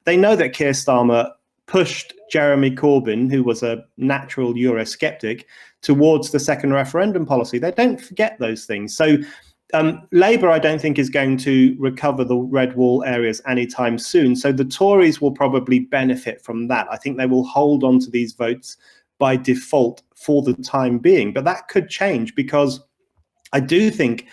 They 0.06 0.18
know 0.18 0.36
that 0.36 0.54
Keir 0.54 0.72
Starmer 0.72 1.30
pushed 1.74 2.14
Jeremy 2.30 2.70
Corbyn, 2.70 3.32
who 3.32 3.44
was 3.44 3.64
a 3.64 3.84
natural 3.98 4.54
Eurosceptic, 4.54 5.46
towards 5.82 6.30
the 6.30 6.40
second 6.40 6.72
referendum 6.72 7.26
policy. 7.26 7.58
They 7.58 7.72
don't 7.72 8.00
forget 8.00 8.38
those 8.38 8.66
things. 8.66 8.96
So 8.96 9.18
um, 9.74 10.08
Labour, 10.12 10.52
I 10.52 10.60
don't 10.60 10.80
think, 10.80 11.00
is 11.00 11.10
going 11.10 11.38
to 11.38 11.76
recover 11.80 12.24
the 12.24 12.38
red 12.38 12.76
wall 12.76 13.04
areas 13.06 13.42
anytime 13.48 13.98
soon. 13.98 14.36
So 14.36 14.52
the 14.52 14.64
Tories 14.64 15.20
will 15.20 15.32
probably 15.32 15.80
benefit 15.80 16.44
from 16.44 16.68
that. 16.68 16.88
I 16.92 16.98
think 16.98 17.18
they 17.18 17.26
will 17.26 17.44
hold 17.44 17.84
on 17.84 17.98
to 18.02 18.12
these 18.12 18.34
votes 18.34 18.78
by 19.18 19.36
default 19.36 20.04
for 20.16 20.44
the 20.44 20.54
time 20.54 21.00
being. 21.00 21.34
But 21.34 21.46
that 21.46 21.70
could 21.70 21.90
change 21.90 22.36
because 22.36 22.82
I 23.52 23.60
do 23.60 23.90
think 23.90 24.28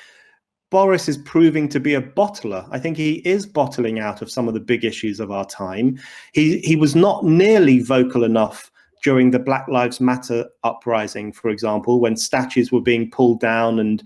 Boris 0.70 1.08
is 1.08 1.18
proving 1.18 1.68
to 1.68 1.80
be 1.80 1.94
a 1.94 2.02
bottler. 2.02 2.66
I 2.70 2.78
think 2.78 2.96
he 2.96 3.14
is 3.24 3.44
bottling 3.44 3.98
out 3.98 4.22
of 4.22 4.30
some 4.30 4.46
of 4.48 4.54
the 4.54 4.60
big 4.60 4.84
issues 4.84 5.18
of 5.20 5.30
our 5.30 5.44
time. 5.44 5.98
He 6.32 6.58
he 6.60 6.76
was 6.76 6.94
not 6.94 7.24
nearly 7.24 7.80
vocal 7.80 8.24
enough 8.24 8.70
during 9.02 9.30
the 9.30 9.38
Black 9.38 9.66
Lives 9.68 10.00
Matter 10.00 10.46
uprising, 10.62 11.32
for 11.32 11.48
example, 11.48 12.00
when 12.00 12.16
statues 12.16 12.70
were 12.70 12.82
being 12.82 13.10
pulled 13.10 13.40
down 13.40 13.78
and 13.78 14.02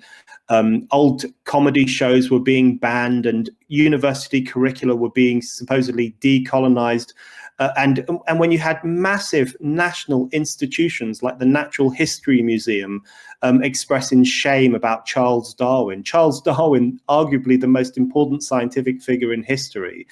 um, 0.48 0.86
old 0.92 1.24
comedy 1.44 1.86
shows 1.86 2.30
were 2.30 2.40
being 2.40 2.76
banned 2.76 3.26
and 3.26 3.50
university 3.68 4.42
curricula 4.42 4.94
were 4.94 5.10
being 5.10 5.42
supposedly 5.42 6.14
decolonized. 6.20 7.12
Uh, 7.58 7.70
and 7.76 8.04
and 8.26 8.40
when 8.40 8.50
you 8.50 8.58
had 8.58 8.82
massive 8.82 9.56
national 9.60 10.28
institutions 10.32 11.22
like 11.22 11.38
the 11.38 11.46
Natural 11.46 11.90
History 11.90 12.42
Museum 12.42 13.02
um, 13.42 13.62
expressing 13.62 14.24
shame 14.24 14.74
about 14.74 15.06
Charles 15.06 15.54
Darwin, 15.54 16.02
Charles 16.02 16.40
Darwin, 16.50 17.00
arguably 17.08 17.60
the 17.60 17.68
most 17.68 17.96
important 17.96 18.42
scientific 18.42 19.00
figure 19.00 19.32
in 19.32 19.42
history, 19.42 20.06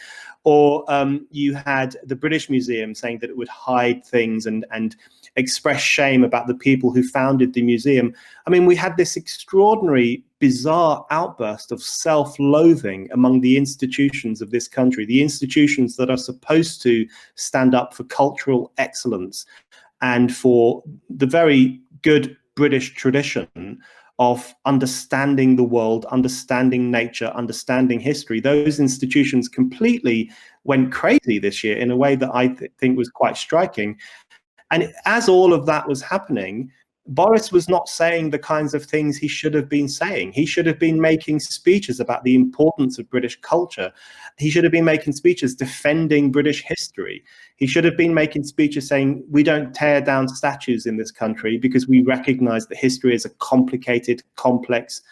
or 0.45 0.85
um, 0.89 1.27
you 1.31 1.55
had 1.55 1.97
the 2.05 2.17
British 2.17 2.49
Museum 2.49 2.95
saying 2.95 3.19
that 3.19 3.31
it 3.31 3.37
would 3.37 3.49
hide 3.49 4.05
things 4.05 4.47
and 4.47 4.65
and 4.71 4.97
express 5.37 5.81
shame 5.81 6.25
about 6.25 6.47
the 6.47 6.55
people 6.55 6.93
who 6.93 7.03
founded 7.03 7.55
the 7.55 7.63
museum. 7.63 8.15
I 8.47 8.51
mean, 8.51 8.67
we 8.67 8.77
had 8.77 8.97
this 8.97 9.17
extraordinary, 9.17 10.23
bizarre 10.43 11.07
outburst 11.11 11.71
of 11.71 11.81
self 11.81 12.37
loathing 12.41 13.09
among 13.13 13.41
the 13.41 13.57
institutions 13.57 14.43
of 14.43 14.51
this 14.51 14.67
country, 14.67 15.07
the 15.07 15.23
institutions 15.23 15.95
that 15.97 16.11
are 16.11 16.17
supposed 16.17 16.83
to 16.83 17.07
stand 17.37 17.77
up 17.77 17.95
for 17.95 18.03
cultural 18.03 18.73
excellence 18.77 19.47
and 20.01 20.35
for 20.35 20.83
the 21.09 21.27
very 21.27 21.81
good 22.03 22.37
British 22.57 22.93
tradition 22.95 23.79
of 24.19 24.53
understanding 24.65 25.55
the 25.55 25.63
world, 25.63 26.07
understanding 26.07 26.91
nature, 26.91 27.31
understanding 27.37 28.01
history. 28.01 28.41
Those 28.41 28.81
institutions 28.81 29.49
completely 29.49 30.29
went 30.65 30.91
crazy 30.91 31.39
this 31.39 31.63
year 31.63 31.77
in 31.77 31.93
a 31.93 31.97
way 31.97 32.17
that 32.17 32.35
I 32.35 32.49
th- 32.49 32.73
think 32.79 32.99
was 32.99 33.11
quite 33.11 33.37
striking. 33.37 33.97
And 34.73 34.93
as 35.05 35.29
all 35.29 35.55
of 35.55 35.67
that 35.67 35.89
was 35.89 36.03
happening, 36.03 36.73
Boris 37.07 37.51
was 37.51 37.69
not 37.69 37.89
saying 37.89 38.31
the 38.31 38.39
kinds 38.39 38.75
of 38.75 38.85
things 38.85 39.17
he 39.17 39.27
should 39.27 39.55
have 39.55 39.69
been 39.69 39.89
saying. 39.89 40.33
He 40.33 40.47
should 40.47 40.67
have 40.67 40.79
been 40.79 41.01
making 41.01 41.41
speeches 41.41 41.99
about 41.99 42.23
the 42.23 42.37
importance 42.37 42.97
of 42.97 43.11
British 43.11 43.41
culture. 43.41 43.93
He 44.39 44.51
should 44.51 44.63
have 44.63 44.73
been 44.73 44.85
making 44.85 45.15
speeches 45.15 45.57
defending 45.57 46.31
British 46.31 46.63
history. 46.63 47.25
He 47.57 47.67
should 47.67 47.85
have 47.85 47.97
been 47.97 48.15
making 48.15 48.45
speeches 48.45 48.87
saying, 48.87 49.25
we 49.29 49.43
don't 49.43 49.75
tear 49.75 50.01
down 50.01 50.29
statues 50.29 50.87
in 50.87 50.97
this 50.97 51.11
country 51.11 51.59
because 51.59 51.89
we 51.89 52.03
recognize 52.03 52.69
that 52.69 52.79
history 52.79 53.15
is 53.15 53.25
a 53.25 53.31
complicated, 53.31 54.23
complex, 54.37 55.03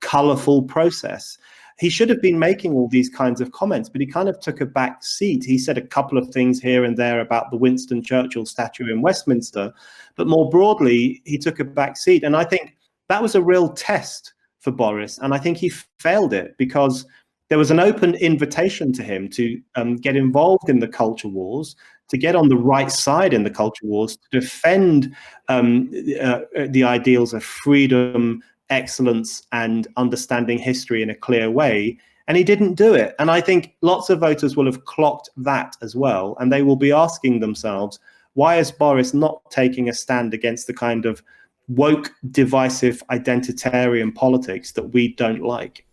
colorful 0.00 0.62
process 0.62 1.38
he 1.78 1.88
should 1.88 2.08
have 2.08 2.20
been 2.20 2.38
making 2.38 2.74
all 2.74 2.88
these 2.88 3.08
kinds 3.08 3.40
of 3.40 3.52
comments, 3.52 3.88
but 3.88 4.00
he 4.00 4.06
kind 4.06 4.28
of 4.28 4.40
took 4.40 4.60
a 4.60 4.66
back 4.66 5.04
seat. 5.04 5.44
He 5.44 5.58
said 5.58 5.78
a 5.78 5.86
couple 5.86 6.18
of 6.18 6.28
things 6.30 6.60
here 6.60 6.84
and 6.84 6.96
there 6.96 7.20
about 7.20 7.50
the 7.50 7.56
Winston 7.56 8.02
Churchill 8.02 8.46
statue 8.46 8.90
in 8.92 9.00
Westminster, 9.00 9.72
but 10.16 10.26
more 10.26 10.50
broadly, 10.50 11.22
he 11.24 11.38
took 11.38 11.60
a 11.60 11.64
back 11.64 11.96
seat. 11.96 12.24
And 12.24 12.36
I 12.36 12.44
think 12.44 12.76
that 13.08 13.22
was 13.22 13.36
a 13.36 13.42
real 13.42 13.68
test 13.68 14.34
for 14.58 14.72
Boris. 14.72 15.18
And 15.18 15.32
I 15.32 15.38
think 15.38 15.56
he 15.56 15.70
failed 16.00 16.32
it 16.32 16.56
because 16.58 17.06
there 17.48 17.58
was 17.58 17.70
an 17.70 17.80
open 17.80 18.14
invitation 18.16 18.92
to 18.94 19.02
him 19.02 19.28
to 19.30 19.60
um, 19.76 19.96
get 19.96 20.16
involved 20.16 20.68
in 20.68 20.80
the 20.80 20.88
culture 20.88 21.28
wars, 21.28 21.76
to 22.08 22.18
get 22.18 22.34
on 22.34 22.48
the 22.48 22.56
right 22.56 22.90
side 22.90 23.32
in 23.32 23.44
the 23.44 23.50
culture 23.50 23.86
wars, 23.86 24.16
to 24.16 24.40
defend 24.40 25.14
um, 25.48 25.90
uh, 26.20 26.40
the 26.68 26.82
ideals 26.82 27.32
of 27.32 27.44
freedom, 27.44 28.42
excellence 28.70 29.42
and 29.52 29.86
understanding 29.96 30.58
history 30.58 31.02
in 31.02 31.10
a 31.10 31.14
clear 31.14 31.50
way. 31.50 31.98
And 32.26 32.36
he 32.36 32.44
didn't 32.44 32.74
do 32.74 32.94
it. 32.94 33.14
And 33.18 33.30
I 33.30 33.40
think 33.40 33.74
lots 33.80 34.10
of 34.10 34.20
voters 34.20 34.56
will 34.56 34.66
have 34.66 34.84
clocked 34.84 35.30
that 35.38 35.76
as 35.80 35.96
well. 35.96 36.36
And 36.38 36.52
they 36.52 36.62
will 36.62 36.76
be 36.76 36.92
asking 36.92 37.40
themselves, 37.40 37.98
why 38.34 38.56
is 38.56 38.70
Boris 38.70 39.14
not 39.14 39.50
taking 39.50 39.88
a 39.88 39.94
stand 39.94 40.34
against 40.34 40.66
the 40.66 40.74
kind 40.74 41.06
of 41.06 41.22
woke, 41.68 42.12
divisive, 42.30 43.02
identitarian 43.10 44.14
politics 44.14 44.72
that 44.72 44.92
we 44.92 45.14
don't 45.14 45.42
like? 45.42 45.86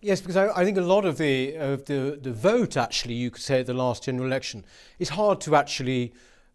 Yes, 0.00 0.20
because 0.20 0.36
I, 0.36 0.48
I, 0.60 0.64
think 0.64 0.78
a 0.78 0.82
lot 0.82 1.04
of 1.04 1.18
the 1.18 1.54
of 1.56 1.86
the 1.86 2.18
the 2.22 2.32
vote, 2.32 2.76
actually, 2.76 3.14
you 3.14 3.32
could 3.32 3.42
say 3.42 3.60
at 3.60 3.66
the 3.66 3.74
last 3.74 4.04
general 4.04 4.26
election, 4.26 4.64
it's 5.00 5.10
hard 5.10 5.40
to 5.40 5.56
actually 5.56 6.12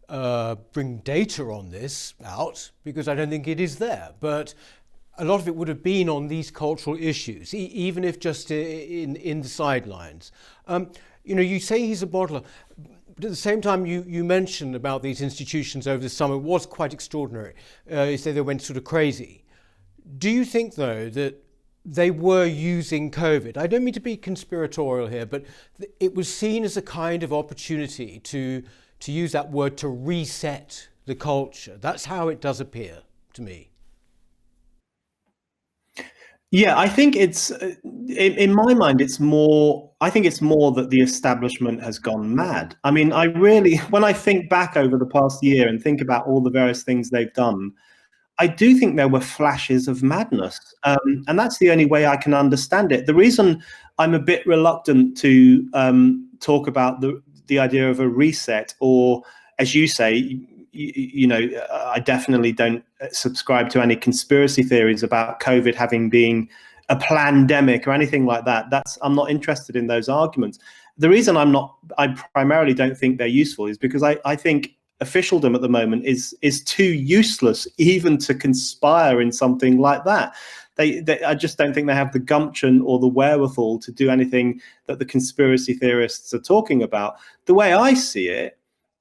uh, 0.08 0.54
bring 0.72 0.98
data 0.98 1.42
on 1.44 1.68
this 1.70 2.14
out 2.24 2.70
because 2.84 3.06
I 3.06 3.14
don't 3.14 3.28
think 3.28 3.46
it 3.46 3.60
is 3.60 3.76
there. 3.76 4.12
But 4.18 4.54
a 5.18 5.24
lot 5.24 5.40
of 5.40 5.48
it 5.48 5.54
would 5.54 5.68
have 5.68 5.82
been 5.82 6.08
on 6.08 6.28
these 6.28 6.50
cultural 6.50 6.96
issues, 6.98 7.54
e- 7.54 7.66
even 7.66 8.04
if 8.04 8.18
just 8.18 8.50
in, 8.50 9.16
in 9.16 9.40
the 9.40 9.48
sidelines. 9.48 10.32
Um, 10.66 10.90
you 11.24 11.34
know, 11.34 11.42
you 11.42 11.60
say 11.60 11.80
he's 11.80 12.02
a 12.02 12.06
bottler, 12.06 12.44
but 13.14 13.24
at 13.24 13.30
the 13.30 13.36
same 13.36 13.60
time, 13.60 13.86
you, 13.86 14.04
you 14.06 14.24
mentioned 14.24 14.74
about 14.74 15.02
these 15.02 15.20
institutions 15.20 15.86
over 15.86 16.02
the 16.02 16.08
summer 16.08 16.36
was 16.36 16.66
quite 16.66 16.92
extraordinary. 16.92 17.54
Uh, 17.90 18.02
you 18.02 18.16
say 18.16 18.32
they 18.32 18.40
went 18.40 18.62
sort 18.62 18.76
of 18.76 18.84
crazy. 18.84 19.44
Do 20.18 20.28
you 20.28 20.44
think, 20.44 20.74
though, 20.74 21.08
that 21.10 21.42
they 21.84 22.10
were 22.10 22.44
using 22.44 23.10
COVID? 23.10 23.56
I 23.56 23.66
don't 23.68 23.84
mean 23.84 23.94
to 23.94 24.00
be 24.00 24.16
conspiratorial 24.16 25.06
here, 25.06 25.26
but 25.26 25.44
th- 25.78 25.92
it 26.00 26.14
was 26.14 26.32
seen 26.32 26.64
as 26.64 26.76
a 26.76 26.82
kind 26.82 27.22
of 27.22 27.32
opportunity 27.32 28.18
to, 28.18 28.62
to 29.00 29.12
use 29.12 29.32
that 29.32 29.50
word 29.50 29.76
to 29.78 29.88
reset 29.88 30.88
the 31.06 31.14
culture. 31.14 31.76
That's 31.80 32.06
how 32.06 32.28
it 32.28 32.40
does 32.40 32.60
appear 32.60 33.02
to 33.34 33.42
me. 33.42 33.70
Yeah, 36.54 36.78
I 36.78 36.88
think 36.88 37.16
it's 37.16 37.50
uh, 37.50 37.74
in, 38.06 38.54
my 38.54 38.74
mind, 38.74 39.00
it's 39.00 39.18
more. 39.18 39.90
I 40.00 40.08
think 40.08 40.24
it's 40.24 40.40
more 40.40 40.70
that 40.74 40.88
the 40.88 41.00
establishment 41.00 41.82
has 41.82 41.98
gone 41.98 42.36
mad. 42.36 42.76
I 42.84 42.92
mean, 42.92 43.12
I 43.12 43.24
really, 43.24 43.76
when 43.90 44.04
I 44.04 44.12
think 44.12 44.48
back 44.48 44.76
over 44.76 44.96
the 44.96 45.04
past 45.04 45.42
year 45.42 45.66
and 45.66 45.82
think 45.82 46.00
about 46.00 46.28
all 46.28 46.40
the 46.40 46.50
various 46.50 46.84
things 46.84 47.10
they've 47.10 47.34
done, 47.34 47.72
I 48.38 48.46
do 48.46 48.78
think 48.78 48.94
there 48.94 49.08
were 49.08 49.20
flashes 49.20 49.88
of 49.88 50.04
madness, 50.04 50.60
um, 50.84 51.24
and 51.26 51.36
that's 51.36 51.58
the 51.58 51.72
only 51.72 51.86
way 51.86 52.06
I 52.06 52.16
can 52.16 52.34
understand 52.34 52.92
it. 52.92 53.06
The 53.06 53.14
reason 53.14 53.60
I'm 53.98 54.14
a 54.14 54.20
bit 54.20 54.46
reluctant 54.46 55.16
to 55.22 55.68
um, 55.74 56.30
talk 56.38 56.68
about 56.68 57.00
the 57.00 57.20
the 57.48 57.58
idea 57.58 57.90
of 57.90 57.98
a 57.98 58.08
reset, 58.08 58.74
or 58.78 59.24
as 59.58 59.74
you 59.74 59.88
say, 59.88 60.38
you, 60.74 61.26
know, 61.26 61.48
I 61.72 62.00
definitely 62.00 62.52
don't 62.52 62.84
subscribe 63.12 63.70
to 63.70 63.82
any 63.82 63.96
conspiracy 63.96 64.62
theories 64.62 65.02
about 65.02 65.40
COVID 65.40 65.74
having 65.74 66.10
been 66.10 66.48
a 66.88 66.96
pandemic 66.96 67.86
or 67.86 67.92
anything 67.92 68.26
like 68.26 68.44
that. 68.44 68.70
That's 68.70 68.98
I'm 69.02 69.14
not 69.14 69.30
interested 69.30 69.76
in 69.76 69.86
those 69.86 70.08
arguments. 70.08 70.58
The 70.98 71.08
reason 71.08 71.36
I'm 71.36 71.52
not, 71.52 71.76
I 71.98 72.08
primarily 72.32 72.74
don't 72.74 72.96
think 72.96 73.18
they're 73.18 73.26
useful 73.26 73.66
is 73.66 73.78
because 73.78 74.02
I, 74.02 74.18
I 74.24 74.36
think 74.36 74.74
officialdom 75.00 75.54
at 75.54 75.60
the 75.60 75.68
moment 75.68 76.04
is 76.04 76.36
is 76.40 76.62
too 76.62 76.84
useless 76.84 77.66
even 77.78 78.16
to 78.16 78.34
conspire 78.34 79.20
in 79.20 79.32
something 79.32 79.78
like 79.78 80.04
that. 80.04 80.34
They, 80.76 81.00
they, 81.00 81.22
I 81.22 81.34
just 81.34 81.56
don't 81.56 81.72
think 81.72 81.86
they 81.86 81.94
have 81.94 82.12
the 82.12 82.18
gumption 82.18 82.80
or 82.82 82.98
the 82.98 83.06
wherewithal 83.06 83.78
to 83.78 83.92
do 83.92 84.10
anything 84.10 84.60
that 84.86 84.98
the 84.98 85.04
conspiracy 85.04 85.74
theorists 85.74 86.34
are 86.34 86.40
talking 86.40 86.82
about. 86.82 87.14
The 87.46 87.54
way 87.54 87.72
I 87.72 87.94
see 87.94 88.28
it 88.28 88.58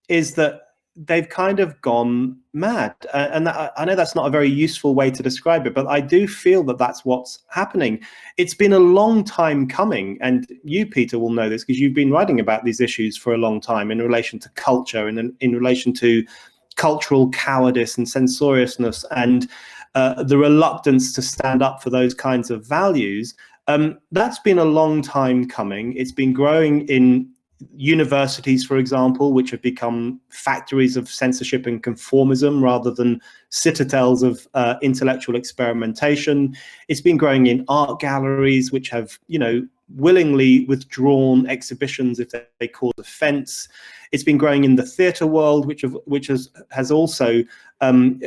is 0.07 0.35
that 0.35 0.72
they've 0.95 1.29
kind 1.29 1.59
of 1.59 1.79
gone 1.81 2.37
mad. 2.53 2.93
And 3.13 3.49
i 3.49 3.85
know 3.85 3.95
that's 3.95 4.15
not 4.15 4.27
a 4.27 4.29
very 4.29 4.49
useful 4.49 4.93
way 4.93 5.09
to 5.09 5.23
describe 5.23 5.65
it 5.65 5.73
but 5.73 5.87
i 5.87 5.99
do 5.99 6.27
feel 6.27 6.63
that 6.65 6.77
that's 6.77 7.03
what's 7.03 7.39
happening. 7.49 7.99
It's 8.37 8.53
been 8.53 8.73
a 8.73 8.79
long 8.79 9.23
time 9.23 9.67
coming 9.67 10.17
and 10.21 10.47
you 10.63 10.85
peter 10.85 11.17
will 11.17 11.31
know 11.31 11.49
this 11.49 11.63
because 11.63 11.79
you've 11.79 11.93
been 11.93 12.11
writing 12.11 12.39
about 12.39 12.63
these 12.63 12.79
issues 12.79 13.17
for 13.17 13.33
a 13.33 13.37
long 13.37 13.59
time 13.59 13.91
in 13.91 13.99
relation 13.99 14.39
to 14.39 14.49
culture 14.49 15.07
and 15.07 15.17
in, 15.17 15.35
in 15.39 15.53
relation 15.53 15.93
to 15.93 16.23
cultural 16.75 17.29
cowardice 17.31 17.97
and 17.97 18.07
censoriousness 18.09 19.05
and 19.11 19.49
uh, 19.95 20.23
the 20.23 20.37
reluctance 20.37 21.13
to 21.13 21.21
stand 21.21 21.61
up 21.61 21.81
for 21.81 21.89
those 21.89 22.13
kinds 22.13 22.49
of 22.49 22.65
values. 22.65 23.35
Um, 23.67 23.99
that's 24.11 24.39
been 24.39 24.59
a 24.59 24.65
long 24.65 25.01
time 25.01 25.47
coming. 25.47 25.93
It's 25.93 26.11
been 26.11 26.33
growing 26.33 26.87
in 26.87 27.29
universities, 27.75 28.65
for 28.65 28.77
example, 28.77 29.33
which 29.33 29.51
have 29.51 29.61
become 29.61 30.19
factories 30.29 30.97
of 30.97 31.09
censorship 31.09 31.65
and 31.65 31.83
conformism 31.83 32.61
rather 32.61 32.91
than 32.91 33.19
citadels 33.49 34.23
of 34.23 34.47
uh, 34.53 34.75
intellectual 34.81 35.35
experimentation. 35.35 36.55
It's 36.87 37.01
been 37.01 37.17
growing 37.17 37.47
in 37.47 37.65
art 37.67 37.99
galleries, 37.99 38.71
which 38.71 38.89
have, 38.89 39.17
you 39.27 39.39
know, 39.39 39.67
willingly 39.95 40.65
withdrawn 40.65 41.47
exhibitions 41.47 42.19
if 42.19 42.29
they, 42.29 42.43
they 42.59 42.67
cause 42.67 42.93
offence. 42.97 43.67
It's 44.11 44.23
been 44.23 44.37
growing 44.37 44.63
in 44.63 44.75
the 44.75 44.85
theatre 44.85 45.27
world, 45.27 45.65
which 45.65 45.81
have, 45.81 45.95
which 46.05 46.27
has 46.27 46.49
has 46.71 46.91
also 46.91 47.43
um, 47.81 48.19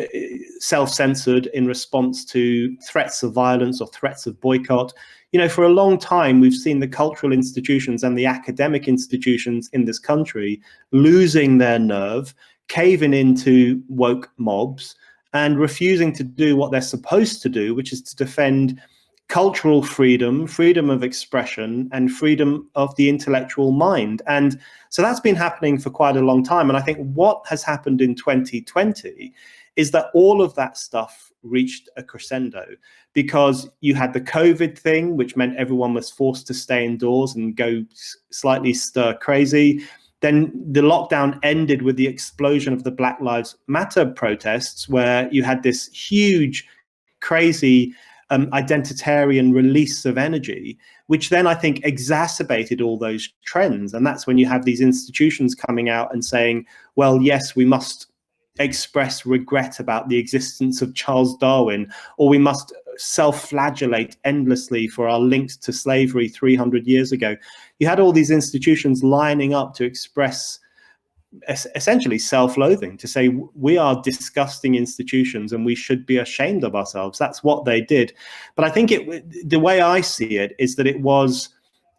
self-censored 0.58 1.46
in 1.54 1.66
response 1.66 2.24
to 2.26 2.76
threats 2.78 3.22
of 3.22 3.32
violence 3.32 3.80
or 3.80 3.88
threats 3.88 4.26
of 4.26 4.40
boycott 4.40 4.92
you 5.36 5.42
know, 5.42 5.50
for 5.50 5.64
a 5.64 5.68
long 5.68 5.98
time, 5.98 6.40
we've 6.40 6.54
seen 6.54 6.80
the 6.80 6.88
cultural 6.88 7.30
institutions 7.30 8.02
and 8.02 8.16
the 8.16 8.24
academic 8.24 8.88
institutions 8.88 9.68
in 9.74 9.84
this 9.84 9.98
country 9.98 10.62
losing 10.92 11.58
their 11.58 11.78
nerve, 11.78 12.34
caving 12.68 13.12
into 13.12 13.82
woke 13.90 14.30
mobs, 14.38 14.96
and 15.34 15.60
refusing 15.60 16.10
to 16.14 16.24
do 16.24 16.56
what 16.56 16.72
they're 16.72 16.80
supposed 16.80 17.42
to 17.42 17.50
do, 17.50 17.74
which 17.74 17.92
is 17.92 18.00
to 18.00 18.16
defend 18.16 18.80
cultural 19.28 19.82
freedom, 19.82 20.46
freedom 20.46 20.88
of 20.88 21.02
expression, 21.02 21.90
and 21.92 22.10
freedom 22.10 22.66
of 22.74 22.96
the 22.96 23.10
intellectual 23.10 23.72
mind. 23.72 24.22
And 24.26 24.58
so 24.88 25.02
that's 25.02 25.20
been 25.20 25.36
happening 25.36 25.78
for 25.78 25.90
quite 25.90 26.16
a 26.16 26.22
long 26.22 26.42
time. 26.42 26.70
And 26.70 26.78
I 26.78 26.80
think 26.80 26.96
what 27.14 27.42
has 27.46 27.62
happened 27.62 28.00
in 28.00 28.14
2020 28.14 29.34
is 29.76 29.90
that 29.90 30.06
all 30.14 30.40
of 30.40 30.54
that 30.54 30.78
stuff 30.78 31.25
reached 31.46 31.88
a 31.96 32.02
crescendo 32.02 32.64
because 33.12 33.68
you 33.80 33.94
had 33.94 34.12
the 34.12 34.20
COVID 34.20 34.78
thing, 34.78 35.16
which 35.16 35.36
meant 35.36 35.56
everyone 35.56 35.94
was 35.94 36.10
forced 36.10 36.46
to 36.48 36.54
stay 36.54 36.84
indoors 36.84 37.34
and 37.34 37.56
go 37.56 37.84
slightly 38.30 38.74
stir 38.74 39.14
crazy. 39.14 39.82
Then 40.20 40.52
the 40.72 40.80
lockdown 40.80 41.38
ended 41.42 41.82
with 41.82 41.96
the 41.96 42.06
explosion 42.06 42.72
of 42.72 42.84
the 42.84 42.90
Black 42.90 43.20
Lives 43.20 43.56
Matter 43.66 44.06
protests, 44.06 44.88
where 44.88 45.28
you 45.30 45.42
had 45.42 45.62
this 45.62 45.88
huge, 45.88 46.66
crazy 47.20 47.94
um, 48.30 48.46
identitarian 48.48 49.54
release 49.54 50.04
of 50.04 50.18
energy, 50.18 50.78
which 51.06 51.30
then 51.30 51.46
I 51.46 51.54
think 51.54 51.84
exacerbated 51.84 52.80
all 52.80 52.98
those 52.98 53.28
trends. 53.44 53.94
And 53.94 54.06
that's 54.06 54.26
when 54.26 54.38
you 54.38 54.46
have 54.46 54.64
these 54.64 54.80
institutions 54.80 55.54
coming 55.54 55.88
out 55.88 56.12
and 56.12 56.24
saying, 56.24 56.66
well, 56.96 57.20
yes, 57.20 57.54
we 57.54 57.64
must 57.64 58.08
express 58.58 59.26
regret 59.26 59.80
about 59.80 60.08
the 60.08 60.18
existence 60.18 60.82
of 60.82 60.94
Charles 60.94 61.36
Darwin, 61.36 61.92
or 62.16 62.28
we 62.28 62.38
must 62.38 62.72
self 62.96 63.48
flagellate 63.48 64.16
endlessly 64.24 64.88
for 64.88 65.08
our 65.08 65.20
links 65.20 65.56
to 65.58 65.72
slavery 65.72 66.28
300 66.28 66.86
years 66.86 67.12
ago. 67.12 67.36
You 67.78 67.86
had 67.86 68.00
all 68.00 68.12
these 68.12 68.30
institutions 68.30 69.04
lining 69.04 69.54
up 69.54 69.74
to 69.74 69.84
express 69.84 70.58
essentially 71.48 72.18
self-loathing 72.18 72.96
to 72.96 73.06
say 73.06 73.28
we 73.54 73.76
are 73.76 74.00
disgusting 74.02 74.74
institutions 74.74 75.52
and 75.52 75.66
we 75.66 75.74
should 75.74 76.06
be 76.06 76.18
ashamed 76.18 76.64
of 76.64 76.74
ourselves. 76.74 77.18
That's 77.18 77.42
what 77.42 77.64
they 77.64 77.80
did. 77.80 78.12
But 78.54 78.64
i 78.64 78.70
think 78.70 78.90
it 78.90 79.48
the 79.48 79.60
way 79.60 79.80
i 79.80 80.00
see 80.00 80.38
it 80.38 80.54
is 80.58 80.76
that 80.76 80.86
it 80.86 81.00
was 81.00 81.50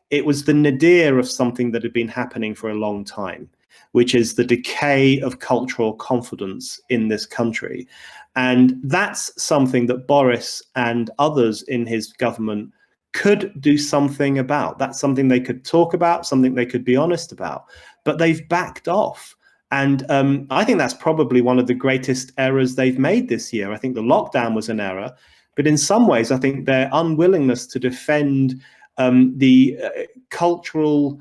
it 0.10 0.26
was 0.26 0.46
the 0.46 0.54
nadir 0.54 1.20
of 1.20 1.30
something 1.30 1.72
that 1.72 1.84
had 1.84 1.94
been 1.94 2.08
happening 2.08 2.56
for 2.56 2.70
a 2.70 2.76
long 2.76 3.04
time 3.04 3.50
which 3.92 4.14
is 4.14 4.36
the 4.36 4.44
decay 4.44 5.20
of 5.22 5.40
cultural 5.40 5.94
confidence 5.94 6.80
in 6.90 7.08
this 7.08 7.26
country. 7.26 7.88
And 8.36 8.76
that's 8.84 9.32
something 9.42 9.88
that 9.88 10.08
Boris 10.08 10.62
and 10.76 11.10
others 11.18 11.64
in 11.64 11.86
his 11.86 12.14
government 12.14 12.72
could 13.14 13.52
do 13.60 13.78
something 13.78 14.38
about. 14.38 14.78
That's 14.78 15.00
something 15.00 15.28
they 15.28 15.40
could 15.40 15.66
talk 15.66 15.94
about, 15.94 16.26
something 16.26 16.54
they 16.54 16.66
could 16.66 16.84
be 16.84 16.96
honest 16.96 17.32
about. 17.32 17.66
But 18.04 18.20
they've 18.20 18.48
backed 18.48 18.88
off. 18.88 19.36
And 19.72 20.10
um, 20.10 20.48
I 20.50 20.64
think 20.64 20.78
that's 20.78 20.94
probably 20.94 21.42
one 21.42 21.60
of 21.60 21.68
the 21.68 21.74
greatest 21.74 22.32
errors 22.38 22.76
they've 22.76 23.00
made 23.00 23.28
this 23.28 23.52
year. 23.52 23.74
I 23.74 23.78
think 23.78 23.96
the 23.96 24.02
lockdown 24.02 24.56
was 24.56 24.70
an 24.70 24.80
error. 24.80 25.14
But 25.56 25.68
in 25.68 25.78
some 25.78 26.08
ways, 26.08 26.32
I 26.32 26.38
think 26.38 26.66
their 26.66 26.90
unwillingness 26.94 27.66
to 27.68 27.80
defend 27.80 28.62
um, 28.98 29.38
the 29.38 29.78
uh, 29.84 29.90
cultural 30.30 31.20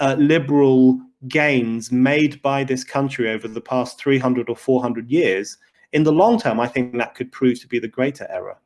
uh, 0.00 0.16
liberal 0.18 0.98
gains 1.28 1.90
made 1.92 2.40
by 2.42 2.64
this 2.64 2.84
country 2.84 3.30
over 3.30 3.48
the 3.48 3.60
past 3.60 3.98
300 3.98 4.48
or 4.48 4.56
400 4.56 5.10
years, 5.10 5.58
in 5.92 6.02
the 6.02 6.12
long 6.12 6.38
term, 6.38 6.60
I 6.60 6.66
think 6.66 6.96
that 6.98 7.14
could 7.14 7.32
prove 7.32 7.60
to 7.60 7.68
be 7.68 7.78
the 7.78 7.88
greater 7.88 8.26
error. 8.30 8.58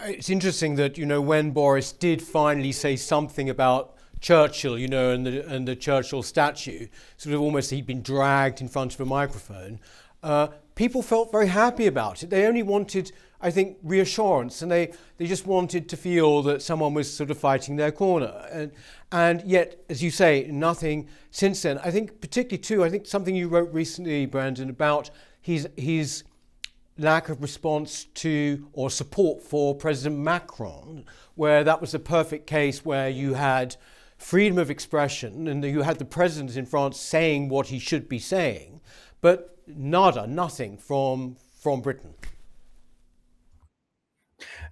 It's 0.00 0.28
interesting 0.28 0.76
that, 0.76 0.98
you 0.98 1.06
know, 1.06 1.20
when 1.20 1.52
Boris 1.52 1.92
did 1.92 2.20
finally 2.20 2.72
say 2.72 2.96
something 2.96 3.48
about 3.48 3.96
Churchill, 4.20 4.78
you 4.78 4.88
know, 4.88 5.10
and 5.10 5.26
the, 5.26 5.46
and 5.48 5.66
the 5.66 5.76
Churchill 5.76 6.22
statue, 6.22 6.88
sort 7.16 7.34
of 7.34 7.40
almost 7.40 7.70
he'd 7.70 7.86
been 7.86 8.02
dragged 8.02 8.60
in 8.60 8.68
front 8.68 8.94
of 8.94 9.00
a 9.00 9.06
microphone, 9.06 9.80
uh, 10.22 10.48
people 10.74 11.02
felt 11.02 11.32
very 11.32 11.48
happy 11.48 11.86
about 11.86 12.22
it. 12.22 12.30
They 12.30 12.46
only 12.46 12.62
wanted, 12.62 13.12
I 13.46 13.52
think, 13.52 13.76
reassurance, 13.84 14.60
and 14.62 14.72
they, 14.72 14.92
they 15.18 15.26
just 15.28 15.46
wanted 15.46 15.88
to 15.90 15.96
feel 15.96 16.42
that 16.42 16.62
someone 16.62 16.94
was 16.94 17.08
sort 17.08 17.30
of 17.30 17.38
fighting 17.38 17.76
their 17.76 17.92
corner. 17.92 18.44
And, 18.50 18.72
and 19.12 19.40
yet, 19.46 19.78
as 19.88 20.02
you 20.02 20.10
say, 20.10 20.48
nothing 20.50 21.08
since 21.30 21.62
then. 21.62 21.78
I 21.78 21.92
think, 21.92 22.20
particularly, 22.20 22.58
too, 22.58 22.82
I 22.82 22.90
think 22.90 23.06
something 23.06 23.36
you 23.36 23.46
wrote 23.46 23.72
recently, 23.72 24.26
Brandon, 24.26 24.68
about 24.68 25.10
his, 25.40 25.68
his 25.76 26.24
lack 26.98 27.28
of 27.28 27.40
response 27.40 28.06
to 28.14 28.66
or 28.72 28.90
support 28.90 29.44
for 29.44 29.76
President 29.76 30.18
Macron, 30.18 31.04
where 31.36 31.62
that 31.62 31.80
was 31.80 31.94
a 31.94 32.00
perfect 32.00 32.48
case 32.48 32.84
where 32.84 33.08
you 33.08 33.34
had 33.34 33.76
freedom 34.18 34.58
of 34.58 34.72
expression 34.72 35.46
and 35.46 35.64
you 35.64 35.82
had 35.82 36.00
the 36.00 36.04
president 36.04 36.56
in 36.56 36.66
France 36.66 36.98
saying 36.98 37.48
what 37.48 37.68
he 37.68 37.78
should 37.78 38.08
be 38.08 38.18
saying, 38.18 38.80
but 39.20 39.56
nada, 39.68 40.26
nothing 40.26 40.76
from 40.76 41.36
from 41.60 41.80
Britain. 41.80 42.14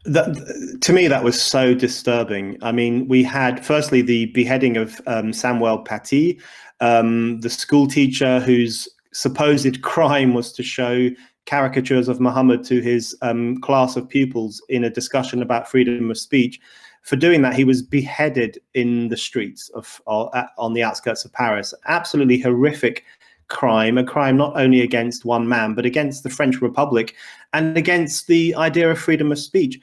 That, 0.05 0.79
to 0.83 0.93
me, 0.93 1.09
that 1.09 1.25
was 1.25 1.41
so 1.41 1.75
disturbing. 1.75 2.59
I 2.63 2.73
mean, 2.73 3.09
we 3.09 3.23
had 3.23 3.65
firstly 3.65 4.03
the 4.03 4.27
beheading 4.27 4.77
of 4.77 5.01
um, 5.07 5.33
Samuel 5.33 5.83
Paty, 5.83 6.41
um, 6.81 7.41
the 7.41 7.49
school 7.49 7.87
teacher 7.87 8.41
whose 8.41 8.89
supposed 9.13 9.81
crime 9.83 10.35
was 10.35 10.53
to 10.53 10.63
show 10.63 11.09
caricatures 11.47 12.09
of 12.09 12.21
Muhammad 12.21 12.65
to 12.65 12.81
his 12.81 13.17
um, 13.23 13.61
class 13.61 13.97
of 13.97 14.09
pupils 14.09 14.63
in 14.69 14.85
a 14.85 14.91
discussion 14.91 15.43
about 15.43 15.71
freedom 15.71 16.11
of 16.11 16.19
speech. 16.19 16.61
For 17.03 17.17
doing 17.17 17.43
that, 17.43 17.55
he 17.55 17.65
was 17.65 17.83
beheaded 17.83 18.59
in 18.73 19.09
the 19.09 19.17
streets 19.17 19.69
of 19.71 20.01
uh, 20.07 20.47
on 20.57 20.73
the 20.73 20.83
outskirts 20.83 21.25
of 21.25 21.33
Paris. 21.33 21.75
Absolutely 21.87 22.39
horrific 22.39 23.05
crime, 23.49 23.99
a 23.99 24.05
crime 24.05 24.37
not 24.37 24.59
only 24.59 24.81
against 24.81 25.25
one 25.25 25.49
man, 25.49 25.75
but 25.75 25.87
against 25.87 26.23
the 26.23 26.31
French 26.31 26.61
Republic 26.61 27.15
and 27.53 27.77
against 27.77 28.27
the 28.27 28.55
idea 28.55 28.91
of 28.91 28.99
freedom 28.99 29.33
of 29.33 29.39
speech. 29.39 29.79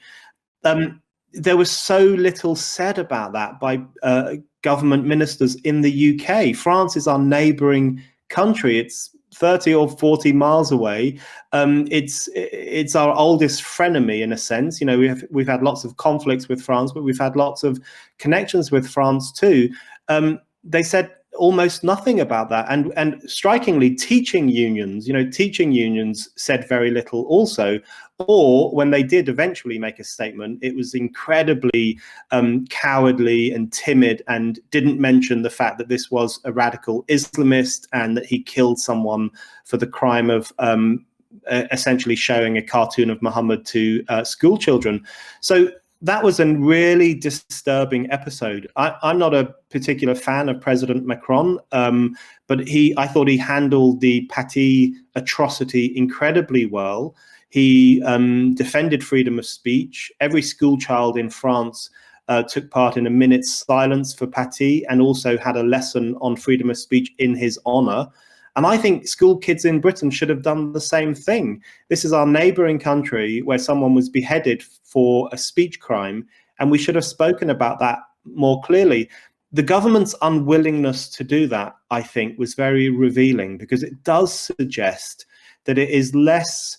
Um, 0.64 1.00
there 1.32 1.56
was 1.56 1.70
so 1.70 2.04
little 2.04 2.54
said 2.54 2.98
about 2.98 3.32
that 3.32 3.58
by 3.58 3.82
uh, 4.02 4.34
government 4.62 5.06
ministers 5.06 5.54
in 5.56 5.80
the 5.80 6.20
UK. 6.20 6.54
France 6.54 6.96
is 6.96 7.06
our 7.06 7.18
neighbouring 7.18 8.02
country. 8.28 8.78
It's 8.78 9.10
30 9.34 9.74
or 9.74 9.88
40 9.88 10.32
miles 10.32 10.70
away. 10.70 11.18
Um, 11.52 11.86
it's 11.90 12.28
it's 12.34 12.94
our 12.94 13.14
oldest 13.14 13.62
frenemy 13.62 14.22
in 14.22 14.32
a 14.32 14.36
sense. 14.36 14.80
You 14.80 14.86
know, 14.86 14.98
we 14.98 15.08
have 15.08 15.24
we've 15.30 15.48
had 15.48 15.62
lots 15.62 15.84
of 15.84 15.96
conflicts 15.96 16.48
with 16.48 16.60
France, 16.60 16.92
but 16.92 17.02
we've 17.02 17.18
had 17.18 17.36
lots 17.36 17.64
of 17.64 17.80
connections 18.18 18.70
with 18.70 18.86
France 18.86 19.32
too. 19.32 19.70
Um, 20.08 20.38
they 20.64 20.82
said 20.82 21.10
almost 21.34 21.82
nothing 21.82 22.20
about 22.20 22.48
that. 22.50 22.66
And 22.68 22.92
and 22.96 23.22
strikingly 23.30 23.94
teaching 23.94 24.48
unions 24.48 25.06
you 25.06 25.12
know 25.12 25.28
teaching 25.28 25.72
unions 25.72 26.28
said 26.36 26.68
very 26.68 26.90
little 26.90 27.22
also 27.22 27.80
or 28.18 28.70
when 28.72 28.90
they 28.90 29.02
did 29.02 29.28
eventually 29.28 29.78
make 29.78 29.98
a 29.98 30.04
statement 30.04 30.58
it 30.62 30.76
was 30.76 30.94
incredibly 30.94 31.98
um, 32.30 32.66
cowardly 32.66 33.52
and 33.52 33.72
timid 33.72 34.22
and 34.28 34.60
didn't 34.70 35.00
mention 35.00 35.42
the 35.42 35.50
fact 35.50 35.78
that 35.78 35.88
this 35.88 36.10
was 36.10 36.40
a 36.44 36.52
radical 36.52 37.04
islamist 37.04 37.86
and 37.92 38.16
that 38.16 38.26
he 38.26 38.42
killed 38.42 38.78
someone 38.78 39.30
for 39.64 39.76
the 39.76 39.86
crime 39.86 40.30
of 40.30 40.52
um, 40.58 41.04
essentially 41.50 42.14
showing 42.14 42.58
a 42.58 42.62
cartoon 42.62 43.10
of 43.10 43.20
muhammad 43.22 43.64
to 43.64 44.04
uh, 44.08 44.22
school 44.22 44.58
children. 44.58 45.04
So 45.40 45.70
that 46.02 46.24
was 46.24 46.40
a 46.40 46.46
really 46.46 47.14
disturbing 47.14 48.10
episode. 48.10 48.68
I, 48.74 48.94
am 49.04 49.18
not 49.18 49.34
a 49.34 49.54
particular 49.70 50.16
fan 50.16 50.48
of 50.48 50.60
President 50.60 51.06
Macron, 51.06 51.60
um, 51.70 52.16
but 52.48 52.66
he, 52.66 52.92
I 52.98 53.06
thought 53.06 53.28
he 53.28 53.36
handled 53.36 54.00
the 54.00 54.26
Paty 54.26 54.94
atrocity 55.14 55.96
incredibly 55.96 56.66
well. 56.66 57.14
He 57.50 58.02
um, 58.02 58.54
defended 58.54 59.04
freedom 59.04 59.38
of 59.38 59.46
speech. 59.46 60.10
Every 60.20 60.42
school 60.42 60.76
child 60.76 61.16
in 61.16 61.30
France 61.30 61.88
uh, 62.26 62.42
took 62.42 62.68
part 62.70 62.96
in 62.96 63.06
a 63.06 63.10
minute's 63.10 63.64
silence 63.64 64.12
for 64.12 64.26
Paty 64.26 64.84
and 64.88 65.00
also 65.00 65.38
had 65.38 65.56
a 65.56 65.62
lesson 65.62 66.16
on 66.20 66.34
freedom 66.34 66.68
of 66.68 66.78
speech 66.78 67.12
in 67.18 67.36
his 67.36 67.60
honor. 67.64 68.08
And 68.56 68.66
I 68.66 68.76
think 68.76 69.08
school 69.08 69.38
kids 69.38 69.64
in 69.64 69.80
Britain 69.80 70.10
should 70.10 70.28
have 70.28 70.42
done 70.42 70.72
the 70.72 70.80
same 70.80 71.14
thing. 71.14 71.62
This 71.88 72.04
is 72.04 72.12
our 72.12 72.26
neighboring 72.26 72.78
country 72.78 73.40
where 73.42 73.58
someone 73.58 73.94
was 73.94 74.08
beheaded 74.10 74.62
for 74.62 75.28
a 75.32 75.38
speech 75.38 75.80
crime, 75.80 76.26
and 76.58 76.70
we 76.70 76.78
should 76.78 76.94
have 76.94 77.04
spoken 77.04 77.50
about 77.50 77.78
that 77.80 78.00
more 78.24 78.60
clearly. 78.62 79.08
The 79.52 79.62
government's 79.62 80.14
unwillingness 80.22 81.08
to 81.10 81.24
do 81.24 81.46
that, 81.48 81.74
I 81.90 82.02
think, 82.02 82.38
was 82.38 82.54
very 82.54 82.90
revealing 82.90 83.58
because 83.58 83.82
it 83.82 84.02
does 84.04 84.32
suggest 84.58 85.26
that 85.64 85.78
it 85.78 85.90
is 85.90 86.14
less 86.14 86.78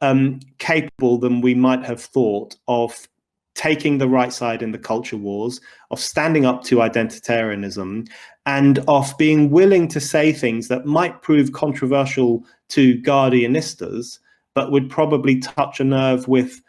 um, 0.00 0.40
capable 0.58 1.18
than 1.18 1.40
we 1.40 1.54
might 1.54 1.84
have 1.84 2.02
thought 2.02 2.56
of 2.68 3.08
taking 3.54 3.98
the 3.98 4.08
right 4.08 4.32
side 4.32 4.62
in 4.62 4.72
the 4.72 4.78
culture 4.78 5.16
wars, 5.16 5.60
of 5.90 6.00
standing 6.00 6.44
up 6.44 6.64
to 6.64 6.76
identitarianism, 6.76 8.08
and 8.46 8.78
of 8.88 9.16
being 9.16 9.50
willing 9.50 9.88
to 9.88 10.00
say 10.00 10.32
things 10.32 10.68
that 10.68 10.86
might 10.86 11.22
prove 11.22 11.52
controversial 11.52 12.44
to 12.68 13.00
Guardianistas, 13.02 14.18
but 14.54 14.70
would 14.70 14.90
probably 14.90 15.38
touch 15.38 15.80
a 15.80 15.84
nerve 15.84 16.28
with 16.28 16.60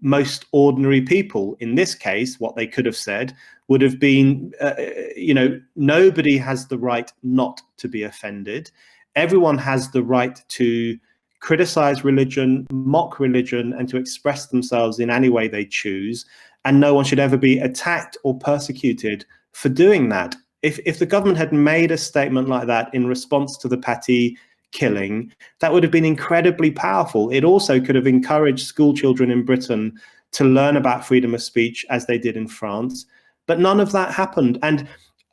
most 0.00 0.46
ordinary 0.52 1.00
people. 1.00 1.56
In 1.60 1.76
this 1.76 1.94
case, 1.94 2.40
what 2.40 2.56
they 2.56 2.66
could 2.66 2.86
have 2.86 2.96
said 2.96 3.34
would 3.68 3.80
have 3.80 3.98
been, 3.98 4.52
uh, 4.60 4.74
you 5.16 5.32
know, 5.32 5.60
nobody 5.76 6.36
has 6.36 6.66
the 6.66 6.78
right 6.78 7.10
not 7.22 7.62
to 7.78 7.88
be 7.88 8.02
offended. 8.02 8.70
Everyone 9.14 9.58
has 9.58 9.90
the 9.90 10.02
right 10.02 10.42
to 10.48 10.98
criticize 11.42 12.04
religion, 12.04 12.66
mock 12.70 13.20
religion, 13.20 13.74
and 13.74 13.88
to 13.88 13.96
express 13.98 14.46
themselves 14.46 14.98
in 15.00 15.10
any 15.10 15.28
way 15.28 15.48
they 15.48 15.66
choose. 15.66 16.24
And 16.64 16.80
no 16.80 16.94
one 16.94 17.04
should 17.04 17.18
ever 17.18 17.36
be 17.36 17.58
attacked 17.58 18.16
or 18.22 18.38
persecuted 18.38 19.26
for 19.52 19.68
doing 19.68 20.08
that. 20.08 20.34
If, 20.62 20.78
if 20.86 21.00
the 21.00 21.06
government 21.06 21.38
had 21.38 21.52
made 21.52 21.90
a 21.90 21.98
statement 21.98 22.48
like 22.48 22.68
that 22.68 22.94
in 22.94 23.08
response 23.08 23.58
to 23.58 23.68
the 23.68 23.76
Paty 23.76 24.38
killing, 24.70 25.32
that 25.58 25.72
would 25.72 25.82
have 25.82 25.90
been 25.90 26.04
incredibly 26.04 26.70
powerful. 26.70 27.28
It 27.30 27.42
also 27.42 27.80
could 27.80 27.96
have 27.96 28.06
encouraged 28.06 28.66
school 28.66 28.94
children 28.94 29.30
in 29.30 29.44
Britain 29.44 29.98
to 30.32 30.44
learn 30.44 30.76
about 30.76 31.04
freedom 31.04 31.34
of 31.34 31.42
speech 31.42 31.84
as 31.90 32.06
they 32.06 32.18
did 32.18 32.36
in 32.36 32.46
France. 32.46 33.04
But 33.46 33.58
none 33.58 33.80
of 33.80 33.90
that 33.90 34.12
happened. 34.12 34.60
And 34.62 34.88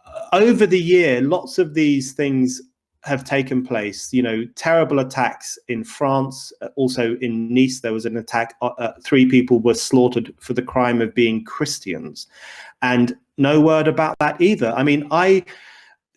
uh, 0.06 0.22
over 0.34 0.66
the 0.66 0.82
year, 0.82 1.22
lots 1.22 1.60
of 1.60 1.76
these 1.76 2.14
things 2.14 2.60
have 3.04 3.24
taken 3.24 3.66
place. 3.66 4.12
You 4.14 4.22
know, 4.22 4.46
terrible 4.56 5.00
attacks 5.00 5.58
in 5.68 5.84
France. 5.84 6.52
Uh, 6.62 6.68
also 6.76 7.18
in 7.22 7.54
Nice, 7.54 7.80
there 7.82 7.94
was 7.94 8.06
an 8.06 8.18
attack. 8.18 8.56
Uh, 8.62 8.68
uh, 8.78 8.94
three 9.04 9.26
people 9.26 9.60
were 9.60 9.74
slaughtered 9.74 10.34
for 10.40 10.54
the 10.54 10.62
crime 10.62 11.02
of 11.02 11.16
being 11.16 11.44
Christians, 11.44 12.28
and 12.82 13.16
no 13.38 13.62
word 13.62 13.88
about 13.88 14.18
that 14.20 14.40
either. 14.42 14.72
I 14.76 14.84
mean, 14.84 15.08
I 15.12 15.46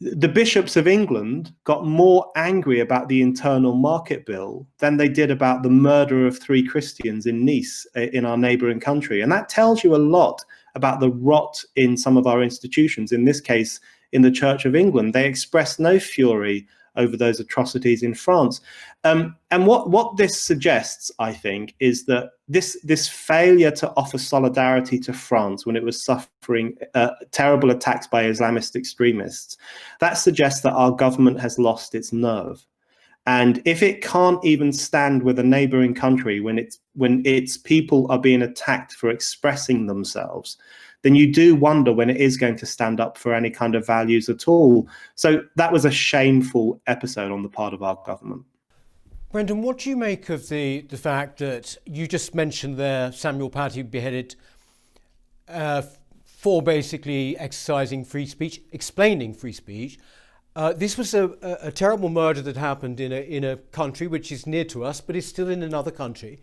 the 0.02 0.28
bishops 0.28 0.76
of 0.76 0.88
England 0.88 1.54
got 1.62 1.86
more 1.86 2.32
angry 2.34 2.80
about 2.80 3.08
the 3.08 3.22
internal 3.22 3.74
market 3.74 4.26
bill 4.26 4.66
than 4.78 4.96
they 4.96 5.08
did 5.08 5.30
about 5.30 5.62
the 5.62 5.70
murder 5.70 6.26
of 6.26 6.38
three 6.38 6.66
Christians 6.66 7.26
in 7.26 7.44
Nice, 7.44 7.86
uh, 7.96 8.00
in 8.12 8.24
our 8.24 8.36
neighboring 8.36 8.80
country. 8.80 9.20
And 9.20 9.30
that 9.30 9.48
tells 9.48 9.84
you 9.84 9.94
a 9.94 9.98
lot 9.98 10.42
about 10.74 10.98
the 10.98 11.10
rot 11.10 11.62
in 11.76 11.96
some 11.96 12.16
of 12.16 12.26
our 12.26 12.42
institutions. 12.42 13.12
In 13.12 13.24
this 13.24 13.40
case, 13.40 13.78
in 14.12 14.22
the 14.22 14.30
Church 14.30 14.64
of 14.64 14.74
England, 14.74 15.12
they 15.12 15.26
expressed 15.26 15.80
no 15.80 15.98
fury 15.98 16.66
over 16.96 17.16
those 17.16 17.40
atrocities 17.40 18.02
in 18.02 18.14
France. 18.14 18.60
Um, 19.04 19.36
and 19.50 19.66
what, 19.66 19.90
what 19.90 20.16
this 20.16 20.38
suggests, 20.38 21.10
I 21.18 21.32
think, 21.32 21.74
is 21.80 22.04
that 22.04 22.32
this, 22.48 22.78
this 22.84 23.08
failure 23.08 23.70
to 23.72 23.90
offer 23.96 24.18
solidarity 24.18 24.98
to 25.00 25.12
France 25.12 25.64
when 25.64 25.76
it 25.76 25.82
was 25.82 26.04
suffering 26.04 26.76
uh, 26.94 27.10
terrible 27.30 27.70
attacks 27.70 28.06
by 28.06 28.24
Islamist 28.24 28.76
extremists, 28.76 29.56
that 30.00 30.14
suggests 30.14 30.60
that 30.62 30.74
our 30.74 30.92
government 30.92 31.40
has 31.40 31.58
lost 31.58 31.94
its 31.94 32.12
nerve. 32.12 32.64
And 33.26 33.62
if 33.64 33.82
it 33.82 34.02
can't 34.02 34.44
even 34.44 34.72
stand 34.72 35.22
with 35.22 35.38
a 35.38 35.44
neighboring 35.44 35.94
country 35.94 36.40
when 36.40 36.58
it's 36.58 36.80
when 36.94 37.22
its 37.24 37.56
people 37.56 38.10
are 38.10 38.18
being 38.18 38.42
attacked 38.42 38.94
for 38.94 39.10
expressing 39.10 39.86
themselves, 39.86 40.58
then 41.02 41.14
you 41.14 41.32
do 41.32 41.54
wonder 41.54 41.92
when 41.92 42.08
it 42.08 42.16
is 42.16 42.36
going 42.36 42.56
to 42.56 42.66
stand 42.66 43.00
up 43.00 43.18
for 43.18 43.34
any 43.34 43.50
kind 43.50 43.74
of 43.74 43.86
values 43.86 44.28
at 44.28 44.48
all. 44.48 44.88
So 45.14 45.42
that 45.56 45.72
was 45.72 45.84
a 45.84 45.90
shameful 45.90 46.80
episode 46.86 47.30
on 47.30 47.42
the 47.42 47.48
part 47.48 47.74
of 47.74 47.82
our 47.82 48.00
government. 48.06 48.44
Brendan, 49.32 49.62
what 49.62 49.78
do 49.78 49.90
you 49.90 49.96
make 49.96 50.28
of 50.28 50.48
the, 50.48 50.82
the 50.82 50.96
fact 50.96 51.38
that 51.38 51.76
you 51.86 52.06
just 52.06 52.34
mentioned 52.34 52.76
there 52.76 53.10
Samuel 53.12 53.50
Paty 53.50 53.82
beheaded 53.82 54.36
uh, 55.48 55.82
for 56.24 56.62
basically 56.62 57.36
exercising 57.38 58.04
free 58.04 58.26
speech, 58.26 58.60
explaining 58.72 59.32
free 59.32 59.52
speech? 59.52 59.98
Uh, 60.54 60.74
this 60.74 60.98
was 60.98 61.14
a, 61.14 61.30
a, 61.40 61.68
a, 61.68 61.72
terrible 61.72 62.10
murder 62.10 62.42
that 62.42 62.58
happened 62.58 63.00
in 63.00 63.10
a, 63.10 63.22
in 63.22 63.42
a 63.42 63.56
country 63.56 64.06
which 64.06 64.30
is 64.30 64.46
near 64.46 64.64
to 64.64 64.84
us, 64.84 65.00
but 65.00 65.16
is 65.16 65.26
still 65.26 65.48
in 65.48 65.62
another 65.62 65.90
country. 65.90 66.38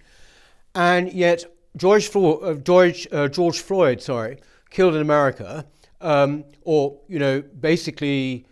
And 0.73 1.13
yet, 1.13 1.45
George, 1.77 2.07
Flo- 2.07 2.39
uh, 2.39 2.53
George, 2.55 3.07
uh, 3.11 3.27
George 3.27 3.59
Floyd, 3.59 4.01
sorry, 4.01 4.39
killed 4.69 4.95
in 4.95 5.01
America, 5.01 5.65
um, 6.01 6.43
or, 6.63 6.99
you 7.07 7.19
know, 7.19 7.41
basically 7.41 8.45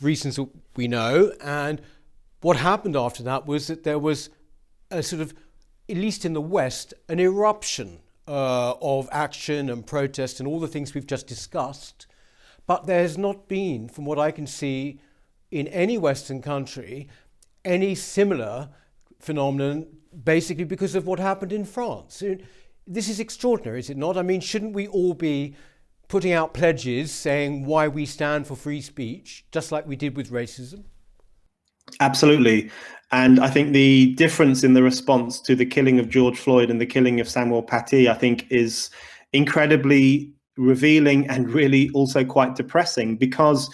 reasons 0.00 0.38
we 0.76 0.88
know. 0.88 1.32
And 1.40 1.80
what 2.40 2.56
happened 2.56 2.96
after 2.96 3.22
that 3.24 3.46
was 3.46 3.66
that 3.66 3.84
there 3.84 3.98
was 3.98 4.30
a 4.90 5.02
sort 5.02 5.22
of, 5.22 5.34
at 5.88 5.96
least 5.96 6.24
in 6.24 6.34
the 6.34 6.40
West, 6.40 6.94
an 7.08 7.18
eruption 7.18 8.00
uh, 8.26 8.74
of 8.80 9.08
action 9.10 9.70
and 9.70 9.86
protest 9.86 10.38
and 10.38 10.46
all 10.46 10.60
the 10.60 10.68
things 10.68 10.94
we've 10.94 11.06
just 11.06 11.26
discussed. 11.26 12.06
But 12.66 12.86
there 12.86 13.00
has 13.00 13.16
not 13.16 13.48
been, 13.48 13.88
from 13.88 14.04
what 14.04 14.18
I 14.18 14.30
can 14.30 14.46
see, 14.46 15.00
in 15.50 15.66
any 15.68 15.96
Western 15.96 16.42
country, 16.42 17.08
any 17.64 17.94
similar 17.94 18.68
phenomenon, 19.20 19.86
basically 20.24 20.64
because 20.64 20.94
of 20.94 21.06
what 21.06 21.18
happened 21.18 21.52
in 21.52 21.64
France. 21.64 22.22
This 22.86 23.08
is 23.08 23.20
extraordinary, 23.20 23.80
is 23.80 23.90
it 23.90 23.96
not? 23.96 24.16
I 24.16 24.22
mean, 24.22 24.40
shouldn't 24.40 24.74
we 24.74 24.86
all 24.86 25.14
be 25.14 25.54
putting 26.08 26.32
out 26.32 26.54
pledges 26.54 27.12
saying 27.12 27.66
why 27.66 27.86
we 27.86 28.06
stand 28.06 28.46
for 28.46 28.56
free 28.56 28.80
speech, 28.80 29.44
just 29.52 29.70
like 29.70 29.86
we 29.86 29.96
did 29.96 30.16
with 30.16 30.30
racism? 30.30 30.84
Absolutely. 32.00 32.70
And 33.10 33.40
I 33.40 33.48
think 33.48 33.72
the 33.72 34.14
difference 34.14 34.64
in 34.64 34.74
the 34.74 34.82
response 34.82 35.40
to 35.42 35.54
the 35.54 35.64
killing 35.64 35.98
of 35.98 36.08
George 36.08 36.38
Floyd 36.38 36.70
and 36.70 36.80
the 36.80 36.86
killing 36.86 37.20
of 37.20 37.28
Samuel 37.28 37.62
Paty, 37.62 38.08
I 38.08 38.14
think, 38.14 38.46
is 38.50 38.90
incredibly 39.32 40.32
revealing 40.56 41.28
and 41.28 41.50
really 41.50 41.88
also 41.90 42.24
quite 42.24 42.56
depressing 42.56 43.16
because 43.16 43.72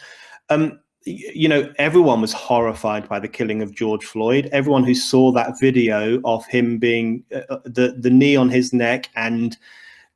um, 0.50 0.78
you 1.04 1.48
know 1.48 1.72
everyone 1.78 2.20
was 2.20 2.32
horrified 2.32 3.08
by 3.08 3.20
the 3.20 3.28
killing 3.28 3.62
of 3.62 3.74
George 3.74 4.04
Floyd 4.04 4.48
everyone 4.52 4.84
who 4.84 4.94
saw 4.94 5.30
that 5.32 5.58
video 5.60 6.20
of 6.24 6.46
him 6.46 6.78
being 6.78 7.22
uh, 7.34 7.40
uh 7.50 7.58
the 7.64 7.96
the 7.98 8.10
knee 8.10 8.36
on 8.36 8.48
his 8.48 8.72
neck 8.72 9.10
and 9.14 9.56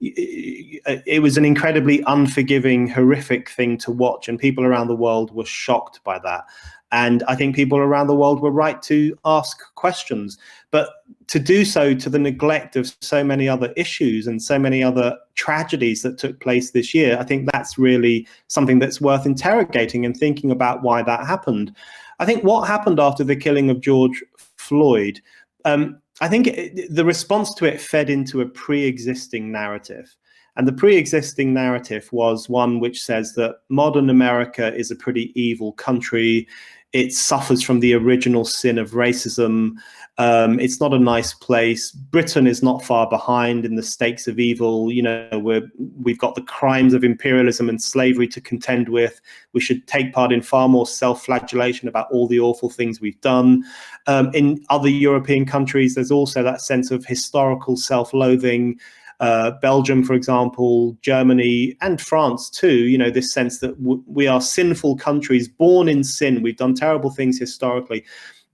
it 0.01 1.21
was 1.23 1.37
an 1.37 1.45
incredibly 1.45 2.03
unforgiving 2.07 2.87
horrific 2.87 3.51
thing 3.51 3.77
to 3.77 3.91
watch 3.91 4.29
and 4.29 4.39
people 4.39 4.65
around 4.65 4.87
the 4.87 4.95
world 4.95 5.35
were 5.35 5.45
shocked 5.45 5.99
by 6.05 6.19
that 6.21 6.45
and 6.93 7.23
I 7.29 7.35
think 7.35 7.55
people 7.55 7.79
around 7.79 8.07
the 8.07 8.15
world 8.15 8.41
were 8.41 8.51
right 8.51 8.81
to 8.83 9.17
ask 9.25 9.61
questions. 9.75 10.39
But 10.71 10.89
to 11.29 11.39
do 11.39 11.65
so 11.65 11.95
to 11.95 12.09
the 12.11 12.19
neglect 12.19 12.75
of 12.75 12.95
so 13.01 13.23
many 13.23 13.49
other 13.49 13.73
issues 13.77 14.27
and 14.27 14.43
so 14.43 14.59
many 14.59 14.83
other 14.83 15.17
tragedies 15.35 16.03
that 16.03 16.19
took 16.19 16.41
place 16.41 16.71
this 16.71 16.95
year, 16.95 17.19
I 17.19 17.25
think 17.25 17.51
that's 17.53 17.79
really 17.79 18.27
something 18.49 18.79
that's 18.79 19.01
worth 19.01 19.27
interrogating 19.27 20.07
and 20.07 20.17
thinking 20.17 20.51
about 20.51 20.83
why 20.83 21.03
that 21.03 21.27
happened. 21.27 21.75
I 22.19 22.25
think 22.25 22.45
what 22.45 22.67
happened 22.67 22.99
after 22.99 23.25
the 23.25 23.37
killing 23.37 23.69
of 23.69 23.81
George 23.81 24.25
Floyd, 24.57 25.21
um, 25.67 26.01
I 26.23 26.29
think 26.29 26.47
it, 26.47 26.95
the 26.95 27.05
response 27.05 27.55
to 27.55 27.67
it 27.67 27.81
fed 27.81 28.09
into 28.09 28.41
a 28.41 28.47
pre 28.47 28.85
existing 28.85 29.53
narrative. 29.53 30.17
And 30.57 30.67
the 30.67 30.73
pre 30.73 30.97
existing 30.97 31.53
narrative 31.53 32.09
was 32.11 32.49
one 32.49 32.81
which 32.81 33.05
says 33.05 33.35
that 33.35 33.59
modern 33.69 34.11
America 34.11 34.75
is 34.75 34.91
a 34.91 34.97
pretty 34.97 35.31
evil 35.41 35.73
country 35.73 36.49
it 36.93 37.13
suffers 37.13 37.63
from 37.63 37.81
the 37.81 37.95
original 37.95 38.45
sin 38.45 38.79
of 38.79 38.93
racism. 38.93 39.73
Um, 40.17 40.59
it's 40.59 40.81
not 40.81 40.95
a 40.95 40.99
nice 40.99 41.33
place. 41.35 41.93
Britain 41.93 42.47
is 42.47 42.63
not 42.63 42.85
far 42.85 43.09
behind 43.09 43.65
in 43.65 43.77
the 43.77 43.83
stakes 43.83 44.27
of 44.27 44.41
evil. 44.41 44.91
You 44.91 45.03
know, 45.03 45.29
we're, 45.33 45.71
we've 46.03 46.19
got 46.19 46.35
the 46.35 46.43
crimes 46.43 46.95
of 46.95 47.05
imperialism 47.05 47.69
and 47.69 47.81
slavery 47.81 48.27
to 48.29 48.41
contend 48.41 48.89
with. 48.89 49.21
We 49.53 49.61
should 49.61 49.87
take 49.87 50.13
part 50.13 50.33
in 50.33 50.43
far 50.43 50.69
more 50.69 50.87
self-flagellation 50.87 51.89
about 51.89 52.11
all 52.11 52.27
the 52.27 52.41
awful 52.41 52.71
things 52.71 53.01
we've 53.01 53.21
done. 53.21 53.65
Um, 54.07 54.31
in 54.35 54.65
other 54.71 54.89
European 54.89 55.47
countries, 55.47 55.95
there's 55.95 56.11
also 56.11 56.43
that 56.43 56.63
sense 56.63 56.91
of 56.91 57.05
historical 57.05 57.77
self-loathing 57.77 58.81
uh, 59.21 59.53
Belgium, 59.63 60.05
for 60.05 60.15
example, 60.15 60.97
Germany, 61.03 61.77
and 61.81 62.01
France 62.01 62.49
too. 62.49 62.87
You 62.87 62.99
know, 62.99 63.11
this 63.11 63.33
sense 63.33 63.59
that 63.61 63.77
w- 63.83 64.03
we 64.07 64.27
are 64.27 64.41
sinful 64.41 64.97
countries, 64.97 65.49
born 65.49 65.89
in 65.89 66.05
sin. 66.05 66.43
We've 66.43 66.57
done 66.57 66.75
terrible 66.75 67.11
things 67.11 67.39
historically. 67.39 68.05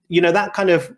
You 0.08 0.20
know, 0.20 0.32
that 0.32 0.54
kind 0.54 0.70
of 0.70 0.94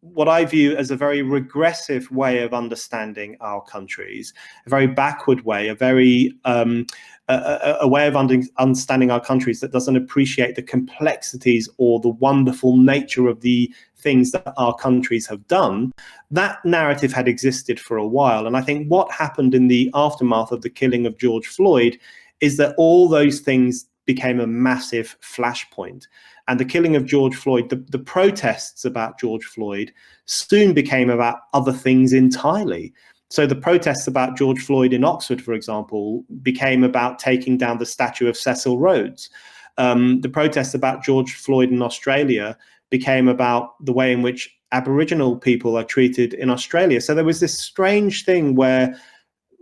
what 0.00 0.28
I 0.28 0.44
view 0.44 0.76
as 0.76 0.90
a 0.90 0.96
very 0.96 1.22
regressive 1.22 2.10
way 2.10 2.42
of 2.42 2.54
understanding 2.54 3.36
our 3.40 3.62
countries, 3.62 4.32
a 4.64 4.70
very 4.70 4.86
backward 4.86 5.44
way, 5.44 5.68
a 5.68 5.74
very 5.74 6.32
um, 6.44 6.86
a, 7.28 7.78
a, 7.80 7.88
way 7.88 8.06
of 8.06 8.16
under, 8.16 8.40
understanding 8.58 9.10
our 9.10 9.20
countries 9.20 9.60
that 9.60 9.72
doesn't 9.72 9.96
appreciate 9.96 10.54
the 10.54 10.62
complexities 10.62 11.68
or 11.78 12.00
the 12.00 12.08
wonderful 12.08 12.76
nature 12.76 13.26
of 13.26 13.40
the 13.40 13.72
things 13.96 14.30
that 14.30 14.54
our 14.56 14.74
countries 14.74 15.26
have 15.26 15.46
done. 15.48 15.92
That 16.30 16.64
narrative 16.64 17.12
had 17.12 17.26
existed 17.26 17.80
for 17.80 17.96
a 17.96 18.06
while, 18.06 18.46
and 18.46 18.56
I 18.56 18.62
think 18.62 18.88
what 18.88 19.10
happened 19.10 19.54
in 19.54 19.68
the 19.68 19.90
aftermath 19.94 20.52
of 20.52 20.62
the 20.62 20.70
killing 20.70 21.06
of 21.06 21.18
George 21.18 21.46
Floyd 21.46 21.98
is 22.40 22.56
that 22.58 22.74
all 22.76 23.08
those 23.08 23.40
things 23.40 23.86
became 24.04 24.38
a 24.38 24.46
massive 24.46 25.16
flashpoint 25.20 26.06
and 26.48 26.60
the 26.60 26.64
killing 26.64 26.96
of 26.96 27.06
George 27.06 27.34
Floyd, 27.34 27.70
the, 27.70 27.76
the 27.90 27.98
protests 27.98 28.84
about 28.84 29.18
George 29.18 29.44
Floyd 29.44 29.92
soon 30.26 30.72
became 30.72 31.10
about 31.10 31.40
other 31.52 31.72
things 31.72 32.12
entirely. 32.12 32.92
So 33.28 33.46
the 33.46 33.56
protests 33.56 34.06
about 34.06 34.36
George 34.36 34.60
Floyd 34.60 34.92
in 34.92 35.04
Oxford, 35.04 35.42
for 35.42 35.52
example, 35.52 36.24
became 36.42 36.84
about 36.84 37.18
taking 37.18 37.58
down 37.58 37.78
the 37.78 37.86
statue 37.86 38.28
of 38.28 38.36
Cecil 38.36 38.78
Rhodes. 38.78 39.30
Um, 39.78 40.20
the 40.20 40.28
protests 40.28 40.74
about 40.74 41.02
George 41.02 41.34
Floyd 41.34 41.70
in 41.70 41.82
Australia 41.82 42.56
became 42.90 43.28
about 43.28 43.84
the 43.84 43.92
way 43.92 44.12
in 44.12 44.22
which 44.22 44.54
Aboriginal 44.72 45.36
people 45.36 45.76
are 45.76 45.84
treated 45.84 46.34
in 46.34 46.50
Australia. 46.50 47.00
So 47.00 47.14
there 47.14 47.24
was 47.24 47.40
this 47.40 47.58
strange 47.58 48.24
thing 48.24 48.54
where 48.54 48.96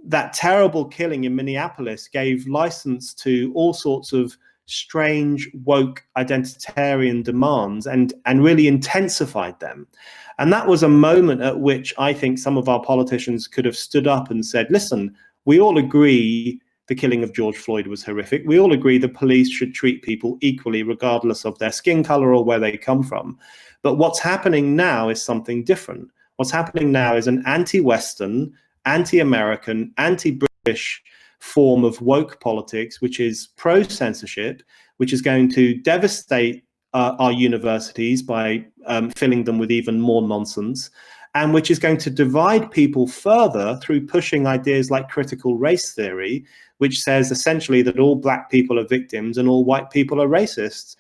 that 0.07 0.35
terrible 0.35 0.85
killing 0.85 1.25
in 1.25 1.35
Minneapolis 1.35 2.09
gave 2.09 2.47
license 2.47 3.15
to 3.15 3.51
all 3.55 3.73
sorts 3.73 4.13
of 4.13 4.37
strange 4.67 5.51
woke 5.65 6.05
identitarian 6.17 7.23
demands 7.23 7.87
and 7.87 8.15
and 8.27 8.43
really 8.43 8.67
intensified 8.67 9.59
them. 9.61 9.87
And 10.39 10.53
that 10.53 10.67
was 10.67 10.83
a 10.83 10.89
moment 10.89 11.43
at 11.43 11.61
which 11.61 11.95
i 11.99 12.13
think 12.13 12.39
some 12.39 12.57
of 12.57 12.69
our 12.69 12.83
politicians 12.83 13.47
could 13.47 13.65
have 13.65 13.77
stood 13.77 14.07
up 14.07 14.31
and 14.31 14.45
said 14.45 14.67
listen 14.71 15.15
we 15.45 15.61
all 15.61 15.79
agree 15.79 16.61
the 16.89 16.95
killing 16.95 17.23
of 17.23 17.33
george 17.33 17.57
floyd 17.57 17.87
was 17.87 18.05
horrific. 18.05 18.43
We 18.47 18.59
all 18.59 18.73
agree 18.73 18.99
the 18.99 19.09
police 19.09 19.51
should 19.51 19.75
treat 19.75 20.03
people 20.03 20.39
equally 20.41 20.83
regardless 20.83 21.45
of 21.45 21.59
their 21.59 21.73
skin 21.73 22.03
color 22.03 22.35
or 22.35 22.45
where 22.45 22.59
they 22.59 22.77
come 22.77 23.03
from. 23.03 23.39
But 23.83 23.97
what's 23.97 24.19
happening 24.19 24.77
now 24.77 25.09
is 25.09 25.23
something 25.23 25.65
different. 25.65 26.11
What's 26.37 26.51
happening 26.51 26.93
now 26.93 27.17
is 27.17 27.27
an 27.27 27.43
anti-western 27.47 28.53
anti-american 28.87 29.95
anti-british 29.97 31.03
form 31.45 31.85
of 31.85 32.01
woke 32.01 32.41
politics, 32.41 33.01
which 33.03 33.21
is 33.21 33.49
pro 33.57 33.83
censorship, 33.83 34.63
which 34.97 35.13
is 35.13 35.21
going 35.21 35.49
to 35.51 35.75
devastate 35.83 36.65
uh, 36.95 37.15
our 37.19 37.33
universities 37.33 38.23
by 38.23 38.65
um, 38.87 39.11
filling 39.11 39.45
them 39.45 39.59
with 39.59 39.71
even 39.71 40.01
more 40.01 40.23
nonsense, 40.27 40.91
and 41.35 41.53
which 41.53 41.71
is 41.71 41.79
going 41.79 41.99
to 41.99 42.11
divide 42.11 42.71
people 42.71 43.07
further 43.07 43.79
through 43.83 44.07
pushing 44.07 44.47
ideas 44.47 44.91
like 44.91 45.11
critical 45.11 45.57
race 45.57 45.93
theory, 45.93 46.45
which 46.79 47.01
says 47.01 47.31
essentially 47.31 47.83
that 47.83 47.99
all 47.99 48.17
black 48.17 48.51
people 48.51 48.79
are 48.79 48.87
victims 48.87 49.37
and 49.37 49.49
all 49.49 49.65
white 49.65 49.91
people 49.91 50.23
are 50.23 50.29
racists. 50.29 50.97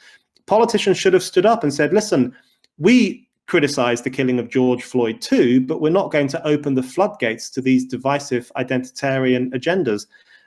Politicians 0.46 0.98
should 0.98 1.14
have 1.14 1.22
stood 1.22 1.46
up 1.46 1.62
and 1.62 1.72
said, 1.72 1.94
listen, 1.94 2.34
we 2.76 3.26
criticize 3.46 4.02
the 4.02 4.10
killing 4.10 4.38
of 4.38 4.50
George 4.50 4.82
Floyd 4.82 5.20
too, 5.20 5.60
but 5.62 5.80
we're 5.80 5.90
not 5.90 6.10
going 6.10 6.28
to 6.28 6.46
open 6.46 6.74
the 6.74 6.82
floodgates 6.82 7.48
to 7.50 7.60
these 7.62 7.86
divisive 7.86 8.52
identitarian 8.56 9.52
agendas 9.54 10.06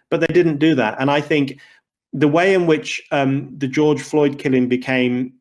but 0.09 0.21
they 0.21 0.33
didn't 0.33 0.57
do 0.57 0.75
that. 0.75 0.95
And 0.99 1.11
I 1.11 1.21
think 1.21 1.59
the 2.13 2.27
way 2.27 2.53
in 2.53 2.67
which 2.67 3.05
um, 3.11 3.53
the 3.57 3.67
George 3.67 4.01
Floyd 4.01 4.39
killing 4.39 4.67
became 4.67 5.33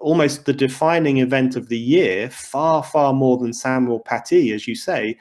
almost 0.00 0.44
the 0.44 0.52
defining 0.52 1.18
event 1.18 1.56
of 1.56 1.68
the 1.68 1.78
year, 1.78 2.28
far, 2.30 2.82
far 2.82 3.12
more 3.14 3.38
than 3.38 3.52
Samuel 3.52 4.00
Paty, 4.00 4.52
as 4.54 4.68
you 4.68 4.74
say, 4.74 5.16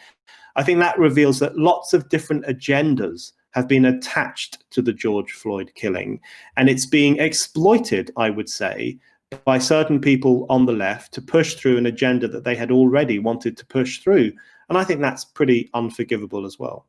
I 0.56 0.64
think 0.64 0.80
that 0.80 1.00
reveals 1.00 1.40
that 1.40 1.58
lots 1.58 1.94
of 1.94 2.10
different 2.10 2.46
agendas 2.46 3.32
have 3.52 3.68
been 3.68 3.86
attached 3.86 4.70
to 4.72 4.82
the 4.82 4.94
George 4.94 5.32
Floyd 5.32 5.72
killing. 5.76 6.20
And 6.58 6.70
it's 6.70 6.86
being 6.86 7.18
exploited, 7.18 8.12
I 8.18 8.30
would 8.30 8.50
say, 8.50 9.00
by 9.46 9.58
certain 9.58 10.00
people 10.00 10.46
on 10.50 10.66
the 10.66 10.74
left 10.74 11.14
to 11.14 11.22
push 11.22 11.56
through 11.56 11.78
an 11.78 11.86
agenda 11.86 12.28
that 12.28 12.44
they 12.44 12.56
had 12.56 12.72
already 12.72 13.20
wanted 13.20 13.58
to 13.58 13.66
push 13.66 14.00
through. 14.00 14.32
And 14.70 14.78
I 14.78 14.84
think 14.84 15.02
that's 15.02 15.26
pretty 15.26 15.70
unforgivable 15.74 16.46
as 16.46 16.60
well. 16.60 16.86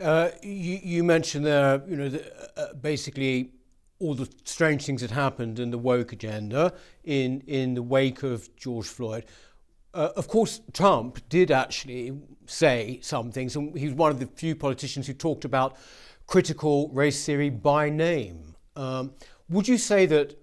Uh, 0.00 0.30
you, 0.42 0.80
you, 0.82 1.04
mentioned 1.04 1.46
there, 1.46 1.80
you 1.86 1.96
know, 1.96 2.08
the, 2.08 2.58
uh, 2.58 2.74
basically 2.74 3.52
all 4.00 4.14
the 4.14 4.28
strange 4.44 4.84
things 4.84 5.00
that 5.00 5.10
happened 5.10 5.60
in 5.60 5.70
the 5.70 5.78
woke 5.78 6.12
agenda 6.12 6.72
in, 7.04 7.40
in 7.46 7.74
the 7.74 7.82
wake 7.82 8.24
of 8.24 8.54
George 8.56 8.86
Floyd. 8.86 9.24
Uh, 9.92 10.10
of 10.16 10.26
course, 10.26 10.60
Trump 10.72 11.20
did 11.28 11.52
actually 11.52 12.12
say 12.46 12.98
some 13.02 13.30
things, 13.30 13.54
and 13.54 13.76
he 13.78 13.86
was 13.86 13.94
one 13.94 14.10
of 14.10 14.18
the 14.18 14.26
few 14.26 14.56
politicians 14.56 15.06
who 15.06 15.12
talked 15.12 15.44
about 15.44 15.76
critical 16.26 16.88
race 16.88 17.24
theory 17.24 17.50
by 17.50 17.88
name. 17.88 18.56
Um, 18.74 19.12
would 19.48 19.68
you 19.68 19.78
say 19.78 20.06
that 20.06 20.36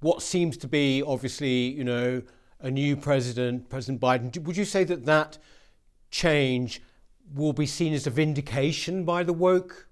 what 0.00 0.20
seems 0.20 0.58
to 0.58 0.68
be 0.68 1.02
obviously, 1.02 1.68
you 1.70 1.84
know, 1.84 2.22
a 2.60 2.70
new 2.70 2.96
president, 2.96 3.70
President 3.70 4.00
Biden, 4.00 4.36
would 4.44 4.56
you 4.56 4.66
say 4.66 4.84
that 4.84 5.06
that 5.06 5.38
change 6.10 6.82
will 7.34 7.52
be 7.52 7.66
seen 7.66 7.92
as 7.92 8.06
a 8.06 8.10
vindication 8.10 9.04
by 9.04 9.22
the 9.22 9.32
woke 9.32 9.88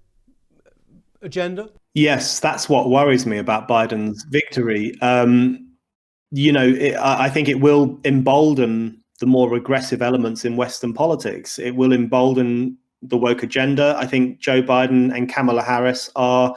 agenda? 1.21 1.69
Yes, 1.93 2.39
that's 2.39 2.69
what 2.69 2.89
worries 2.89 3.25
me 3.25 3.37
about 3.37 3.67
Biden's 3.67 4.23
victory. 4.29 4.93
Um, 5.01 5.71
you 6.31 6.51
know, 6.51 6.67
it, 6.67 6.95
I 6.95 7.29
think 7.29 7.47
it 7.47 7.59
will 7.59 7.99
embolden 8.05 9.01
the 9.19 9.25
more 9.25 9.49
regressive 9.49 10.01
elements 10.01 10.45
in 10.45 10.55
Western 10.55 10.93
politics. 10.93 11.57
It 11.57 11.71
will 11.75 11.93
embolden 11.93 12.77
the 13.01 13.17
woke 13.17 13.43
agenda. 13.43 13.95
I 13.97 14.05
think 14.05 14.39
Joe 14.39 14.61
Biden 14.61 15.15
and 15.15 15.29
Kamala 15.29 15.63
Harris 15.63 16.11
are 16.15 16.55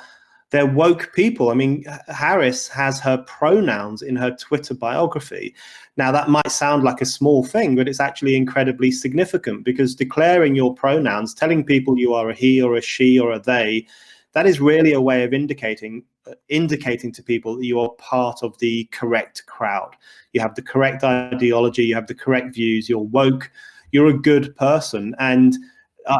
they're 0.50 0.66
woke 0.66 1.12
people. 1.14 1.50
I 1.50 1.54
mean, 1.54 1.84
Harris 2.08 2.68
has 2.68 2.98
her 3.00 3.18
pronouns 3.18 4.02
in 4.02 4.16
her 4.16 4.34
Twitter 4.36 4.74
biography. 4.74 5.54
Now, 5.96 6.10
that 6.12 6.28
might 6.28 6.50
sound 6.50 6.82
like 6.82 7.00
a 7.00 7.06
small 7.06 7.44
thing, 7.44 7.76
but 7.76 7.88
it's 7.88 8.00
actually 8.00 8.36
incredibly 8.36 8.90
significant 8.90 9.64
because 9.64 9.94
declaring 9.94 10.56
your 10.56 10.74
pronouns, 10.74 11.34
telling 11.34 11.64
people 11.64 11.98
you 11.98 12.14
are 12.14 12.30
a 12.30 12.34
he 12.34 12.60
or 12.60 12.74
a 12.74 12.80
she 12.80 13.18
or 13.18 13.32
a 13.32 13.40
they, 13.40 13.86
that 14.32 14.46
is 14.46 14.60
really 14.60 14.92
a 14.92 15.00
way 15.00 15.24
of 15.24 15.32
indicating 15.32 16.04
indicating 16.48 17.10
to 17.10 17.22
people 17.22 17.56
that 17.56 17.64
you 17.64 17.80
are 17.80 17.90
part 17.92 18.42
of 18.42 18.56
the 18.58 18.84
correct 18.92 19.44
crowd. 19.46 19.96
You 20.32 20.40
have 20.40 20.54
the 20.54 20.62
correct 20.62 21.02
ideology, 21.02 21.84
you 21.84 21.94
have 21.94 22.06
the 22.06 22.14
correct 22.14 22.54
views, 22.54 22.88
you're 22.88 22.98
woke, 22.98 23.50
you're 23.90 24.08
a 24.08 24.18
good 24.18 24.54
person, 24.56 25.14
and 25.18 25.56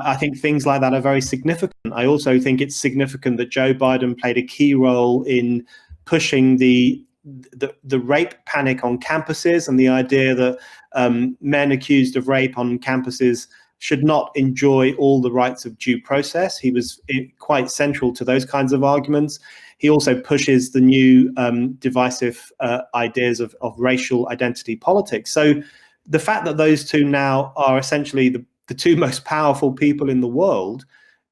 I 0.04 0.16
think 0.16 0.38
things 0.38 0.66
like 0.66 0.80
that 0.80 0.94
are 0.94 1.00
very 1.00 1.20
significant. 1.20 1.74
I 1.92 2.06
also 2.06 2.38
think 2.38 2.60
it's 2.60 2.76
significant 2.76 3.36
that 3.38 3.50
Joe 3.50 3.74
Biden 3.74 4.18
played 4.18 4.38
a 4.38 4.42
key 4.42 4.74
role 4.74 5.22
in 5.24 5.66
pushing 6.04 6.56
the 6.56 7.04
the, 7.24 7.74
the 7.84 8.00
rape 8.00 8.34
panic 8.46 8.82
on 8.82 8.98
campuses 8.98 9.68
and 9.68 9.78
the 9.78 9.88
idea 9.88 10.34
that 10.34 10.58
um, 10.94 11.36
men 11.42 11.70
accused 11.70 12.16
of 12.16 12.28
rape 12.28 12.56
on 12.56 12.78
campuses 12.78 13.46
should 13.78 14.02
not 14.02 14.30
enjoy 14.34 14.92
all 14.94 15.20
the 15.20 15.30
rights 15.30 15.64
of 15.64 15.76
due 15.78 16.00
process. 16.00 16.58
He 16.58 16.70
was 16.70 17.00
eh, 17.10 17.24
quite 17.38 17.70
central 17.70 18.12
to 18.14 18.24
those 18.24 18.44
kinds 18.44 18.72
of 18.72 18.84
arguments. 18.84 19.38
He 19.78 19.88
also 19.88 20.20
pushes 20.20 20.72
the 20.72 20.80
new 20.80 21.32
um, 21.36 21.72
divisive 21.74 22.52
uh, 22.60 22.82
ideas 22.94 23.40
of, 23.40 23.54
of 23.60 23.78
racial 23.78 24.28
identity 24.28 24.76
politics. 24.76 25.32
So 25.32 25.62
the 26.06 26.18
fact 26.18 26.44
that 26.44 26.58
those 26.58 26.84
two 26.84 27.04
now 27.04 27.52
are 27.56 27.78
essentially 27.78 28.28
the 28.28 28.44
the 28.70 28.74
two 28.74 28.94
most 28.94 29.24
powerful 29.24 29.72
people 29.72 30.08
in 30.08 30.20
the 30.20 30.28
world, 30.28 30.86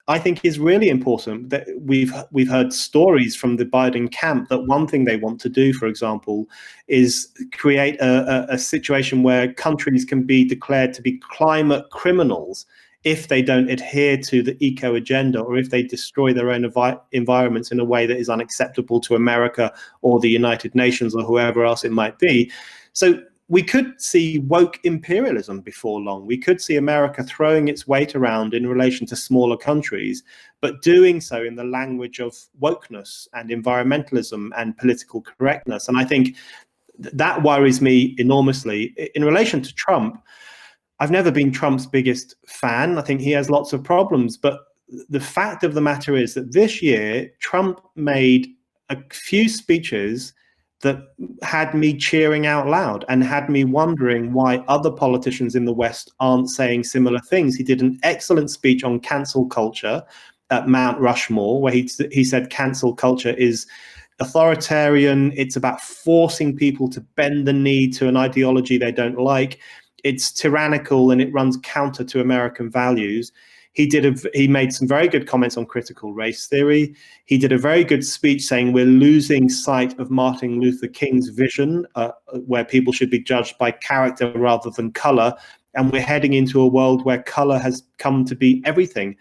I 0.09 0.19
think 0.19 0.45
is 0.45 0.59
really 0.59 0.89
important. 0.89 1.51
That 1.51 1.69
we've 1.81 2.13
we've 2.33 2.51
heard 2.51 2.73
stories 2.73 3.37
from 3.37 3.57
the 3.57 3.65
Biden 3.65 4.11
camp 4.11 4.49
that 4.49 4.67
one 4.67 4.89
thing 4.89 5.05
they 5.05 5.19
want 5.19 5.41
to 5.43 5.49
do, 5.49 5.73
for 5.73 5.87
example, 5.87 6.49
is 6.89 7.29
create 7.53 7.95
a, 8.01 8.49
a, 8.51 8.55
a 8.55 8.59
situation 8.59 9.23
where 9.23 9.53
countries 9.53 10.05
can 10.05 10.25
be 10.25 10.45
declared 10.45 10.93
to 10.95 11.03
be 11.03 11.19
climate 11.19 11.85
criminals 11.91 12.67
if 13.05 13.29
they 13.29 13.41
don't 13.41 13.71
adhere 13.71 14.17
to 14.17 14.43
the 14.43 14.57
eco 14.59 14.97
agenda 14.97 15.39
or 15.39 15.57
if 15.57 15.71
they 15.71 15.85
destroy 15.85 16.33
their 16.33 16.51
own 16.51 16.65
envi- 16.65 17.01
environments 17.13 17.71
in 17.71 17.79
a 17.79 17.85
way 17.85 18.05
that 18.05 18.17
is 18.17 18.29
unacceptable 18.29 19.01
to 19.01 19.15
America 19.15 19.73
or 20.03 20.19
the 20.19 20.29
United 20.29 20.75
Nations 20.75 21.15
or 21.15 21.23
whoever 21.23 21.65
else 21.65 21.85
it 21.85 21.93
might 21.93 22.19
be. 22.19 22.51
So 22.95 23.23
we 23.49 23.63
could 23.63 24.01
see 24.01 24.39
woke 24.41 24.79
imperialism 24.85 25.61
before 25.61 26.01
long. 26.01 26.27
We 26.27 26.37
could 26.37 26.61
see 26.61 26.77
America 26.77 27.25
throwing 27.25 27.69
its 27.69 27.89
weight 27.89 28.15
around 28.15 28.53
in 28.53 28.67
relation 28.67 29.07
to 29.07 29.17
smaller 29.17 29.57
countries, 29.57 30.23
but 30.61 30.83
doing 30.83 31.21
so 31.21 31.43
in 31.43 31.57
the 31.57 31.65
language 31.65 32.21
of 32.21 32.37
wokeness 32.61 33.27
and 33.33 33.49
environmentalism 33.49 34.51
and 34.57 34.77
political 34.77 35.23
correctness. 35.23 35.89
And 35.89 35.97
I 35.97 36.05
think 36.05 36.37
that 36.99 37.43
worries 37.43 37.81
me 37.81 38.15
enormously. 38.19 38.95
In 39.15 39.25
relation 39.25 39.63
to 39.63 39.75
Trump, 39.75 40.23
I've 41.01 41.11
never 41.11 41.31
been 41.31 41.51
Trump's 41.51 41.87
biggest 41.87 42.35
fan. 42.47 42.99
I 42.99 43.03
think 43.03 43.21
he 43.23 43.31
has 43.31 43.49
lots 43.49 43.73
of 43.73 43.83
problems. 43.83 44.37
But 44.37 44.61
the 45.09 45.21
fact 45.21 45.65
of 45.65 45.73
the 45.73 45.81
matter 45.81 46.17
is 46.17 46.35
that 46.35 46.53
this 46.53 46.83
year, 46.83 47.31
Trump 47.39 47.81
made 47.95 48.49
a 48.91 48.97
few 49.11 49.49
speeches 49.49 50.35
that 50.81 51.15
had 51.43 51.75
me 51.75 51.97
cheering 51.97 52.47
out 52.47 52.69
loud 52.69 53.05
and 53.09 53.25
had 53.25 53.49
me 53.49 53.65
wondering 53.65 54.33
why 54.33 54.59
other 54.69 54.91
politicians 54.91 55.57
in 55.57 55.65
the 55.65 55.73
West 55.73 56.13
aren't 56.21 56.51
saying 56.51 56.85
similar 56.85 57.19
things. 57.21 57.57
He 57.57 57.65
did 57.65 57.83
an 57.83 57.99
excellent 58.05 58.51
speech 58.51 58.85
on 58.85 59.01
cancel 59.01 59.47
culture 59.47 60.05
at 60.51 60.69
Mount 60.69 61.01
Rushmore, 61.01 61.61
where 61.61 61.73
he, 61.73 61.91
he 62.13 62.25
said 62.25 62.51
cancel 62.51 62.95
culture 62.95 63.33
is 63.33 63.67
authoritarian, 64.21 65.33
it's 65.37 65.57
about 65.57 65.81
forcing 65.81 66.57
people 66.57 66.89
to 66.91 67.01
bend 67.01 67.47
the 67.47 67.53
knee 67.53 67.89
to 67.89 68.09
an 68.09 68.17
ideology 68.17 68.79
they 68.79 68.93
don't 68.93 69.19
like, 69.19 69.61
it's 70.05 70.33
tyrannical, 70.33 71.11
and 71.11 71.21
it 71.21 71.33
runs 71.33 71.59
counter 71.63 72.05
to 72.05 72.21
American 72.21 72.71
values. 72.71 73.33
He 73.79 73.87
did 73.87 74.05
a, 74.05 74.29
he 74.35 74.49
made 74.49 74.73
some 74.73 74.89
very 74.89 75.07
good 75.07 75.29
comments 75.29 75.57
on 75.57 75.65
critical 75.65 76.13
race 76.13 76.49
theory. 76.49 76.97
He 77.27 77.39
did 77.39 77.53
a 77.53 77.59
very 77.59 77.85
good 77.85 78.05
speech 78.05 78.43
saying 78.43 78.73
we're 78.73 78.85
losing 78.85 79.49
sight 79.49 79.97
of 80.01 80.11
Martin 80.11 80.59
Luther 80.59 80.89
King's 80.89 81.29
vision, 81.29 81.87
uh, 81.95 82.11
where 82.47 82.65
people 82.65 82.93
should 82.93 83.09
be 83.09 83.21
judged 83.21 83.57
by 83.57 83.71
character 83.71 84.33
rather 84.33 84.71
than 84.71 84.91
color, 84.91 85.33
and 85.77 85.93
we're 85.93 86.03
heading 86.03 86.33
into 86.33 86.61
a 86.61 86.67
world 86.67 87.05
where 87.05 87.23
color 87.23 87.57
has 87.57 87.85
come 87.99 88.25
to 88.25 88.35
be 88.35 88.61
everything. 88.65 89.15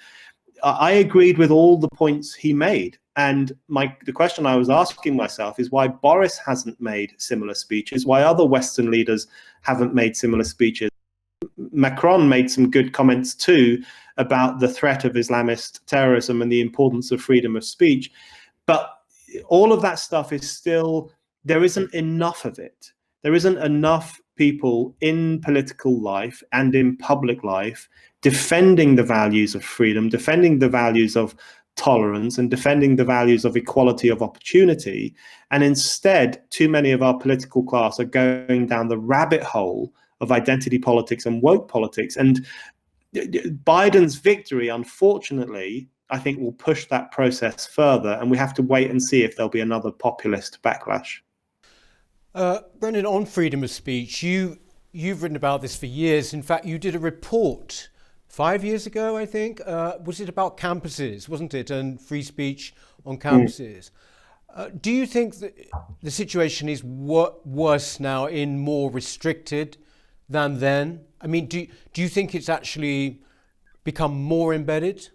I 0.64 0.93
agreed 0.93 1.38
with 1.38 1.51
all 1.51 1.78
the 1.78 1.89
points 1.89 2.34
he 2.34 2.51
made. 2.51 2.97
And 3.16 3.51
my 3.68 3.95
the 4.08 4.12
question 4.12 4.47
I 4.47 4.55
was 4.55 4.72
asking 4.72 5.16
myself 5.16 5.60
is 5.60 5.70
why 5.70 5.88
Boris 5.88 6.39
hasn't 6.39 6.82
made 6.82 7.14
similar 7.18 7.53
speeches, 7.53 8.08
why 8.08 8.24
other 8.24 8.43
Western 8.45 8.89
leaders 8.89 9.28
haven't 9.62 9.93
made 9.93 10.18
similar 10.18 10.43
speeches. 10.43 10.89
Macron 11.72 12.28
made 12.30 12.49
some 12.49 12.70
good 12.70 12.93
comments 12.93 13.34
too 13.36 13.82
about 14.18 14.59
the 14.59 14.68
threat 14.68 15.05
of 15.05 15.13
Islamist 15.13 15.82
terrorism 15.86 16.41
and 16.41 16.51
the 16.51 16.61
importance 16.61 17.11
of 17.11 17.22
freedom 17.22 17.55
of 17.55 17.63
speech. 17.63 18.11
But 18.65 18.89
all 19.47 19.72
of 19.72 19.82
that 19.82 19.99
stuff 19.99 20.34
is 20.34 20.49
still, 20.49 21.11
there 21.45 21.63
isn't 21.63 21.93
enough 21.93 22.45
of 22.45 22.59
it. 22.59 22.91
There 23.24 23.34
isn't 23.34 23.57
enough 23.57 24.20
people 24.36 24.95
in 25.01 25.41
political 25.41 25.99
life 25.99 26.41
and 26.51 26.74
in 26.76 26.97
public 26.97 27.43
life 27.43 27.89
defending 28.22 28.95
the 28.95 29.03
values 29.03 29.55
of 29.55 29.63
freedom, 29.63 30.09
defending 30.09 30.59
the 30.59 30.70
values 30.70 31.15
of 31.15 31.36
tolerance, 31.76 32.39
and 32.39 32.49
defending 32.49 32.95
the 32.95 33.05
values 33.05 33.45
of 33.45 33.55
equality 33.55 34.09
of 34.09 34.24
opportunity. 34.24 35.13
And 35.51 35.63
instead, 35.63 36.41
too 36.49 36.68
many 36.70 36.91
of 36.91 37.03
our 37.03 37.18
political 37.18 37.63
class 37.63 37.99
are 37.99 38.05
going 38.05 38.65
down 38.65 38.88
the 38.88 38.97
rabbit 38.97 39.43
hole 39.43 39.93
of 40.22 40.32
identity 40.32 40.80
politics 40.80 41.26
and 41.26 41.41
woke 41.41 41.68
politics. 41.68 42.15
And 42.15 42.45
Biden's 43.13 44.15
victory, 44.15 44.70
unfortunately, 44.70 45.89
I 46.09 46.18
think 46.18 46.39
will 46.39 46.53
push 46.53 46.88
that 46.88 47.11
process 47.11 47.68
further, 47.68 48.18
and 48.22 48.32
we 48.32 48.38
have 48.38 48.53
to 48.55 48.61
wait 48.61 48.89
and 48.89 49.01
see 49.01 49.24
if 49.24 49.36
there'll 49.36 49.49
be 49.49 49.59
another 49.59 49.91
populist 49.91 50.61
backlash. 50.63 51.20
Uh, 52.34 52.59
Brendan, 52.80 53.05
on 53.05 53.26
freedom 53.26 53.63
of 53.63 53.72
speech, 53.72 54.24
you 54.24 54.57
you've 54.91 55.22
written 55.22 55.36
about 55.36 55.61
this 55.61 55.76
for 55.76 55.86
years. 55.86 56.34
In 56.34 56.41
fact, 56.41 56.65
you 56.65 56.78
did 56.78 56.95
a 56.95 56.99
report 56.99 57.89
five 58.28 58.63
years 58.63 58.86
ago, 58.86 59.18
I 59.18 59.26
think. 59.26 59.61
Uh, 59.65 59.97
was 60.03 60.22
it 60.22 60.30
about 60.30 60.57
campuses, 60.57 61.28
wasn't 61.28 61.53
it, 61.53 61.70
and 61.70 61.99
free 61.99 62.24
speech 62.24 62.74
on 63.05 63.15
hmm. 63.15 63.28
campuses? 63.28 63.78
Mm. 63.78 63.91
Uh, 64.55 64.70
do 64.82 64.91
you 64.91 65.05
think 65.05 65.36
that 65.36 65.53
the 66.01 66.09
situation 66.09 66.70
is 66.70 66.84
wor- 66.84 67.36
worse 67.45 67.99
now 67.99 68.26
in 68.26 68.57
more 68.57 68.89
restricted 68.89 69.78
than 70.30 70.59
then? 70.59 71.01
I 71.21 71.28
mean, 71.28 71.47
do 71.47 71.67
do 71.93 72.01
you 72.01 72.09
think 72.09 72.36
it's 72.36 72.49
actually 72.49 73.21
become 73.84 74.21
more 74.21 74.53
embedded? 74.53 75.09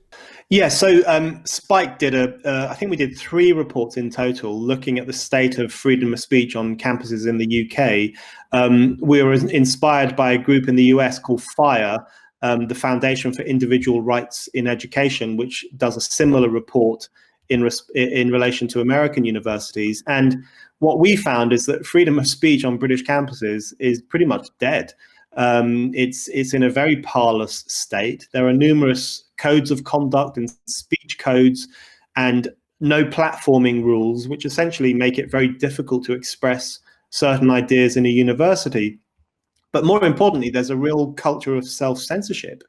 Yeah, 0.48 0.68
so 0.68 1.02
um, 1.06 1.42
Spiked 1.44 1.98
did 1.98 2.14
a. 2.14 2.34
Uh, 2.46 2.68
I 2.70 2.74
think 2.74 2.90
we 2.90 2.96
did 2.96 3.16
three 3.16 3.52
reports 3.52 3.96
in 3.96 4.10
total 4.10 4.60
looking 4.60 4.98
at 4.98 5.06
the 5.06 5.12
state 5.12 5.58
of 5.58 5.72
freedom 5.72 6.12
of 6.12 6.20
speech 6.20 6.56
on 6.56 6.76
campuses 6.76 7.26
in 7.26 7.38
the 7.38 7.50
UK. 7.62 8.18
Um, 8.52 8.98
we 9.00 9.22
were 9.22 9.32
inspired 9.32 10.16
by 10.16 10.32
a 10.32 10.38
group 10.38 10.68
in 10.68 10.76
the 10.76 10.84
US 10.84 11.18
called 11.18 11.42
FIRE, 11.42 12.04
um, 12.42 12.68
the 12.68 12.74
Foundation 12.74 13.32
for 13.32 13.42
Individual 13.42 14.02
Rights 14.02 14.48
in 14.48 14.66
Education, 14.66 15.36
which 15.36 15.64
does 15.76 15.96
a 15.96 16.00
similar 16.00 16.48
report 16.48 17.08
in, 17.48 17.62
res- 17.62 17.88
in 17.94 18.30
relation 18.30 18.68
to 18.68 18.80
American 18.80 19.24
universities. 19.24 20.02
And 20.06 20.44
what 20.82 20.98
we 20.98 21.14
found 21.14 21.52
is 21.52 21.66
that 21.66 21.86
freedom 21.86 22.18
of 22.18 22.26
speech 22.26 22.64
on 22.64 22.76
British 22.76 23.04
campuses 23.04 23.72
is 23.78 24.02
pretty 24.02 24.24
much 24.24 24.48
dead. 24.58 24.92
Um, 25.36 25.92
it's 25.94 26.26
it's 26.28 26.52
in 26.52 26.64
a 26.64 26.68
very 26.68 26.96
parlous 27.02 27.64
state. 27.68 28.26
There 28.32 28.48
are 28.48 28.52
numerous 28.52 29.22
codes 29.38 29.70
of 29.70 29.84
conduct 29.84 30.36
and 30.36 30.50
speech 30.66 31.18
codes, 31.20 31.68
and 32.16 32.48
no 32.80 33.04
platforming 33.04 33.84
rules, 33.84 34.26
which 34.26 34.44
essentially 34.44 34.92
make 34.92 35.18
it 35.18 35.30
very 35.30 35.46
difficult 35.46 36.04
to 36.06 36.14
express 36.14 36.80
certain 37.10 37.48
ideas 37.48 37.96
in 37.96 38.04
a 38.04 38.08
university. 38.10 38.98
But 39.70 39.84
more 39.84 40.04
importantly, 40.04 40.50
there's 40.50 40.68
a 40.68 40.76
real 40.76 41.12
culture 41.12 41.54
of 41.54 41.66
self 41.66 41.98
censorship. 42.00 42.64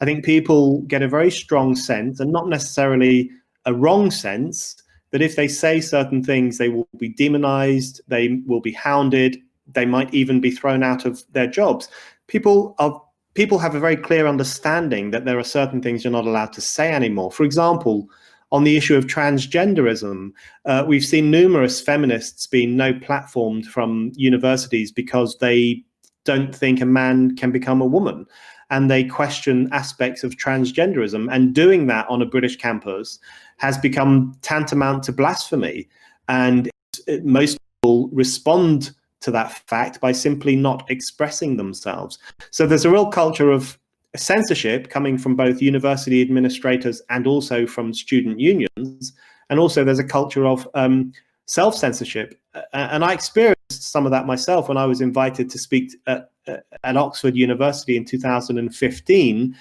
I 0.00 0.06
think 0.06 0.24
people 0.24 0.80
get 0.82 1.02
a 1.02 1.08
very 1.08 1.30
strong 1.30 1.76
sense, 1.76 2.18
and 2.18 2.32
not 2.32 2.48
necessarily 2.48 3.30
a 3.66 3.74
wrong 3.74 4.10
sense, 4.10 4.82
that 5.10 5.22
if 5.22 5.36
they 5.36 5.48
say 5.48 5.80
certain 5.80 6.22
things, 6.22 6.58
they 6.58 6.68
will 6.68 6.88
be 6.98 7.08
demonized, 7.08 8.00
they 8.08 8.40
will 8.46 8.60
be 8.60 8.72
hounded, 8.72 9.38
they 9.66 9.86
might 9.86 10.12
even 10.12 10.40
be 10.40 10.50
thrown 10.50 10.82
out 10.82 11.04
of 11.04 11.22
their 11.32 11.46
jobs. 11.46 11.88
People 12.26 12.74
are 12.78 13.02
people 13.34 13.58
have 13.58 13.74
a 13.74 13.80
very 13.80 13.96
clear 13.96 14.26
understanding 14.26 15.10
that 15.12 15.24
there 15.24 15.38
are 15.38 15.44
certain 15.44 15.80
things 15.80 16.02
you're 16.02 16.10
not 16.10 16.26
allowed 16.26 16.52
to 16.52 16.60
say 16.60 16.92
anymore. 16.92 17.30
For 17.30 17.44
example, 17.44 18.08
on 18.50 18.64
the 18.64 18.76
issue 18.76 18.96
of 18.96 19.06
transgenderism, 19.06 20.30
uh, 20.64 20.84
we've 20.86 21.04
seen 21.04 21.30
numerous 21.30 21.80
feminists 21.80 22.46
being 22.46 22.76
no 22.76 22.92
platformed 22.94 23.66
from 23.66 24.10
universities 24.16 24.90
because 24.90 25.36
they 25.38 25.84
don't 26.24 26.54
think 26.54 26.80
a 26.80 26.86
man 26.86 27.36
can 27.36 27.52
become 27.52 27.80
a 27.80 27.86
woman 27.86 28.26
and 28.70 28.90
they 28.90 29.04
question 29.04 29.68
aspects 29.72 30.24
of 30.24 30.36
transgenderism. 30.36 31.28
And 31.30 31.54
doing 31.54 31.86
that 31.86 32.08
on 32.08 32.20
a 32.20 32.26
British 32.26 32.56
campus 32.56 33.18
has 33.58 33.78
become 33.78 34.36
tantamount 34.42 35.02
to 35.04 35.12
blasphemy. 35.12 35.88
And 36.28 36.70
it, 37.06 37.24
most 37.24 37.58
people 37.82 38.08
respond 38.12 38.92
to 39.20 39.30
that 39.32 39.52
fact 39.68 40.00
by 40.00 40.12
simply 40.12 40.56
not 40.56 40.88
expressing 40.90 41.56
themselves. 41.56 42.18
So 42.50 42.66
there's 42.66 42.84
a 42.84 42.90
real 42.90 43.08
culture 43.08 43.50
of 43.50 43.78
censorship 44.16 44.90
coming 44.90 45.18
from 45.18 45.36
both 45.36 45.60
university 45.60 46.22
administrators 46.22 47.02
and 47.10 47.26
also 47.26 47.66
from 47.66 47.92
student 47.92 48.40
unions. 48.40 49.12
And 49.50 49.58
also 49.58 49.84
there's 49.84 49.98
a 49.98 50.04
culture 50.04 50.46
of 50.46 50.68
um, 50.74 51.12
self 51.46 51.74
censorship. 51.74 52.40
And 52.72 53.04
I 53.04 53.12
experienced 53.12 53.58
some 53.70 54.06
of 54.06 54.12
that 54.12 54.26
myself 54.26 54.68
when 54.68 54.78
I 54.78 54.86
was 54.86 55.00
invited 55.00 55.50
to 55.50 55.58
speak 55.58 55.92
at, 56.06 56.30
at 56.46 56.96
Oxford 56.96 57.36
University 57.36 57.96
in 57.96 58.04
2015. 58.04 59.56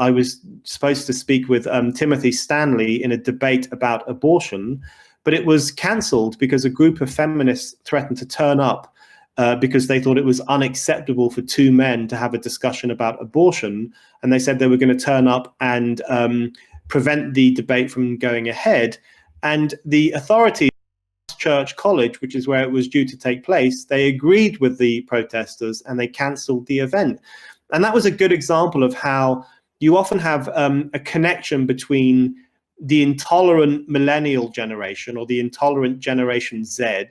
I 0.00 0.10
was 0.10 0.40
supposed 0.64 1.06
to 1.06 1.12
speak 1.12 1.48
with 1.48 1.66
um, 1.66 1.92
Timothy 1.92 2.32
Stanley 2.32 3.02
in 3.02 3.12
a 3.12 3.18
debate 3.18 3.68
about 3.70 4.08
abortion, 4.08 4.80
but 5.24 5.34
it 5.34 5.44
was 5.44 5.70
cancelled 5.70 6.38
because 6.38 6.64
a 6.64 6.70
group 6.70 7.02
of 7.02 7.12
feminists 7.12 7.74
threatened 7.84 8.16
to 8.18 8.26
turn 8.26 8.60
up 8.60 8.94
uh, 9.36 9.56
because 9.56 9.86
they 9.86 10.00
thought 10.00 10.16
it 10.16 10.24
was 10.24 10.40
unacceptable 10.42 11.30
for 11.30 11.42
two 11.42 11.70
men 11.70 12.08
to 12.08 12.16
have 12.16 12.32
a 12.32 12.38
discussion 12.38 12.90
about 12.90 13.20
abortion. 13.20 13.92
And 14.22 14.32
they 14.32 14.38
said 14.38 14.58
they 14.58 14.66
were 14.66 14.78
going 14.78 14.96
to 14.96 15.04
turn 15.04 15.28
up 15.28 15.54
and 15.60 16.00
um, 16.08 16.52
prevent 16.88 17.34
the 17.34 17.52
debate 17.52 17.90
from 17.90 18.16
going 18.16 18.48
ahead. 18.48 18.98
And 19.42 19.74
the 19.84 20.12
authorities, 20.12 20.70
Church 21.36 21.76
College, 21.76 22.22
which 22.22 22.34
is 22.34 22.48
where 22.48 22.62
it 22.62 22.70
was 22.70 22.88
due 22.88 23.04
to 23.06 23.16
take 23.18 23.44
place, 23.44 23.84
they 23.84 24.08
agreed 24.08 24.58
with 24.60 24.78
the 24.78 25.02
protesters 25.02 25.82
and 25.82 26.00
they 26.00 26.08
cancelled 26.08 26.66
the 26.66 26.78
event. 26.78 27.20
And 27.72 27.84
that 27.84 27.94
was 27.94 28.06
a 28.06 28.10
good 28.10 28.32
example 28.32 28.82
of 28.82 28.94
how 28.94 29.44
you 29.80 29.96
often 29.96 30.18
have 30.18 30.48
um, 30.54 30.90
a 30.94 31.00
connection 31.00 31.66
between 31.66 32.36
the 32.80 33.02
intolerant 33.02 33.88
millennial 33.88 34.48
generation 34.48 35.16
or 35.16 35.26
the 35.26 35.40
intolerant 35.40 35.98
generation 35.98 36.64
Z 36.64 37.08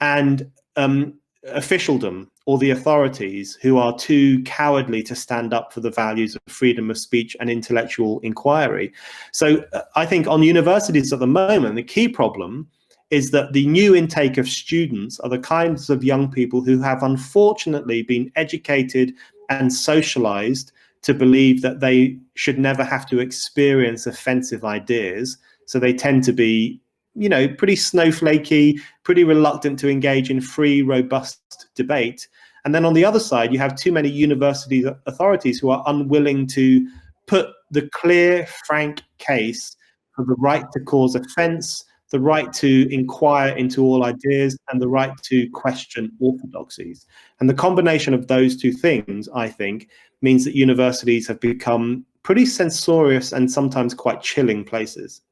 and 0.00 0.50
um, 0.76 1.14
officialdom 1.48 2.30
or 2.46 2.58
the 2.58 2.70
authorities 2.70 3.58
who 3.60 3.78
are 3.78 3.96
too 3.96 4.42
cowardly 4.44 5.02
to 5.02 5.14
stand 5.14 5.54
up 5.54 5.72
for 5.72 5.80
the 5.80 5.90
values 5.90 6.36
of 6.36 6.42
freedom 6.46 6.90
of 6.90 6.98
speech 6.98 7.36
and 7.40 7.50
intellectual 7.50 8.20
inquiry. 8.20 8.92
So 9.32 9.64
uh, 9.72 9.82
I 9.96 10.06
think 10.06 10.26
on 10.26 10.42
universities 10.42 11.12
at 11.12 11.20
the 11.20 11.26
moment, 11.26 11.76
the 11.76 11.82
key 11.82 12.08
problem 12.08 12.68
is 13.10 13.30
that 13.30 13.52
the 13.52 13.66
new 13.66 13.94
intake 13.94 14.38
of 14.38 14.48
students 14.48 15.20
are 15.20 15.30
the 15.30 15.38
kinds 15.38 15.88
of 15.88 16.04
young 16.04 16.30
people 16.30 16.62
who 16.62 16.80
have 16.80 17.02
unfortunately 17.02 18.02
been 18.02 18.30
educated 18.36 19.14
and 19.50 19.72
socialized 19.72 20.72
to 21.04 21.14
believe 21.14 21.62
that 21.62 21.80
they 21.80 22.18
should 22.34 22.58
never 22.58 22.82
have 22.82 23.06
to 23.06 23.20
experience 23.20 24.06
offensive 24.06 24.64
ideas. 24.64 25.38
So 25.66 25.78
they 25.78 25.92
tend 25.92 26.24
to 26.24 26.32
be, 26.32 26.80
you 27.14 27.28
know, 27.28 27.46
pretty 27.46 27.76
snowflakey, 27.76 28.80
pretty 29.04 29.22
reluctant 29.22 29.78
to 29.80 29.88
engage 29.88 30.30
in 30.30 30.40
free, 30.40 30.82
robust 30.82 31.68
debate. 31.74 32.26
And 32.64 32.74
then 32.74 32.86
on 32.86 32.94
the 32.94 33.04
other 33.04 33.20
side, 33.20 33.52
you 33.52 33.58
have 33.58 33.76
too 33.76 33.92
many 33.92 34.08
university 34.08 34.84
authorities 35.06 35.58
who 35.58 35.70
are 35.70 35.84
unwilling 35.86 36.46
to 36.48 36.86
put 37.26 37.48
the 37.70 37.88
clear, 37.92 38.46
frank 38.66 39.02
case 39.18 39.76
for 40.16 40.24
the 40.24 40.36
right 40.38 40.64
to 40.72 40.80
cause 40.80 41.14
offense, 41.14 41.84
the 42.14 42.20
right 42.20 42.52
to 42.52 42.88
inquire 42.94 43.56
into 43.56 43.82
all 43.82 44.04
ideas, 44.04 44.56
and 44.68 44.80
the 44.80 44.86
right 44.86 45.10
to 45.24 45.50
question 45.50 46.12
orthodoxies. 46.20 47.06
And 47.40 47.50
the 47.50 47.54
combination 47.54 48.14
of 48.14 48.28
those 48.28 48.56
two 48.56 48.70
things, 48.70 49.28
I 49.34 49.48
think, 49.48 49.88
means 50.22 50.44
that 50.44 50.54
universities 50.54 51.26
have 51.26 51.40
become 51.40 52.06
pretty 52.22 52.46
censorious 52.46 53.32
and 53.32 53.50
sometimes 53.50 53.94
quite 53.94 54.22
chilling 54.22 54.62
places. 54.62 55.22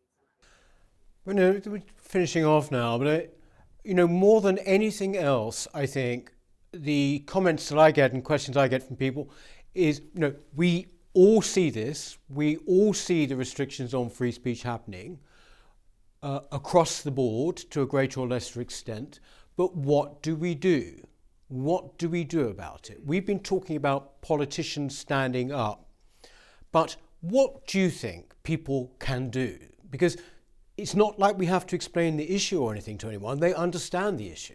We're 1.24 1.62
finishing 1.98 2.44
off 2.44 2.72
now, 2.72 2.98
but 2.98 3.06
I, 3.06 3.28
you 3.84 3.94
know, 3.94 4.08
more 4.08 4.40
than 4.40 4.58
anything 4.58 5.16
else, 5.16 5.68
I 5.72 5.86
think 5.86 6.32
the 6.72 7.20
comments 7.26 7.68
that 7.68 7.78
I 7.78 7.92
get 7.92 8.12
and 8.12 8.24
questions 8.24 8.56
I 8.56 8.66
get 8.66 8.82
from 8.82 8.96
people 8.96 9.30
is, 9.72 10.00
you 10.14 10.20
know, 10.20 10.34
we 10.56 10.88
all 11.14 11.42
see 11.42 11.70
this, 11.70 12.18
we 12.28 12.56
all 12.66 12.92
see 12.92 13.24
the 13.24 13.36
restrictions 13.36 13.94
on 13.94 14.10
free 14.10 14.32
speech 14.32 14.64
happening 14.64 15.20
uh, 16.22 16.40
across 16.50 17.02
the 17.02 17.10
board 17.10 17.56
to 17.56 17.82
a 17.82 17.86
greater 17.86 18.20
or 18.20 18.28
lesser 18.28 18.60
extent, 18.60 19.20
but 19.56 19.76
what 19.76 20.22
do 20.22 20.36
we 20.36 20.54
do? 20.54 21.06
What 21.48 21.98
do 21.98 22.08
we 22.08 22.24
do 22.24 22.48
about 22.48 22.90
it? 22.90 23.00
We've 23.04 23.26
been 23.26 23.40
talking 23.40 23.76
about 23.76 24.22
politicians 24.22 24.96
standing 24.96 25.52
up, 25.52 25.88
but 26.70 26.96
what 27.20 27.66
do 27.66 27.78
you 27.78 27.90
think 27.90 28.34
people 28.42 28.92
can 28.98 29.30
do? 29.30 29.58
Because 29.90 30.16
it's 30.76 30.94
not 30.94 31.18
like 31.18 31.36
we 31.38 31.46
have 31.46 31.66
to 31.66 31.76
explain 31.76 32.16
the 32.16 32.34
issue 32.34 32.60
or 32.62 32.72
anything 32.72 32.98
to 32.98 33.08
anyone, 33.08 33.38
they 33.38 33.54
understand 33.54 34.18
the 34.18 34.30
issue. 34.30 34.54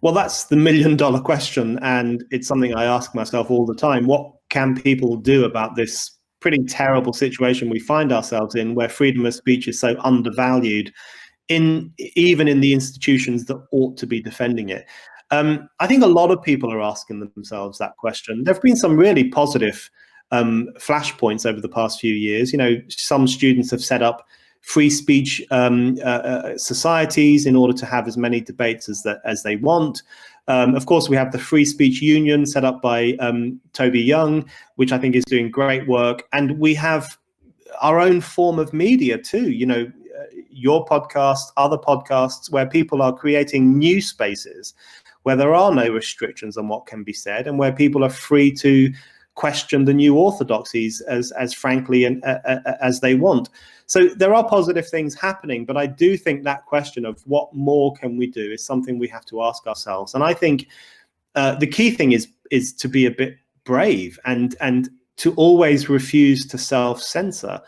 Well, 0.00 0.14
that's 0.14 0.44
the 0.44 0.56
million 0.56 0.96
dollar 0.96 1.20
question. 1.20 1.78
And 1.82 2.24
it's 2.30 2.48
something 2.48 2.74
I 2.74 2.84
ask 2.84 3.14
myself 3.14 3.50
all 3.50 3.66
the 3.66 3.74
time. 3.74 4.06
What 4.06 4.32
can 4.48 4.74
people 4.74 5.16
do 5.16 5.44
about 5.44 5.76
this 5.76 6.10
pretty 6.40 6.64
terrible 6.64 7.12
situation 7.12 7.70
we 7.70 7.78
find 7.78 8.12
ourselves 8.12 8.54
in 8.54 8.74
where 8.74 8.88
freedom 8.88 9.24
of 9.26 9.34
speech 9.34 9.68
is 9.68 9.78
so 9.78 9.96
undervalued 10.00 10.92
in 11.48 11.92
even 11.98 12.48
in 12.48 12.60
the 12.60 12.72
institutions 12.72 13.44
that 13.46 13.62
ought 13.72 13.96
to 13.98 14.06
be 14.06 14.20
defending 14.22 14.68
it. 14.68 14.86
Um, 15.32 15.68
i 15.78 15.86
think 15.86 16.02
a 16.02 16.08
lot 16.08 16.32
of 16.32 16.42
people 16.42 16.72
are 16.72 16.80
asking 16.80 17.20
themselves 17.20 17.78
that 17.78 17.96
question. 17.96 18.44
There 18.44 18.54
have 18.54 18.62
been 18.62 18.76
some 18.76 18.96
really 18.96 19.28
positive 19.28 19.90
um, 20.32 20.68
flashpoints 20.78 21.44
over 21.44 21.60
the 21.60 21.68
past 21.68 22.00
few 22.00 22.14
years. 22.14 22.52
You 22.52 22.58
know 22.58 22.76
some 22.88 23.26
students 23.28 23.70
have 23.70 23.82
set 23.82 24.02
up 24.02 24.26
free 24.60 24.90
speech 24.90 25.42
um, 25.50 25.96
uh, 26.04 26.22
uh, 26.32 26.58
societies 26.58 27.46
in 27.46 27.56
order 27.56 27.72
to 27.72 27.86
have 27.86 28.06
as 28.06 28.16
many 28.16 28.40
debates 28.40 28.88
as 28.88 29.02
that 29.02 29.20
as 29.24 29.42
they 29.42 29.56
want 29.56 30.02
um, 30.48 30.74
of 30.74 30.86
course, 30.86 31.08
we 31.08 31.16
have 31.16 31.32
the 31.32 31.38
Free 31.38 31.64
Speech 31.64 32.00
Union 32.02 32.46
set 32.46 32.64
up 32.64 32.82
by 32.82 33.12
um, 33.20 33.60
Toby 33.72 34.00
Young, 34.00 34.48
which 34.76 34.92
I 34.92 34.98
think 34.98 35.14
is 35.14 35.24
doing 35.24 35.50
great 35.50 35.86
work. 35.86 36.24
And 36.32 36.58
we 36.58 36.74
have 36.74 37.18
our 37.80 38.00
own 38.00 38.20
form 38.20 38.58
of 38.58 38.72
media 38.72 39.18
too. 39.18 39.50
You 39.50 39.66
know, 39.66 39.92
uh, 40.18 40.24
your 40.50 40.84
podcast, 40.86 41.52
other 41.56 41.78
podcasts, 41.78 42.50
where 42.50 42.66
people 42.66 43.00
are 43.02 43.16
creating 43.16 43.78
new 43.78 44.00
spaces 44.00 44.74
where 45.22 45.36
there 45.36 45.54
are 45.54 45.74
no 45.74 45.88
restrictions 45.90 46.56
on 46.56 46.68
what 46.68 46.86
can 46.86 47.04
be 47.04 47.12
said 47.12 47.46
and 47.46 47.58
where 47.58 47.72
people 47.72 48.04
are 48.04 48.10
free 48.10 48.50
to 48.50 48.92
question 49.40 49.86
the 49.86 49.94
new 49.94 50.16
orthodoxies 50.16 51.00
as 51.16 51.32
as 51.32 51.54
frankly 51.54 52.04
and 52.04 52.22
uh, 52.24 52.60
as 52.82 53.00
they 53.00 53.14
want. 53.14 53.48
So 53.86 54.08
there 54.08 54.34
are 54.34 54.46
positive 54.46 54.86
things 54.86 55.14
happening, 55.14 55.64
but 55.64 55.78
I 55.78 55.86
do 55.86 56.18
think 56.18 56.44
that 56.44 56.66
question 56.66 57.06
of 57.06 57.22
what 57.26 57.52
more 57.54 57.94
can 57.94 58.18
we 58.18 58.26
do 58.26 58.52
is 58.52 58.62
something 58.62 58.98
we 58.98 59.08
have 59.08 59.24
to 59.26 59.42
ask 59.42 59.66
ourselves. 59.66 60.14
And 60.14 60.22
I 60.22 60.34
think 60.34 60.68
uh, 61.34 61.54
the 61.54 61.66
key 61.66 61.90
thing 61.90 62.12
is 62.12 62.28
is 62.50 62.74
to 62.82 62.88
be 62.88 63.06
a 63.06 63.10
bit 63.10 63.38
brave 63.64 64.18
and 64.26 64.54
and 64.60 64.90
to 65.22 65.32
always 65.36 65.88
refuse 65.88 66.46
to 66.48 66.58
self 66.58 67.02
censor, 67.02 67.60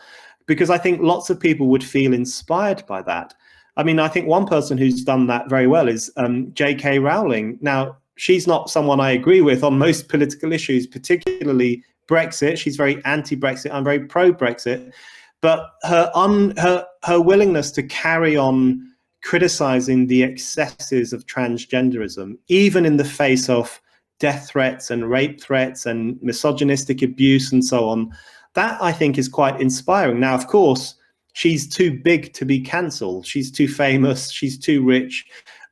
because 0.45 0.69
I 0.69 0.77
think 0.77 1.01
lots 1.01 1.31
of 1.31 1.39
people 1.39 1.67
would 1.69 1.83
feel 1.83 2.13
inspired 2.13 2.85
by 2.85 3.01
that. 3.01 3.33
I 3.77 3.83
mean, 3.83 3.99
I 3.99 4.09
think 4.09 4.27
one 4.27 4.45
person 4.45 4.77
who's 4.77 5.03
done 5.03 5.25
that 5.27 5.49
very 5.49 5.65
well 5.65 5.87
is 5.87 6.11
um, 6.17 6.53
J.K. 6.53 6.99
Rowling. 6.99 7.57
Now, 7.61 7.97
she's 8.15 8.47
not 8.47 8.69
someone 8.69 8.99
I 8.99 9.11
agree 9.11 9.41
with 9.41 9.63
on 9.63 9.77
most 9.77 10.07
political 10.07 10.53
issues, 10.53 10.87
particularly 10.87 11.83
Brexit. 12.07 12.57
She's 12.57 12.75
very 12.75 13.03
anti-Brexit. 13.05 13.71
I'm 13.71 13.83
very 13.83 14.01
pro-Brexit, 14.01 14.91
but 15.41 15.71
her 15.83 16.11
un, 16.15 16.53
her 16.57 16.85
her 17.03 17.21
willingness 17.21 17.71
to 17.71 17.83
carry 17.83 18.37
on 18.37 18.89
criticizing 19.23 20.07
the 20.07 20.23
excesses 20.23 21.13
of 21.13 21.25
transgenderism, 21.25 22.37
even 22.47 22.85
in 22.85 22.97
the 22.97 23.05
face 23.05 23.49
of 23.49 23.81
death 24.19 24.49
threats 24.49 24.91
and 24.91 25.09
rape 25.09 25.41
threats 25.41 25.85
and 25.85 26.21
misogynistic 26.21 27.01
abuse 27.01 27.51
and 27.51 27.63
so 27.63 27.87
on, 27.87 28.11
that 28.53 28.81
I 28.81 28.91
think 28.91 29.17
is 29.17 29.27
quite 29.27 29.59
inspiring. 29.59 30.19
Now, 30.19 30.35
of 30.35 30.47
course, 30.47 30.95
she's 31.33 31.67
too 31.67 31.99
big 32.03 32.33
to 32.33 32.45
be 32.45 32.59
cancelled. 32.59 33.25
She's 33.25 33.51
too 33.51 33.67
famous. 33.67 34.29
She's 34.29 34.57
too 34.57 34.83
rich. 34.83 35.25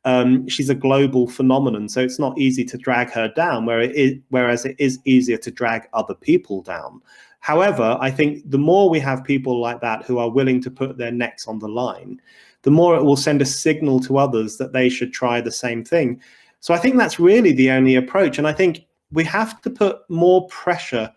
Um, 0.03 0.47
she's 0.47 0.69
a 0.69 0.75
global 0.75 1.27
phenomenon, 1.27 1.87
so 1.87 2.01
it's 2.01 2.19
not 2.19 2.37
easy 2.37 2.65
to 2.65 2.77
drag 2.77 3.11
her 3.11 3.27
down. 3.29 3.65
Where 3.65 3.81
it 3.81 3.95
is, 3.95 4.15
whereas 4.29 4.65
it 4.65 4.75
is 4.79 4.99
easier 5.05 5.37
to 5.37 5.51
drag 5.51 5.87
other 5.93 6.15
people 6.15 6.61
down. 6.61 7.01
However, 7.41 7.97
I 7.99 8.11
think 8.11 8.49
the 8.49 8.57
more 8.57 8.89
we 8.89 8.99
have 8.99 9.23
people 9.23 9.59
like 9.59 9.81
that 9.81 10.03
who 10.05 10.19
are 10.19 10.29
willing 10.29 10.61
to 10.61 10.71
put 10.71 10.97
their 10.97 11.11
necks 11.11 11.47
on 11.47 11.59
the 11.59 11.67
line, 11.67 12.21
the 12.61 12.71
more 12.71 12.95
it 12.95 13.03
will 13.03 13.17
send 13.17 13.41
a 13.41 13.45
signal 13.45 13.99
to 14.01 14.17
others 14.17 14.57
that 14.57 14.73
they 14.73 14.89
should 14.89 15.11
try 15.11 15.41
the 15.41 15.51
same 15.51 15.83
thing. 15.83 16.21
So 16.59 16.73
I 16.73 16.77
think 16.77 16.97
that's 16.97 17.19
really 17.19 17.51
the 17.51 17.71
only 17.71 17.95
approach. 17.95 18.37
And 18.37 18.47
I 18.47 18.53
think 18.53 18.85
we 19.11 19.23
have 19.25 19.59
to 19.61 19.69
put 19.69 20.07
more 20.09 20.47
pressure 20.47 21.11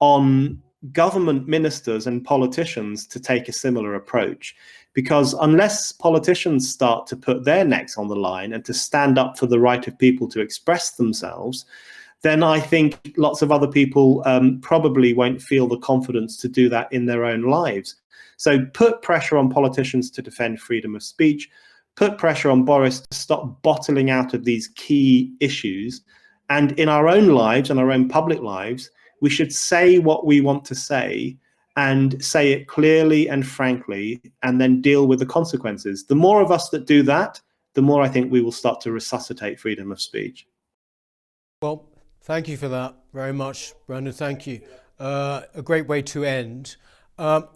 on 0.00 0.60
government 0.92 1.48
ministers 1.48 2.06
and 2.06 2.24
politicians 2.24 3.06
to 3.06 3.20
take 3.20 3.48
a 3.48 3.52
similar 3.52 3.94
approach. 3.94 4.56
Because 4.98 5.32
unless 5.34 5.92
politicians 5.92 6.68
start 6.68 7.06
to 7.06 7.16
put 7.16 7.44
their 7.44 7.64
necks 7.64 7.96
on 7.96 8.08
the 8.08 8.16
line 8.16 8.52
and 8.52 8.64
to 8.64 8.74
stand 8.74 9.16
up 9.16 9.38
for 9.38 9.46
the 9.46 9.60
right 9.60 9.86
of 9.86 9.96
people 9.96 10.26
to 10.26 10.40
express 10.40 10.90
themselves, 10.90 11.66
then 12.22 12.42
I 12.42 12.58
think 12.58 13.14
lots 13.16 13.40
of 13.40 13.52
other 13.52 13.68
people 13.68 14.24
um, 14.26 14.58
probably 14.60 15.14
won't 15.14 15.40
feel 15.40 15.68
the 15.68 15.78
confidence 15.78 16.36
to 16.38 16.48
do 16.48 16.68
that 16.70 16.92
in 16.92 17.06
their 17.06 17.24
own 17.24 17.42
lives. 17.42 17.94
So 18.38 18.66
put 18.74 19.02
pressure 19.02 19.38
on 19.38 19.50
politicians 19.50 20.10
to 20.10 20.20
defend 20.20 20.58
freedom 20.58 20.96
of 20.96 21.04
speech, 21.04 21.48
put 21.94 22.18
pressure 22.18 22.50
on 22.50 22.64
Boris 22.64 22.98
to 22.98 23.16
stop 23.16 23.62
bottling 23.62 24.10
out 24.10 24.34
of 24.34 24.44
these 24.44 24.66
key 24.74 25.32
issues. 25.38 26.02
And 26.50 26.72
in 26.72 26.88
our 26.88 27.06
own 27.06 27.28
lives 27.28 27.70
and 27.70 27.78
our 27.78 27.92
own 27.92 28.08
public 28.08 28.40
lives, 28.40 28.90
we 29.20 29.30
should 29.30 29.52
say 29.52 30.00
what 30.00 30.26
we 30.26 30.40
want 30.40 30.64
to 30.64 30.74
say 30.74 31.38
and 31.78 32.20
say 32.24 32.50
it 32.50 32.66
clearly 32.66 33.28
and 33.28 33.46
frankly, 33.46 34.20
and 34.42 34.60
then 34.60 34.80
deal 34.80 35.06
with 35.06 35.20
the 35.20 35.26
consequences. 35.26 36.06
The 36.06 36.16
more 36.16 36.42
of 36.42 36.50
us 36.50 36.70
that 36.70 36.86
do 36.86 37.04
that, 37.04 37.40
the 37.74 37.82
more 37.82 38.02
I 38.02 38.08
think 38.08 38.32
we 38.32 38.40
will 38.40 38.50
start 38.50 38.80
to 38.80 38.90
resuscitate 38.90 39.60
freedom 39.60 39.92
of 39.92 40.00
speech. 40.00 40.48
Well, 41.62 41.88
thank 42.22 42.48
you 42.48 42.56
for 42.56 42.66
that 42.66 42.96
very 43.14 43.32
much, 43.32 43.74
Brendan. 43.86 44.12
Thank 44.12 44.44
you. 44.44 44.60
Uh, 44.98 45.42
a 45.54 45.62
great 45.62 45.86
way 45.86 46.02
to 46.02 46.24
end. 46.24 46.74
Um, 47.16 47.46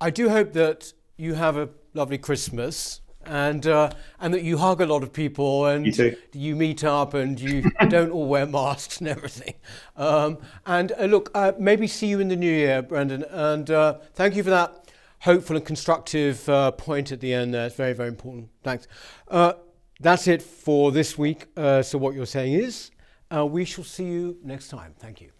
I 0.00 0.08
do 0.08 0.30
hope 0.30 0.54
that 0.54 0.94
you 1.18 1.34
have 1.34 1.58
a 1.58 1.68
lovely 1.92 2.16
Christmas 2.16 3.02
and 3.26 3.66
uh, 3.66 3.90
and 4.20 4.32
that 4.34 4.42
you 4.42 4.58
hug 4.58 4.80
a 4.80 4.86
lot 4.86 5.02
of 5.02 5.12
people 5.12 5.66
and 5.66 5.86
you, 5.96 6.16
you 6.32 6.56
meet 6.56 6.84
up 6.84 7.14
and 7.14 7.40
you 7.40 7.62
don't 7.88 8.10
all 8.10 8.26
wear 8.26 8.46
masks 8.46 8.98
and 8.98 9.08
everything. 9.08 9.54
Um, 9.96 10.38
and 10.64 10.92
uh, 10.92 11.04
look, 11.04 11.30
uh, 11.34 11.52
maybe 11.58 11.86
see 11.86 12.06
you 12.06 12.20
in 12.20 12.28
the 12.28 12.36
new 12.36 12.52
year, 12.52 12.82
Brendan. 12.82 13.24
And 13.30 13.70
uh, 13.70 13.98
thank 14.14 14.34
you 14.34 14.42
for 14.42 14.50
that 14.50 14.90
hopeful 15.20 15.56
and 15.56 15.64
constructive 15.64 16.48
uh, 16.48 16.70
point 16.72 17.12
at 17.12 17.20
the 17.20 17.32
end 17.32 17.54
there. 17.54 17.66
It's 17.66 17.76
very, 17.76 17.92
very 17.92 18.08
important. 18.08 18.48
Thanks. 18.62 18.86
Uh, 19.28 19.54
that's 20.00 20.28
it 20.28 20.42
for 20.42 20.92
this 20.92 21.16
week. 21.16 21.46
so 21.56 21.98
what 21.98 22.14
you're 22.14 22.26
saying 22.26 22.52
is, 22.52 22.90
we 23.32 23.64
shall 23.64 23.84
see 23.84 24.04
you 24.04 24.38
next 24.42 24.68
time. 24.68 24.94
Thank 24.98 25.20
you. 25.20 25.35